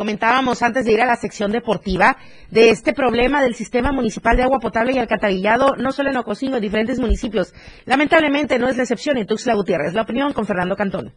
Comentábamos 0.00 0.62
antes 0.62 0.86
de 0.86 0.92
ir 0.92 1.02
a 1.02 1.04
la 1.04 1.16
sección 1.16 1.52
deportiva 1.52 2.16
de 2.50 2.70
este 2.70 2.94
problema 2.94 3.42
del 3.42 3.54
sistema 3.54 3.92
municipal 3.92 4.34
de 4.34 4.44
agua 4.44 4.58
potable 4.58 4.94
y 4.94 4.98
alcantarillado, 4.98 5.76
no 5.76 5.92
solo 5.92 6.08
en 6.08 6.16
Ocosingo, 6.16 6.56
en 6.56 6.62
diferentes 6.62 6.98
municipios. 6.98 7.52
Lamentablemente 7.84 8.58
no 8.58 8.66
es 8.70 8.78
la 8.78 8.84
excepción 8.84 9.18
en 9.18 9.26
Tuxtla 9.26 9.52
Gutiérrez. 9.52 9.92
La 9.92 10.00
opinión 10.00 10.32
con 10.32 10.46
Fernando 10.46 10.74
Cantón. 10.74 11.12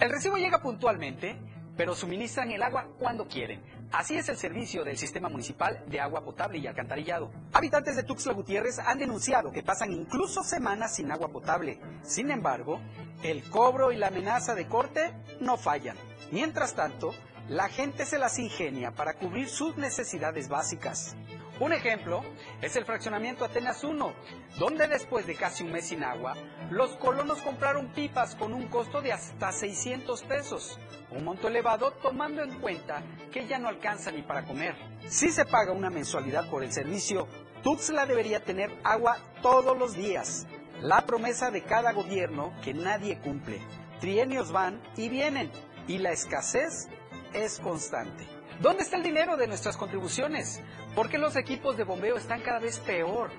El 0.00 0.10
recibo 0.10 0.38
llega 0.38 0.60
puntualmente, 0.60 1.36
pero 1.76 1.94
suministran 1.94 2.50
el 2.50 2.64
agua 2.64 2.88
cuando 2.98 3.28
quieren. 3.28 3.60
Así 3.92 4.16
es 4.16 4.28
el 4.28 4.36
servicio 4.36 4.84
del 4.84 4.96
Sistema 4.96 5.28
Municipal 5.28 5.82
de 5.88 6.00
Agua 6.00 6.24
Potable 6.24 6.58
y 6.58 6.66
Alcantarillado. 6.66 7.32
Habitantes 7.52 7.96
de 7.96 8.04
Tuxtla 8.04 8.32
Gutiérrez 8.32 8.78
han 8.78 8.98
denunciado 8.98 9.50
que 9.50 9.64
pasan 9.64 9.90
incluso 9.92 10.44
semanas 10.44 10.94
sin 10.94 11.10
agua 11.10 11.28
potable. 11.28 11.80
Sin 12.02 12.30
embargo, 12.30 12.80
el 13.24 13.42
cobro 13.50 13.90
y 13.90 13.96
la 13.96 14.06
amenaza 14.06 14.54
de 14.54 14.68
corte 14.68 15.12
no 15.40 15.56
fallan. 15.56 15.96
Mientras 16.30 16.74
tanto, 16.74 17.12
la 17.48 17.68
gente 17.68 18.06
se 18.06 18.20
las 18.20 18.38
ingenia 18.38 18.92
para 18.92 19.14
cubrir 19.14 19.48
sus 19.48 19.76
necesidades 19.76 20.48
básicas. 20.48 21.16
Un 21.60 21.74
ejemplo 21.74 22.24
es 22.62 22.74
el 22.76 22.86
fraccionamiento 22.86 23.44
Atenas 23.44 23.84
1, 23.84 24.14
donde 24.58 24.88
después 24.88 25.26
de 25.26 25.34
casi 25.34 25.62
un 25.62 25.72
mes 25.72 25.88
sin 25.88 26.02
agua, 26.02 26.34
los 26.70 26.92
colonos 26.96 27.42
compraron 27.42 27.92
pipas 27.92 28.34
con 28.34 28.54
un 28.54 28.68
costo 28.68 29.02
de 29.02 29.12
hasta 29.12 29.52
600 29.52 30.22
pesos, 30.22 30.80
un 31.10 31.22
monto 31.22 31.48
elevado 31.48 31.90
tomando 32.02 32.42
en 32.42 32.58
cuenta 32.60 33.02
que 33.30 33.46
ya 33.46 33.58
no 33.58 33.68
alcanza 33.68 34.10
ni 34.10 34.22
para 34.22 34.46
comer. 34.46 34.74
Si 35.06 35.28
se 35.28 35.44
paga 35.44 35.72
una 35.72 35.90
mensualidad 35.90 36.48
por 36.48 36.64
el 36.64 36.72
servicio, 36.72 37.28
Tuxtla 37.62 38.06
debería 38.06 38.42
tener 38.42 38.70
agua 38.82 39.18
todos 39.42 39.76
los 39.76 39.92
días. 39.92 40.46
La 40.80 41.04
promesa 41.04 41.50
de 41.50 41.62
cada 41.62 41.92
gobierno 41.92 42.54
que 42.64 42.72
nadie 42.72 43.18
cumple. 43.18 43.60
Trienios 44.00 44.50
van 44.50 44.80
y 44.96 45.10
vienen 45.10 45.50
y 45.86 45.98
la 45.98 46.10
escasez 46.10 46.88
es 47.34 47.60
constante. 47.60 48.39
¿Dónde 48.60 48.82
está 48.82 48.98
el 48.98 49.02
dinero 49.02 49.38
de 49.38 49.46
nuestras 49.46 49.78
contribuciones? 49.78 50.60
¿Por 50.94 51.08
qué 51.08 51.16
los 51.16 51.34
equipos 51.36 51.78
de 51.78 51.84
bombeo 51.84 52.16
están 52.16 52.42
cada 52.42 52.58
vez 52.58 52.78
peor? 52.78 53.30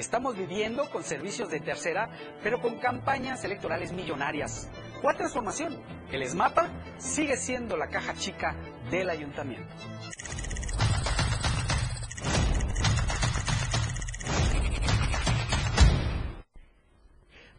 Estamos 0.00 0.36
viviendo 0.36 0.90
con 0.90 1.04
servicios 1.04 1.48
de 1.48 1.60
tercera, 1.60 2.10
pero 2.42 2.60
con 2.60 2.80
campañas 2.80 3.44
electorales 3.44 3.92
millonarias. 3.92 4.68
¿Cuál 5.00 5.16
transformación? 5.16 5.80
El 6.10 6.22
ESMAPA 6.22 6.70
sigue 6.98 7.36
siendo 7.36 7.76
la 7.76 7.86
caja 7.86 8.14
chica 8.14 8.56
del 8.90 9.10
ayuntamiento. 9.10 9.72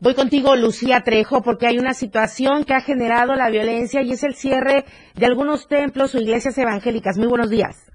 Voy 0.01 0.13
contigo, 0.13 0.57
Lucía 0.57 1.01
Trejo, 1.05 1.41
porque 1.41 1.67
hay 1.67 1.77
una 1.77 1.93
situación 1.93 2.65
que 2.65 2.73
ha 2.73 2.81
generado 2.81 3.33
la 3.33 3.49
violencia 3.49 4.01
y 4.01 4.11
es 4.11 4.23
el 4.23 4.35
cierre 4.35 4.83
de 5.15 5.25
algunos 5.25 5.69
templos 5.69 6.13
o 6.13 6.19
iglesias 6.19 6.57
evangélicas. 6.57 7.17
Muy 7.17 7.27
buenos 7.27 7.49
días. 7.49 7.89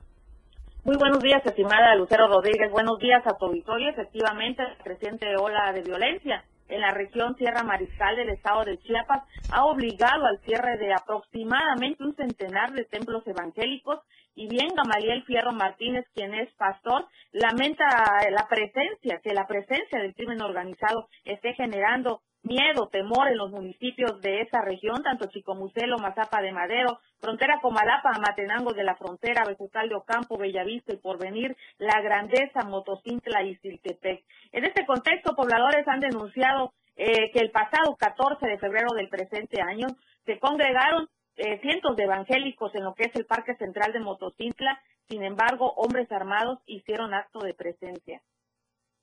Muy 0.82 0.96
buenos 0.96 1.22
días, 1.22 1.44
estimada 1.44 1.94
Lucero 1.96 2.26
Rodríguez. 2.26 2.70
Buenos 2.72 2.98
días 2.98 3.22
a 3.26 3.36
tu. 3.36 3.52
Efectivamente, 3.52 4.62
la 4.62 4.82
creciente 4.82 5.26
ola 5.36 5.72
de 5.74 5.82
violencia 5.82 6.42
en 6.70 6.80
la 6.80 6.90
región 6.90 7.36
Sierra 7.36 7.64
Mariscal 7.64 8.16
del 8.16 8.30
estado 8.30 8.64
de 8.64 8.78
Chiapas 8.78 9.22
ha 9.52 9.66
obligado 9.66 10.24
al 10.24 10.38
cierre 10.38 10.78
de 10.78 10.94
aproximadamente 10.94 12.02
un 12.02 12.14
centenar 12.14 12.72
de 12.72 12.84
templos 12.84 13.26
evangélicos 13.26 14.00
y 14.34 14.48
bien 14.48 14.68
Gamaliel 14.74 15.24
Fierro 15.24 15.52
Martínez, 15.52 16.06
quien 16.14 16.34
es 16.34 16.52
pastor, 16.54 17.06
lamenta 17.32 17.84
la 18.30 18.46
presencia, 18.48 19.20
que 19.22 19.34
la 19.34 19.46
presencia 19.46 20.00
del 20.00 20.14
crimen 20.14 20.42
organizado 20.42 21.08
esté 21.24 21.54
generando 21.54 22.22
miedo, 22.42 22.88
temor 22.88 23.28
en 23.28 23.36
los 23.36 23.50
municipios 23.50 24.20
de 24.22 24.40
esa 24.42 24.62
región, 24.62 25.02
tanto 25.02 25.26
Chicomucelo, 25.26 25.98
Mazapa 25.98 26.40
de 26.40 26.52
Madero, 26.52 26.98
Frontera 27.20 27.60
Comalapa, 27.60 28.12
Matenango 28.18 28.72
de 28.72 28.84
la 28.84 28.96
Frontera, 28.96 29.44
Vegetal 29.44 29.88
de 29.88 29.96
Ocampo, 29.96 30.38
Bellavista 30.38 30.92
y 30.92 30.96
Porvenir, 30.96 31.56
La 31.78 32.00
Grandeza, 32.00 32.64
Motocintla 32.64 33.42
y 33.42 33.56
Siltepec. 33.56 34.24
En 34.52 34.64
este 34.64 34.86
contexto, 34.86 35.34
pobladores 35.34 35.86
han 35.86 36.00
denunciado 36.00 36.72
eh, 36.96 37.30
que 37.32 37.40
el 37.40 37.50
pasado 37.50 37.96
14 37.96 38.46
de 38.46 38.58
febrero 38.58 38.92
del 38.94 39.08
presente 39.08 39.60
año 39.60 39.88
se 40.24 40.38
congregaron 40.38 41.08
eh, 41.36 41.60
cientos 41.60 41.96
de 41.96 42.04
evangélicos 42.04 42.74
en 42.74 42.84
lo 42.84 42.94
que 42.94 43.04
es 43.04 43.14
el 43.16 43.26
Parque 43.26 43.54
Central 43.56 43.92
de 43.92 44.00
Motocintla, 44.00 44.80
sin 45.08 45.22
embargo, 45.22 45.72
hombres 45.76 46.10
armados 46.12 46.60
hicieron 46.66 47.14
acto 47.14 47.40
de 47.40 47.54
presencia. 47.54 48.22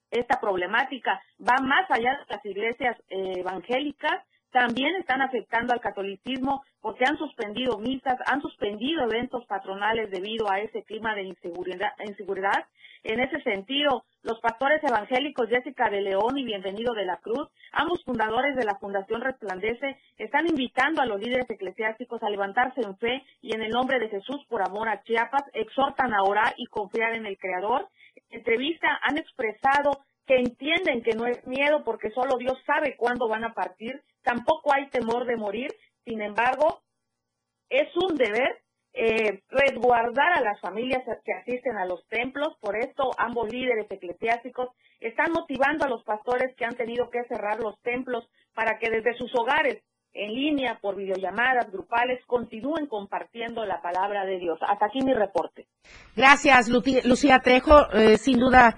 Esta 0.09 0.39
problemática 0.39 1.21
va 1.39 1.61
más 1.61 1.89
allá 1.91 2.17
de 2.17 2.35
las 2.35 2.45
iglesias 2.45 2.97
eh, 3.09 3.39
evangélicas, 3.39 4.23
también 4.51 4.95
están 4.95 5.21
afectando 5.21 5.73
al 5.73 5.81
catolicismo 5.81 6.63
porque 6.81 7.05
han 7.05 7.17
suspendido 7.17 7.77
misas, 7.77 8.17
han 8.25 8.41
suspendido 8.41 9.03
eventos 9.03 9.45
patronales 9.45 10.09
debido 10.09 10.49
a 10.49 10.59
ese 10.59 10.83
clima 10.83 11.15
de 11.15 11.23
inseguridad. 11.23 11.91
inseguridad. 12.05 12.65
En 13.03 13.19
ese 13.19 13.41
sentido, 13.41 14.03
los 14.23 14.39
pastores 14.39 14.83
evangélicos 14.83 15.47
Jessica 15.47 15.89
de 15.89 16.01
León 16.01 16.37
y 16.37 16.43
Bienvenido 16.43 16.93
de 16.93 17.05
la 17.05 17.17
Cruz, 17.17 17.47
ambos 17.71 18.03
fundadores 18.03 18.55
de 18.55 18.65
la 18.65 18.75
Fundación 18.79 19.21
Resplandece, 19.21 19.97
están 20.17 20.47
invitando 20.47 21.01
a 21.01 21.05
los 21.05 21.19
líderes 21.19 21.49
eclesiásticos 21.49 22.21
a 22.23 22.29
levantarse 22.29 22.81
en 22.81 22.97
fe 22.97 23.23
y 23.41 23.53
en 23.53 23.61
el 23.61 23.69
nombre 23.69 23.99
de 23.99 24.09
Jesús 24.09 24.43
por 24.49 24.61
amor 24.61 24.89
a 24.89 25.03
Chiapas, 25.03 25.43
exhortan 25.53 26.13
a 26.13 26.23
orar 26.23 26.53
y 26.57 26.65
confiar 26.65 27.15
en 27.15 27.25
el 27.25 27.37
Creador 27.37 27.87
entrevista 28.29 28.87
han 29.01 29.17
expresado 29.17 29.91
que 30.27 30.35
entienden 30.35 31.01
que 31.01 31.15
no 31.15 31.25
es 31.25 31.45
miedo 31.47 31.83
porque 31.83 32.11
solo 32.11 32.37
Dios 32.37 32.57
sabe 32.65 32.97
cuándo 32.97 33.27
van 33.27 33.45
a 33.45 33.53
partir, 33.53 34.03
tampoco 34.23 34.73
hay 34.73 34.89
temor 34.89 35.25
de 35.25 35.37
morir, 35.37 35.73
sin 36.03 36.21
embargo, 36.21 36.81
es 37.69 37.87
un 37.95 38.17
deber 38.17 38.61
eh, 38.93 39.41
resguardar 39.49 40.33
a 40.33 40.41
las 40.41 40.59
familias 40.59 41.03
que 41.23 41.33
asisten 41.33 41.77
a 41.77 41.85
los 41.85 42.05
templos, 42.07 42.57
por 42.59 42.75
esto 42.75 43.11
ambos 43.17 43.51
líderes 43.51 43.85
eclesiásticos 43.89 44.69
están 44.99 45.31
motivando 45.31 45.85
a 45.85 45.89
los 45.89 46.03
pastores 46.03 46.55
que 46.55 46.65
han 46.65 46.75
tenido 46.75 47.09
que 47.09 47.23
cerrar 47.25 47.59
los 47.59 47.79
templos 47.81 48.27
para 48.53 48.79
que 48.79 48.89
desde 48.89 49.17
sus 49.17 49.33
hogares 49.35 49.83
en 50.13 50.33
línea, 50.33 50.79
por 50.81 50.95
videollamadas 50.95 51.71
grupales, 51.71 52.25
continúen 52.25 52.87
compartiendo 52.87 53.63
la 53.65 53.81
palabra 53.81 54.25
de 54.25 54.39
Dios. 54.39 54.57
Hasta 54.67 54.87
aquí 54.87 54.99
mi 55.01 55.13
reporte. 55.13 55.67
Gracias, 56.15 56.69
Lucía 56.69 57.39
Trejo. 57.39 57.91
Eh, 57.93 58.17
sin 58.17 58.39
duda, 58.39 58.75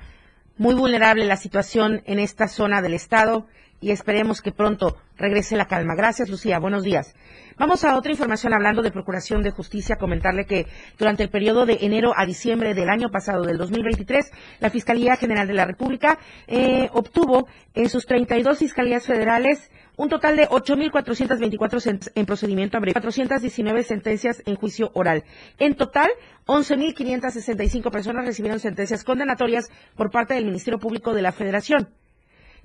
muy 0.59 0.75
vulnerable 0.75 1.25
la 1.25 1.37
situación 1.37 2.03
en 2.05 2.19
esta 2.19 2.47
zona 2.47 2.81
del 2.81 2.93
Estado 2.93 3.47
y 3.81 3.91
esperemos 3.91 4.41
que 4.41 4.51
pronto 4.51 4.97
regrese 5.17 5.55
la 5.55 5.67
calma. 5.67 5.95
Gracias, 5.95 6.29
Lucía. 6.29 6.59
Buenos 6.59 6.83
días. 6.83 7.15
Vamos 7.57 7.85
a 7.85 7.97
otra 7.97 8.11
información 8.11 8.53
hablando 8.53 8.81
de 8.81 8.91
Procuración 8.91 9.41
de 9.41 9.51
Justicia. 9.51 9.95
Comentarle 9.95 10.45
que 10.45 10.67
durante 10.97 11.23
el 11.23 11.29
periodo 11.29 11.65
de 11.65 11.79
enero 11.81 12.11
a 12.15 12.25
diciembre 12.25 12.73
del 12.73 12.89
año 12.89 13.09
pasado, 13.09 13.43
del 13.43 13.57
2023, 13.57 14.31
la 14.59 14.69
Fiscalía 14.69 15.15
General 15.15 15.47
de 15.47 15.53
la 15.53 15.65
República 15.65 16.19
eh, 16.47 16.89
obtuvo 16.91 17.47
en 17.73 17.87
sus 17.87 18.05
32 18.05 18.59
fiscalías 18.59 19.05
federales 19.05 19.71
un 19.99 20.07
total 20.07 20.37
de 20.37 20.47
8.424 20.47 22.11
en 22.15 22.25
procedimiento 22.25 22.77
abreviado, 22.77 23.01
419 23.01 23.83
sentencias 23.83 24.41
en 24.45 24.55
juicio 24.55 24.91
oral. 24.93 25.25
En 25.57 25.75
total, 25.75 26.09
11.565 26.45 27.91
personas 27.91 28.25
recibieron 28.25 28.61
sentencias 28.61 29.03
condenatorias 29.03 29.69
por 29.97 30.09
parte 30.09 30.35
del 30.35 30.45
Ministerio 30.45 30.79
Público 30.79 31.13
de 31.13 31.21
la 31.21 31.33
Federación. 31.33 31.89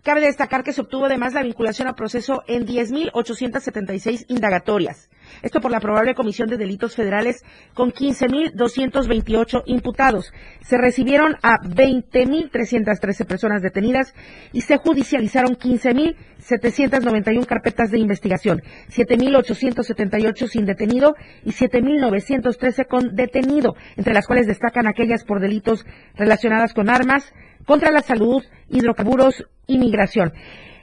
Cabe 0.05 0.21
destacar 0.21 0.63
que 0.65 0.75
se 0.75 0.83
obtuvo 0.83 1.07
además 1.07 1.33
la 1.33 1.43
vinculación 1.43 1.89
a 1.89 1.95
proceso 1.95 2.43
en 2.47 2.67
10.876 2.67 4.27
indagatorias. 4.29 5.09
Esto 5.41 5.63
por 5.63 5.71
la 5.71 5.81
probable 5.81 6.15
comisión 6.15 6.47
de 6.47 6.59
delitos 6.59 6.95
federales 6.95 7.43
con 7.73 7.91
15.228 7.91 9.63
imputados. 9.65 10.31
Se 10.61 10.77
recibieron 10.77 11.37
a 11.43 11.57
20.313 11.59 13.27
personas 13.27 13.63
detenidas 13.63 14.15
y 14.53 14.61
se 14.61 14.77
judicializaron 14.77 15.57
15.791 15.57 17.47
carpetas 17.47 17.91
de 17.91 17.99
investigación, 17.99 18.63
7.878 18.91 20.49
sin 20.49 20.67
detenido 20.67 21.15
y 21.47 21.53
7.913 21.53 22.87
con 22.87 23.17
detenido, 23.17 23.75
entre 23.97 24.13
las 24.13 24.27
cuales 24.27 24.47
destacan 24.47 24.87
aquellas 24.87 25.25
por 25.25 25.41
delitos 25.41 25.87
relacionados 26.15 26.75
con 26.75 26.91
armas, 26.91 27.33
contra 27.65 27.91
la 27.91 28.01
salud, 28.01 28.43
hidrocarburos 28.69 29.45
y 29.67 29.79
migración. 29.79 30.33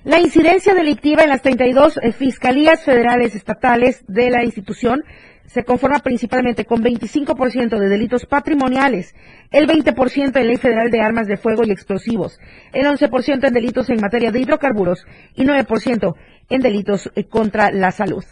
La 0.03 0.19
incidencia 0.19 0.73
delictiva 0.73 1.23
en 1.23 1.29
las 1.29 1.43
32 1.43 1.99
eh, 2.01 2.11
fiscalías 2.11 2.84
federales 2.84 3.36
estatales 3.36 4.03
de 4.07 4.32
la 4.32 4.43
institución 4.43 5.03
se 5.45 5.63
conforma 5.63 5.99
principalmente 5.99 6.65
con 6.65 6.82
25% 6.82 7.77
de 7.77 7.89
delitos 7.89 8.25
patrimoniales, 8.25 9.13
el 9.51 9.67
20% 9.67 10.39
en 10.39 10.47
ley 10.47 10.57
federal 10.57 10.89
de 10.89 11.01
armas 11.01 11.27
de 11.27 11.38
fuego 11.38 11.63
y 11.65 11.71
explosivos, 11.71 12.39
el 12.71 12.86
11% 12.86 13.47
en 13.47 13.53
delitos 13.53 13.89
en 13.89 13.99
materia 14.01 14.32
de 14.32 14.39
hidrocarburos 14.39 15.05
y 15.36 15.43
9% 15.43 16.15
en 16.49 16.61
delitos 16.61 17.11
eh, 17.15 17.25
contra 17.25 17.69
la 17.69 17.91
salud. 17.91 18.23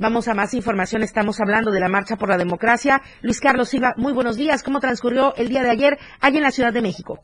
Vamos 0.00 0.28
a 0.28 0.34
más 0.34 0.54
información. 0.54 1.02
Estamos 1.02 1.40
hablando 1.40 1.72
de 1.72 1.80
la 1.80 1.88
Marcha 1.88 2.14
por 2.14 2.28
la 2.28 2.36
Democracia. 2.36 3.02
Luis 3.20 3.40
Carlos 3.40 3.70
Silva, 3.70 3.94
muy 3.96 4.12
buenos 4.12 4.36
días. 4.36 4.62
¿Cómo 4.62 4.78
transcurrió 4.78 5.34
el 5.34 5.48
día 5.48 5.64
de 5.64 5.70
ayer 5.70 5.98
allí 6.20 6.36
en 6.36 6.44
la 6.44 6.52
Ciudad 6.52 6.72
de 6.72 6.82
México? 6.82 7.18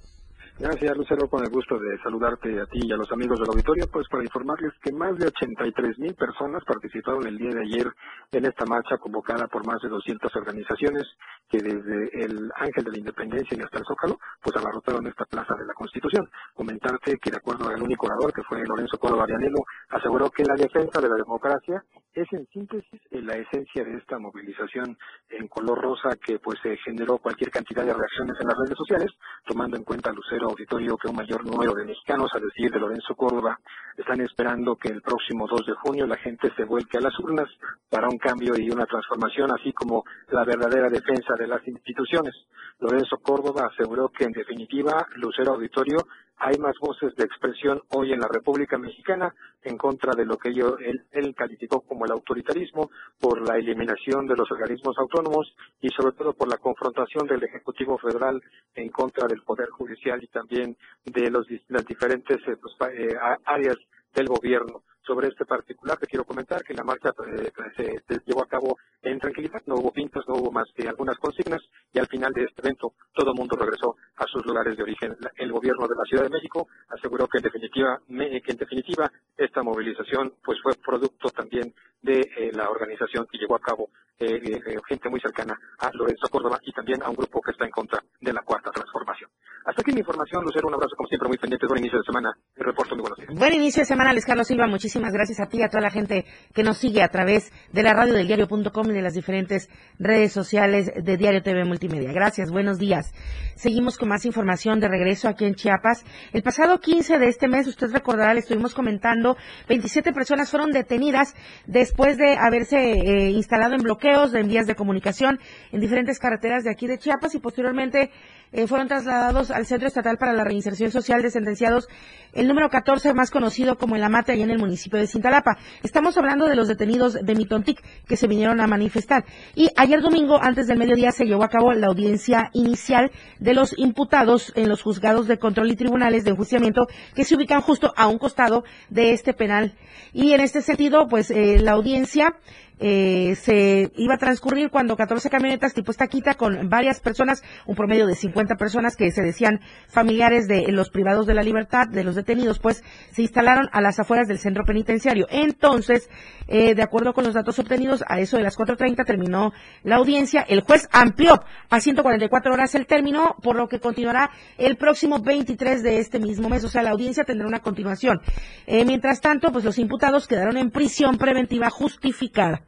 Gracias, 0.56 0.96
Lucero, 0.96 1.28
con 1.28 1.42
el 1.42 1.50
gusto 1.50 1.76
de 1.80 1.98
saludarte 1.98 2.60
a 2.60 2.66
ti 2.66 2.78
y 2.84 2.92
a 2.92 2.96
los 2.96 3.10
amigos 3.10 3.40
del 3.40 3.50
auditorio, 3.50 3.88
pues 3.90 4.06
para 4.08 4.22
informarles 4.22 4.72
que 4.80 4.92
más 4.92 5.18
de 5.18 5.26
83 5.26 5.98
mil 5.98 6.14
personas 6.14 6.62
participaron 6.64 7.26
el 7.26 7.36
día 7.36 7.50
de 7.50 7.62
ayer 7.62 7.88
en 8.30 8.44
esta 8.44 8.64
marcha 8.64 8.96
convocada 8.98 9.48
por 9.48 9.66
más 9.66 9.82
de 9.82 9.88
200 9.88 10.30
organizaciones 10.36 11.02
que 11.50 11.58
desde 11.58 12.24
el 12.24 12.52
Ángel 12.54 12.84
de 12.84 12.90
la 12.92 12.98
Independencia 12.98 13.58
y 13.58 13.62
hasta 13.62 13.78
el 13.78 13.84
Zócalo, 13.84 14.16
pues 14.40 14.56
abarrotaron 14.56 15.04
esta 15.08 15.24
plaza 15.24 15.56
de 15.58 15.66
la 15.66 15.74
Constitución. 15.74 16.30
Comentarte 16.54 17.18
que 17.18 17.32
de 17.32 17.36
acuerdo 17.36 17.68
al 17.68 17.82
único 17.82 18.06
orador, 18.06 18.32
que 18.32 18.44
fue 18.44 18.62
Lorenzo 18.62 18.96
Córdoba 18.96 19.24
Arianelo, 19.24 19.58
aseguró 19.90 20.30
que 20.30 20.44
la 20.44 20.54
defensa 20.54 21.00
de 21.00 21.08
la 21.08 21.16
democracia 21.16 21.82
es 22.14 22.32
en 22.32 22.46
síntesis 22.46 23.00
la 23.10 23.34
esencia 23.34 23.82
de 23.82 23.96
esta 23.96 24.20
movilización 24.20 24.96
en 25.30 25.48
color 25.48 25.82
rosa 25.82 26.10
que 26.24 26.38
pues 26.38 26.60
generó 26.84 27.18
cualquier 27.18 27.50
cantidad 27.50 27.84
de 27.84 27.92
reacciones 27.92 28.36
en 28.38 28.46
las 28.46 28.56
redes 28.56 28.78
sociales, 28.78 29.10
tomando 29.44 29.76
en 29.76 29.82
cuenta 29.82 30.12
Lucero 30.12 30.43
auditorio 30.44 30.96
que 30.96 31.08
un 31.08 31.16
mayor 31.16 31.44
número 31.44 31.74
de 31.74 31.84
mexicanos, 31.84 32.30
a 32.34 32.38
decir 32.38 32.70
de 32.70 32.78
Lorenzo 32.78 33.14
Córdoba, 33.14 33.58
están 33.96 34.20
esperando 34.20 34.76
que 34.76 34.88
el 34.88 35.02
próximo 35.02 35.46
2 35.46 35.66
de 35.66 35.74
junio 35.74 36.06
la 36.06 36.16
gente 36.16 36.52
se 36.56 36.64
vuelque 36.64 36.98
a 36.98 37.00
las 37.00 37.18
urnas 37.20 37.48
para 37.88 38.08
un 38.08 38.18
cambio 38.18 38.54
y 38.58 38.70
una 38.70 38.86
transformación, 38.86 39.50
así 39.52 39.72
como 39.72 40.04
la 40.30 40.44
verdadera 40.44 40.88
defensa 40.88 41.34
de 41.38 41.46
las 41.46 41.66
instituciones. 41.66 42.34
Lorenzo 42.80 43.18
Córdoba 43.18 43.68
aseguró 43.72 44.08
que 44.08 44.24
en 44.24 44.32
definitiva 44.32 45.06
Lucero 45.16 45.52
Auditorio 45.52 45.98
hay 46.36 46.58
más 46.58 46.74
voces 46.80 47.14
de 47.16 47.24
expresión 47.24 47.82
hoy 47.90 48.12
en 48.12 48.20
la 48.20 48.28
República 48.28 48.76
Mexicana 48.76 49.34
en 49.62 49.78
contra 49.78 50.12
de 50.14 50.26
lo 50.26 50.36
que 50.36 50.50
él, 50.50 51.04
él, 51.12 51.34
calificó 51.34 51.80
como 51.80 52.04
el 52.04 52.12
autoritarismo, 52.12 52.90
por 53.18 53.46
la 53.48 53.56
eliminación 53.56 54.26
de 54.26 54.36
los 54.36 54.50
organismos 54.50 54.96
autónomos 54.98 55.54
y 55.80 55.88
sobre 55.88 56.14
todo 56.16 56.34
por 56.34 56.48
la 56.48 56.58
confrontación 56.58 57.26
del 57.26 57.44
Ejecutivo 57.44 57.96
Federal 57.98 58.42
en 58.74 58.88
contra 58.90 59.26
del 59.26 59.42
Poder 59.42 59.70
Judicial 59.70 60.22
y 60.22 60.26
también 60.26 60.76
de 61.04 61.30
los, 61.30 61.46
las 61.68 61.86
diferentes 61.86 62.38
eh, 62.46 62.56
pues, 62.60 62.74
eh, 62.92 63.16
áreas 63.44 63.76
del 64.14 64.26
gobierno 64.26 64.82
sobre 65.06 65.28
este 65.28 65.44
particular. 65.44 65.98
Te 65.98 66.06
quiero 66.06 66.24
comentar 66.24 66.62
que 66.64 66.74
la 66.74 66.84
marcha 66.84 67.10
eh, 67.26 67.52
se, 67.76 68.20
llevó 68.26 68.42
a 68.42 68.48
cabo 68.48 68.78
en 69.02 69.18
tranquilidad, 69.18 69.62
no 69.66 69.76
hubo 69.76 69.92
pintas, 69.92 70.24
no 70.26 70.34
hubo 70.34 70.50
más 70.50 70.66
que 70.74 70.88
algunas 70.88 71.18
consignas 71.18 71.60
y 71.92 71.98
al 71.98 72.06
final 72.06 72.32
de 72.32 72.44
este 72.44 72.62
evento 72.62 72.94
todo 73.12 73.32
el 73.32 73.36
mundo 73.36 73.56
regresó 73.56 73.96
a 74.16 74.26
sus 74.26 74.44
lugares 74.46 74.76
de 74.76 74.82
origen. 74.82 75.16
El 75.36 75.52
gobierno 75.52 75.86
de 75.86 75.94
la 75.96 76.04
Ciudad 76.04 76.24
de 76.24 76.30
México 76.30 76.68
aseguró 76.88 77.28
que 77.28 77.38
en 77.38 77.44
definitiva, 77.44 78.00
que 78.08 78.52
en 78.52 78.56
definitiva 78.56 79.10
esta 79.36 79.62
movilización 79.62 80.34
pues 80.42 80.58
fue 80.62 80.72
producto 80.74 81.28
también 81.30 81.74
de 82.00 82.20
eh, 82.20 82.50
la 82.52 82.70
organización 82.70 83.26
que 83.30 83.38
llevó 83.38 83.56
a 83.56 83.60
cabo 83.60 83.90
eh, 84.18 84.78
gente 84.88 85.08
muy 85.08 85.20
cercana 85.20 85.58
a 85.78 85.90
Lorenzo 85.92 86.28
Córdoba 86.30 86.58
y 86.62 86.72
también 86.72 87.02
a 87.02 87.10
un 87.10 87.16
grupo 87.16 87.40
que 87.40 87.50
está 87.50 87.64
en 87.64 87.70
contra 87.70 88.00
de 88.20 88.32
la 88.32 88.42
cuarta 88.42 88.70
transformación. 88.70 89.30
Hasta 89.64 89.80
aquí 89.80 89.92
mi 89.92 90.00
información, 90.00 90.44
Lucero, 90.44 90.68
un 90.68 90.74
abrazo 90.74 90.94
como 90.94 91.08
siempre 91.08 91.26
muy 91.26 91.38
pendiente, 91.38 91.66
buen 91.66 91.78
inicio 91.78 91.98
de 91.98 92.04
semana, 92.04 92.36
y 92.54 92.62
reporto 92.62 92.94
muy 92.94 93.00
buenos 93.00 93.18
días. 93.18 93.30
Buen 93.34 93.54
inicio 93.54 93.80
de 93.80 93.86
semana, 93.86 94.12
Luis 94.12 94.26
Carlos 94.26 94.46
Silva, 94.46 94.66
muchísimas 94.66 95.12
gracias 95.12 95.40
a 95.40 95.46
ti 95.46 95.58
y 95.58 95.62
a 95.62 95.68
toda 95.68 95.80
la 95.80 95.90
gente 95.90 96.26
que 96.52 96.62
nos 96.62 96.76
sigue 96.76 97.02
a 97.02 97.08
través 97.08 97.50
de 97.72 97.82
la 97.82 97.94
radio 97.94 98.12
del 98.12 98.26
diario.com 98.26 98.90
y 98.90 98.92
de 98.92 99.00
las 99.00 99.14
diferentes 99.14 99.70
redes 99.98 100.32
sociales 100.32 100.92
de 100.94 101.16
Diario 101.16 101.42
TV 101.42 101.64
Multimedia. 101.64 102.12
Gracias, 102.12 102.50
buenos 102.50 102.78
días. 102.78 103.14
Seguimos 103.56 103.96
con 103.96 104.10
más 104.10 104.26
información 104.26 104.80
de 104.80 104.88
regreso 104.88 105.28
aquí 105.28 105.46
en 105.46 105.54
Chiapas. 105.54 106.04
El 106.34 106.42
pasado 106.42 106.78
15 106.78 107.18
de 107.18 107.28
este 107.28 107.48
mes, 107.48 107.66
usted 107.66 107.90
recordará, 107.90 108.34
le 108.34 108.40
estuvimos 108.40 108.74
comentando, 108.74 109.38
27 109.68 110.12
personas 110.12 110.50
fueron 110.50 110.72
detenidas 110.72 111.34
después 111.66 112.18
de 112.18 112.36
haberse 112.36 112.76
eh, 112.76 113.30
instalado 113.30 113.74
en 113.74 113.82
bloqueos 114.04 114.32
de 114.32 114.42
vías 114.42 114.66
de 114.66 114.74
comunicación 114.74 115.40
en 115.72 115.80
diferentes 115.80 116.18
carreteras 116.18 116.64
de 116.64 116.70
aquí 116.70 116.86
de 116.86 116.98
Chiapas 116.98 117.34
y 117.34 117.38
posteriormente 117.38 118.10
eh, 118.54 118.68
fueron 118.68 118.86
trasladados 118.86 119.50
al 119.50 119.66
Centro 119.66 119.88
Estatal 119.88 120.16
para 120.16 120.32
la 120.32 120.44
Reinserción 120.44 120.92
Social 120.92 121.22
de 121.22 121.30
Sentenciados, 121.30 121.88
el 122.32 122.46
número 122.46 122.70
14, 122.70 123.12
más 123.12 123.32
conocido 123.32 123.76
como 123.76 123.96
el 123.96 124.04
Amate, 124.04 124.30
allá 124.30 124.44
en 124.44 124.50
el 124.50 124.60
municipio 124.60 124.98
de 124.98 125.08
Cintalapa. 125.08 125.58
Estamos 125.82 126.16
hablando 126.16 126.46
de 126.46 126.54
los 126.54 126.68
detenidos 126.68 127.14
de 127.14 127.34
Mitontic 127.34 127.82
que 128.06 128.16
se 128.16 128.28
vinieron 128.28 128.60
a 128.60 128.68
manifestar. 128.68 129.24
Y 129.56 129.70
ayer 129.76 130.00
domingo, 130.00 130.40
antes 130.40 130.68
del 130.68 130.78
mediodía, 130.78 131.10
se 131.10 131.24
llevó 131.24 131.42
a 131.42 131.48
cabo 131.48 131.72
la 131.72 131.88
audiencia 131.88 132.50
inicial 132.52 133.10
de 133.40 133.54
los 133.54 133.76
imputados 133.76 134.52
en 134.54 134.68
los 134.68 134.82
juzgados 134.82 135.26
de 135.26 135.38
control 135.38 135.72
y 135.72 135.76
tribunales 135.76 136.22
de 136.22 136.30
enjuiciamiento 136.30 136.86
que 137.16 137.24
se 137.24 137.34
ubican 137.34 137.60
justo 137.60 137.92
a 137.96 138.06
un 138.06 138.18
costado 138.18 138.62
de 138.88 139.12
este 139.12 139.34
penal. 139.34 139.74
Y 140.12 140.32
en 140.32 140.40
este 140.40 140.62
sentido, 140.62 141.08
pues 141.08 141.32
eh, 141.32 141.58
la 141.58 141.72
audiencia 141.72 142.36
eh, 142.80 143.36
se 143.36 143.92
iba 143.96 144.14
a 144.14 144.18
transcurrir 144.18 144.68
cuando 144.68 144.96
14 144.96 145.30
camionetas 145.30 145.74
tipo 145.74 145.92
estaquita 145.92 146.34
con 146.34 146.68
varias 146.68 147.00
personas, 147.00 147.42
un 147.66 147.76
promedio 147.76 148.06
de 148.06 148.16
50 148.16 148.43
personas 148.46 148.96
que 148.96 149.10
se 149.10 149.22
decían 149.22 149.60
familiares 149.88 150.46
de 150.46 150.70
los 150.70 150.90
privados 150.90 151.26
de 151.26 151.34
la 151.34 151.42
libertad, 151.42 151.88
de 151.88 152.04
los 152.04 152.14
detenidos, 152.14 152.58
pues 152.58 152.82
se 153.12 153.22
instalaron 153.22 153.68
a 153.72 153.80
las 153.80 153.98
afueras 153.98 154.28
del 154.28 154.38
centro 154.38 154.64
penitenciario. 154.64 155.26
Entonces, 155.30 156.08
eh, 156.46 156.74
de 156.74 156.82
acuerdo 156.82 157.12
con 157.12 157.24
los 157.24 157.34
datos 157.34 157.58
obtenidos, 157.58 158.04
a 158.06 158.20
eso 158.20 158.36
de 158.36 158.42
las 158.42 158.56
4.30 158.56 159.04
terminó 159.04 159.52
la 159.82 159.96
audiencia. 159.96 160.44
El 160.48 160.60
juez 160.60 160.88
amplió 160.92 161.42
a 161.70 161.80
144 161.80 162.52
horas 162.52 162.74
el 162.74 162.86
término, 162.86 163.36
por 163.42 163.56
lo 163.56 163.68
que 163.68 163.80
continuará 163.80 164.30
el 164.58 164.76
próximo 164.76 165.20
23 165.20 165.82
de 165.82 165.98
este 165.98 166.18
mismo 166.18 166.48
mes. 166.48 166.64
O 166.64 166.68
sea, 166.68 166.82
la 166.82 166.90
audiencia 166.90 167.24
tendrá 167.24 167.46
una 167.48 167.60
continuación. 167.60 168.20
Eh, 168.66 168.84
mientras 168.84 169.20
tanto, 169.20 169.50
pues 169.52 169.64
los 169.64 169.78
imputados 169.78 170.28
quedaron 170.28 170.56
en 170.56 170.70
prisión 170.70 171.18
preventiva 171.18 171.70
justificada. 171.70 172.62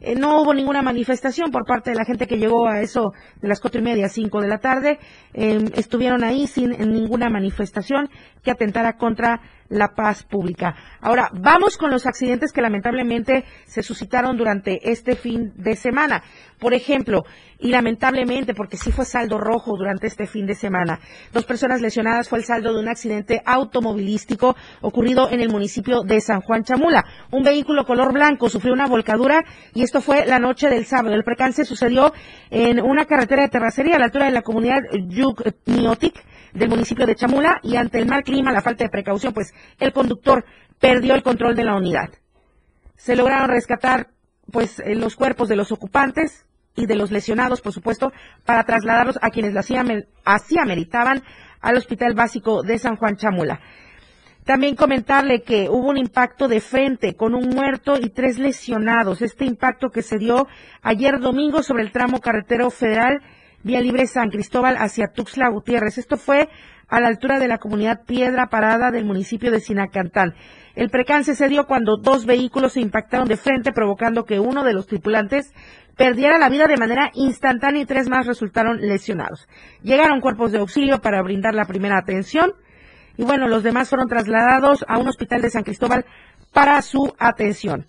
Eh, 0.00 0.14
no 0.14 0.42
hubo 0.42 0.54
ninguna 0.54 0.82
manifestación 0.82 1.50
por 1.50 1.64
parte 1.64 1.90
de 1.90 1.96
la 1.96 2.04
gente 2.04 2.26
que 2.26 2.38
llegó 2.38 2.66
a 2.68 2.80
eso 2.80 3.12
de 3.40 3.48
las 3.48 3.60
cuatro 3.60 3.80
y 3.80 3.84
media, 3.84 4.08
cinco 4.08 4.40
de 4.40 4.48
la 4.48 4.58
tarde. 4.58 4.98
Em, 5.32 5.66
estuvieron 5.74 6.24
ahí 6.24 6.46
sin 6.46 6.70
ninguna 6.70 7.28
manifestación 7.30 8.08
que 8.42 8.50
atentara 8.50 8.96
contra 8.96 9.40
la 9.68 9.94
paz 9.94 10.24
pública. 10.24 10.74
Ahora, 11.00 11.30
vamos 11.32 11.76
con 11.76 11.90
los 11.90 12.06
accidentes 12.06 12.52
que 12.52 12.62
lamentablemente 12.62 13.44
se 13.66 13.82
suscitaron 13.82 14.36
durante 14.36 14.90
este 14.90 15.16
fin 15.16 15.52
de 15.56 15.76
semana. 15.76 16.22
Por 16.58 16.72
ejemplo, 16.72 17.24
y 17.58 17.68
lamentablemente, 17.68 18.54
porque 18.54 18.76
sí 18.76 18.92
fue 18.92 19.04
saldo 19.04 19.38
rojo 19.38 19.76
durante 19.76 20.06
este 20.06 20.26
fin 20.26 20.46
de 20.46 20.54
semana, 20.54 21.00
dos 21.32 21.44
personas 21.44 21.80
lesionadas 21.80 22.28
fue 22.28 22.38
el 22.38 22.44
saldo 22.44 22.72
de 22.72 22.80
un 22.80 22.88
accidente 22.88 23.42
automovilístico 23.44 24.56
ocurrido 24.80 25.30
en 25.30 25.40
el 25.40 25.50
municipio 25.50 26.02
de 26.02 26.20
San 26.20 26.40
Juan 26.40 26.64
Chamula. 26.64 27.04
Un 27.30 27.42
vehículo 27.42 27.84
color 27.84 28.12
blanco 28.12 28.48
sufrió 28.48 28.72
una 28.72 28.86
volcadura 28.86 29.44
y 29.74 29.82
esto 29.82 30.00
fue 30.00 30.26
la 30.26 30.38
noche 30.38 30.68
del 30.68 30.86
sábado. 30.86 31.14
El 31.14 31.24
precance 31.24 31.64
sucedió 31.64 32.12
en 32.50 32.80
una 32.80 33.04
carretera 33.04 33.42
de 33.42 33.48
terracería 33.48 33.96
a 33.96 33.98
la 33.98 34.06
altura 34.06 34.26
de 34.26 34.32
la 34.32 34.42
comunidad 34.42 34.80
Yuk 35.08 35.42
Niotic 35.66 36.24
del 36.56 36.68
municipio 36.68 37.06
de 37.06 37.14
Chamula 37.14 37.60
y 37.62 37.76
ante 37.76 37.98
el 37.98 38.06
mal 38.06 38.22
clima, 38.24 38.52
la 38.52 38.62
falta 38.62 38.84
de 38.84 38.90
precaución, 38.90 39.32
pues 39.32 39.52
el 39.78 39.92
conductor 39.92 40.44
perdió 40.80 41.14
el 41.14 41.22
control 41.22 41.54
de 41.54 41.64
la 41.64 41.76
unidad. 41.76 42.10
Se 42.96 43.16
lograron 43.16 43.48
rescatar 43.48 44.08
pues 44.50 44.80
eh, 44.80 44.94
los 44.94 45.16
cuerpos 45.16 45.48
de 45.48 45.56
los 45.56 45.72
ocupantes 45.72 46.46
y 46.74 46.86
de 46.86 46.94
los 46.94 47.10
lesionados, 47.10 47.60
por 47.60 47.72
supuesto, 47.72 48.12
para 48.44 48.64
trasladarlos 48.64 49.18
a 49.22 49.30
quienes 49.30 49.56
así, 49.56 49.74
así 50.24 50.58
ameritaban 50.58 51.22
al 51.60 51.76
Hospital 51.76 52.14
Básico 52.14 52.62
de 52.62 52.78
San 52.78 52.96
Juan 52.96 53.16
Chamula. 53.16 53.60
También 54.44 54.76
comentarle 54.76 55.42
que 55.42 55.68
hubo 55.68 55.88
un 55.88 55.96
impacto 55.96 56.46
de 56.46 56.60
frente 56.60 57.16
con 57.16 57.34
un 57.34 57.48
muerto 57.48 57.98
y 57.98 58.10
tres 58.10 58.38
lesionados. 58.38 59.20
Este 59.20 59.44
impacto 59.44 59.90
que 59.90 60.02
se 60.02 60.18
dio 60.18 60.46
ayer 60.82 61.18
domingo 61.18 61.64
sobre 61.64 61.82
el 61.82 61.90
tramo 61.90 62.20
carretero 62.20 62.70
federal 62.70 63.20
Vía 63.66 63.80
Libre 63.80 64.06
San 64.06 64.30
Cristóbal 64.30 64.76
hacia 64.78 65.08
Tuxtla 65.08 65.48
Gutiérrez. 65.48 65.98
Esto 65.98 66.16
fue 66.16 66.48
a 66.86 67.00
la 67.00 67.08
altura 67.08 67.40
de 67.40 67.48
la 67.48 67.58
comunidad 67.58 68.04
Piedra 68.06 68.46
Parada 68.46 68.92
del 68.92 69.04
municipio 69.04 69.50
de 69.50 69.58
Sinacantán. 69.58 70.34
El 70.76 70.88
precance 70.88 71.34
se 71.34 71.48
dio 71.48 71.66
cuando 71.66 71.96
dos 71.96 72.26
vehículos 72.26 72.74
se 72.74 72.80
impactaron 72.80 73.26
de 73.26 73.36
frente, 73.36 73.72
provocando 73.72 74.24
que 74.24 74.38
uno 74.38 74.62
de 74.62 74.72
los 74.72 74.86
tripulantes 74.86 75.52
perdiera 75.96 76.38
la 76.38 76.48
vida 76.48 76.68
de 76.68 76.76
manera 76.76 77.10
instantánea 77.14 77.82
y 77.82 77.86
tres 77.86 78.08
más 78.08 78.24
resultaron 78.24 78.80
lesionados. 78.80 79.48
Llegaron 79.82 80.20
cuerpos 80.20 80.52
de 80.52 80.58
auxilio 80.58 81.00
para 81.00 81.20
brindar 81.22 81.52
la 81.52 81.64
primera 81.64 81.98
atención 81.98 82.52
y 83.16 83.24
bueno, 83.24 83.48
los 83.48 83.64
demás 83.64 83.88
fueron 83.88 84.06
trasladados 84.06 84.84
a 84.86 84.96
un 84.96 85.08
hospital 85.08 85.42
de 85.42 85.50
San 85.50 85.64
Cristóbal 85.64 86.04
para 86.52 86.80
su 86.82 87.16
atención. 87.18 87.86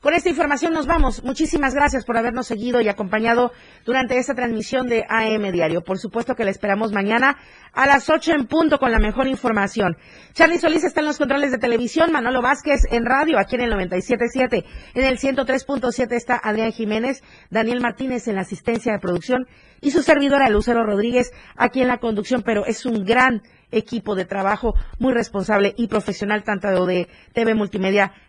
Con 0.00 0.14
esta 0.14 0.28
información 0.28 0.72
nos 0.72 0.86
vamos. 0.86 1.24
Muchísimas 1.24 1.74
gracias 1.74 2.04
por 2.04 2.16
habernos 2.16 2.46
seguido 2.46 2.80
y 2.80 2.88
acompañado 2.88 3.50
durante 3.84 4.16
esta 4.16 4.32
transmisión 4.32 4.86
de 4.86 5.04
AM 5.08 5.50
Diario. 5.50 5.82
Por 5.82 5.98
supuesto 5.98 6.36
que 6.36 6.44
la 6.44 6.52
esperamos 6.52 6.92
mañana 6.92 7.36
a 7.72 7.84
las 7.84 8.08
8 8.08 8.30
en 8.30 8.46
punto 8.46 8.78
con 8.78 8.92
la 8.92 9.00
mejor 9.00 9.26
información. 9.26 9.96
Charlie 10.34 10.60
Solís 10.60 10.84
está 10.84 11.00
en 11.00 11.06
los 11.06 11.18
controles 11.18 11.50
de 11.50 11.58
televisión, 11.58 12.12
Manolo 12.12 12.40
Vázquez 12.42 12.82
en 12.92 13.04
radio, 13.06 13.40
aquí 13.40 13.56
en 13.56 13.62
el 13.62 13.72
97.7. 13.72 14.64
En 14.94 15.04
el 15.04 15.18
103.7 15.18 16.12
está 16.12 16.40
Adrián 16.44 16.70
Jiménez, 16.70 17.24
Daniel 17.50 17.80
Martínez 17.80 18.28
en 18.28 18.36
la 18.36 18.42
asistencia 18.42 18.92
de 18.92 19.00
producción 19.00 19.48
y 19.80 19.90
su 19.90 20.02
servidora 20.02 20.48
Lucero 20.48 20.84
Rodríguez 20.84 21.32
aquí 21.56 21.82
en 21.82 21.88
la 21.88 21.98
conducción, 21.98 22.42
pero 22.44 22.66
es 22.66 22.86
un 22.86 23.04
gran 23.04 23.42
equipo 23.72 24.14
de 24.14 24.24
trabajo 24.24 24.74
muy 25.00 25.12
responsable 25.12 25.74
y 25.76 25.88
profesional 25.88 26.44
tanto 26.44 26.86
de 26.86 27.08
TV 27.34 27.54
Multimedia 27.54 28.12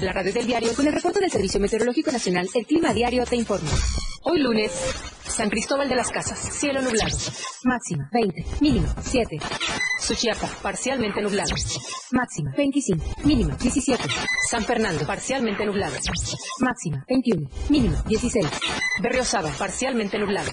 La 0.00 0.12
radio 0.12 0.32
del 0.32 0.46
diario 0.46 0.74
con 0.74 0.86
el 0.86 0.92
reporte 0.92 1.20
del 1.20 1.30
Servicio 1.30 1.60
Meteorológico 1.60 2.10
Nacional, 2.10 2.48
el 2.54 2.66
Clima 2.66 2.92
Diario 2.92 3.24
te 3.24 3.36
informa. 3.36 3.70
Hoy 4.22 4.40
lunes, 4.40 4.72
San 5.26 5.50
Cristóbal 5.50 5.88
de 5.88 5.96
las 5.96 6.10
Casas, 6.10 6.38
cielo 6.38 6.80
nublado. 6.82 7.16
Máxima 7.64 8.08
20, 8.12 8.44
mínimo 8.60 8.86
7. 9.00 9.38
Suchiapa, 10.00 10.48
parcialmente 10.62 11.20
nublado. 11.20 11.54
Máxima 12.10 12.52
25, 12.56 13.04
mínimo 13.24 13.56
17. 13.56 14.02
San 14.50 14.64
Fernando, 14.64 15.06
parcialmente 15.06 15.64
nublado. 15.64 15.94
Máxima 16.60 17.04
21, 17.08 17.48
mínimo 17.68 17.96
16. 18.06 18.46
Berriosaba, 19.00 19.50
parcialmente 19.58 20.18
nublado. 20.18 20.50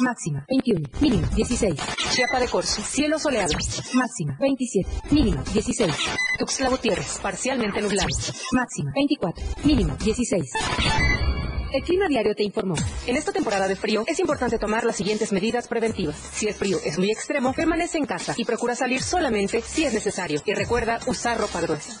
Máxima 0.00 0.44
21, 0.48 0.88
mínimo 1.00 1.26
16. 1.34 1.74
Chiapa 2.12 2.40
de 2.40 2.48
Corzo, 2.48 2.82
cielo 2.82 3.18
soleado. 3.18 3.52
Máxima 3.94 4.36
27, 4.40 4.88
mínimo 5.10 5.42
16. 5.52 5.94
Tuxtla 6.38 6.68
Gutiérrez, 6.68 7.18
parcialmente 7.22 7.80
nublado. 7.80 8.08
Máxima 8.52 8.92
24, 8.94 9.44
mínimo 9.64 9.96
16. 9.96 10.50
El 11.72 11.82
Clima 11.82 12.08
Diario 12.08 12.34
te 12.34 12.42
informó. 12.42 12.74
En 13.06 13.16
esta 13.16 13.32
temporada 13.32 13.68
de 13.68 13.76
frío 13.76 14.04
es 14.06 14.18
importante 14.18 14.58
tomar 14.58 14.84
las 14.84 14.96
siguientes 14.96 15.32
medidas 15.32 15.68
preventivas. 15.68 16.16
Si 16.16 16.48
el 16.48 16.54
frío 16.54 16.78
es 16.84 16.98
muy 16.98 17.10
extremo, 17.10 17.52
permanece 17.52 17.98
en 17.98 18.06
casa 18.06 18.34
y 18.36 18.44
procura 18.44 18.74
salir 18.74 19.02
solamente 19.02 19.60
si 19.62 19.84
es 19.84 19.92
necesario. 19.92 20.40
Y 20.44 20.54
recuerda 20.54 20.98
usar 21.06 21.38
ropa 21.38 21.60
gruesa. 21.60 22.00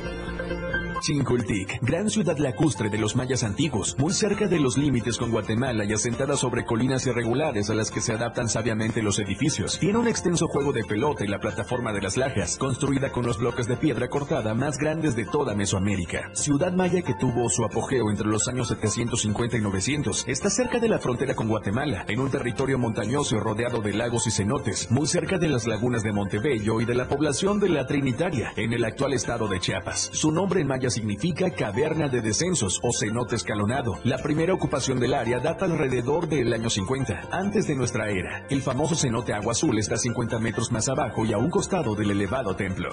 Chincoltic, 1.01 1.79
gran 1.81 2.11
ciudad 2.11 2.37
lacustre 2.37 2.89
de 2.89 2.99
los 2.99 3.15
mayas 3.15 3.43
antiguos, 3.43 3.95
muy 3.97 4.13
cerca 4.13 4.47
de 4.47 4.59
los 4.59 4.77
límites 4.77 5.17
con 5.17 5.31
Guatemala 5.31 5.83
y 5.83 5.93
asentada 5.93 6.37
sobre 6.37 6.63
colinas 6.63 7.07
irregulares 7.07 7.71
a 7.71 7.73
las 7.73 7.89
que 7.89 8.01
se 8.01 8.13
adaptan 8.13 8.47
sabiamente 8.47 9.01
los 9.01 9.17
edificios. 9.17 9.79
Tiene 9.79 9.97
un 9.97 10.07
extenso 10.07 10.47
juego 10.47 10.71
de 10.71 10.83
pelota 10.83 11.25
y 11.25 11.27
la 11.27 11.39
plataforma 11.39 11.91
de 11.91 12.01
las 12.01 12.17
lajas, 12.17 12.55
construida 12.55 13.11
con 13.11 13.25
los 13.25 13.39
bloques 13.39 13.67
de 13.67 13.77
piedra 13.77 14.09
cortada 14.09 14.53
más 14.53 14.77
grandes 14.77 15.15
de 15.15 15.25
toda 15.25 15.55
Mesoamérica. 15.55 16.29
Ciudad 16.33 16.71
maya 16.71 17.01
que 17.01 17.15
tuvo 17.15 17.49
su 17.49 17.65
apogeo 17.65 18.11
entre 18.11 18.27
los 18.27 18.47
años 18.47 18.67
750 18.67 19.57
y 19.57 19.61
900, 19.61 20.25
está 20.27 20.51
cerca 20.51 20.79
de 20.79 20.89
la 20.89 20.99
frontera 20.99 21.33
con 21.33 21.47
Guatemala, 21.47 22.05
en 22.07 22.19
un 22.19 22.29
territorio 22.29 22.77
montañoso 22.77 23.39
rodeado 23.39 23.81
de 23.81 23.93
lagos 23.93 24.27
y 24.27 24.31
cenotes, 24.31 24.91
muy 24.91 25.07
cerca 25.07 25.39
de 25.39 25.49
las 25.49 25.65
lagunas 25.65 26.03
de 26.03 26.11
Montebello 26.11 26.79
y 26.79 26.85
de 26.85 26.93
la 26.93 27.07
población 27.07 27.59
de 27.59 27.69
la 27.69 27.87
Trinitaria, 27.87 28.53
en 28.55 28.73
el 28.73 28.85
actual 28.85 29.13
estado 29.13 29.47
de 29.47 29.59
Chiapas. 29.59 30.11
Su 30.13 30.31
nombre 30.31 30.61
en 30.61 30.67
maya 30.67 30.90
significa 30.91 31.49
caverna 31.49 32.07
de 32.07 32.21
descensos 32.21 32.79
o 32.83 32.91
cenote 32.93 33.35
escalonado. 33.35 33.99
La 34.03 34.17
primera 34.19 34.53
ocupación 34.53 34.99
del 34.99 35.13
área 35.13 35.39
data 35.39 35.65
alrededor 35.65 36.27
del 36.27 36.53
año 36.53 36.69
50, 36.69 37.29
antes 37.31 37.67
de 37.67 37.75
nuestra 37.75 38.09
era. 38.09 38.45
El 38.49 38.61
famoso 38.61 38.95
cenote 38.95 39.33
Agua 39.33 39.53
Azul 39.53 39.79
está 39.79 39.97
50 39.97 40.39
metros 40.39 40.71
más 40.71 40.87
abajo 40.89 41.25
y 41.25 41.33
a 41.33 41.37
un 41.37 41.49
costado 41.49 41.95
del 41.95 42.11
elevado 42.11 42.55
templo. 42.55 42.89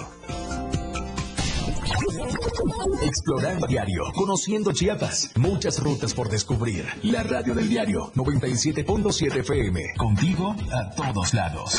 Explorando 3.01 3.67
diario, 3.67 4.03
conociendo 4.13 4.71
Chiapas, 4.71 5.31
muchas 5.35 5.79
rutas 5.79 6.13
por 6.13 6.29
descubrir. 6.29 6.85
La 7.03 7.23
radio 7.23 7.53
del 7.53 7.69
diario 7.69 8.11
97.7 8.15 9.39
FM, 9.39 9.81
contigo 9.97 10.55
a 10.71 10.89
todos 10.91 11.33
lados. 11.33 11.77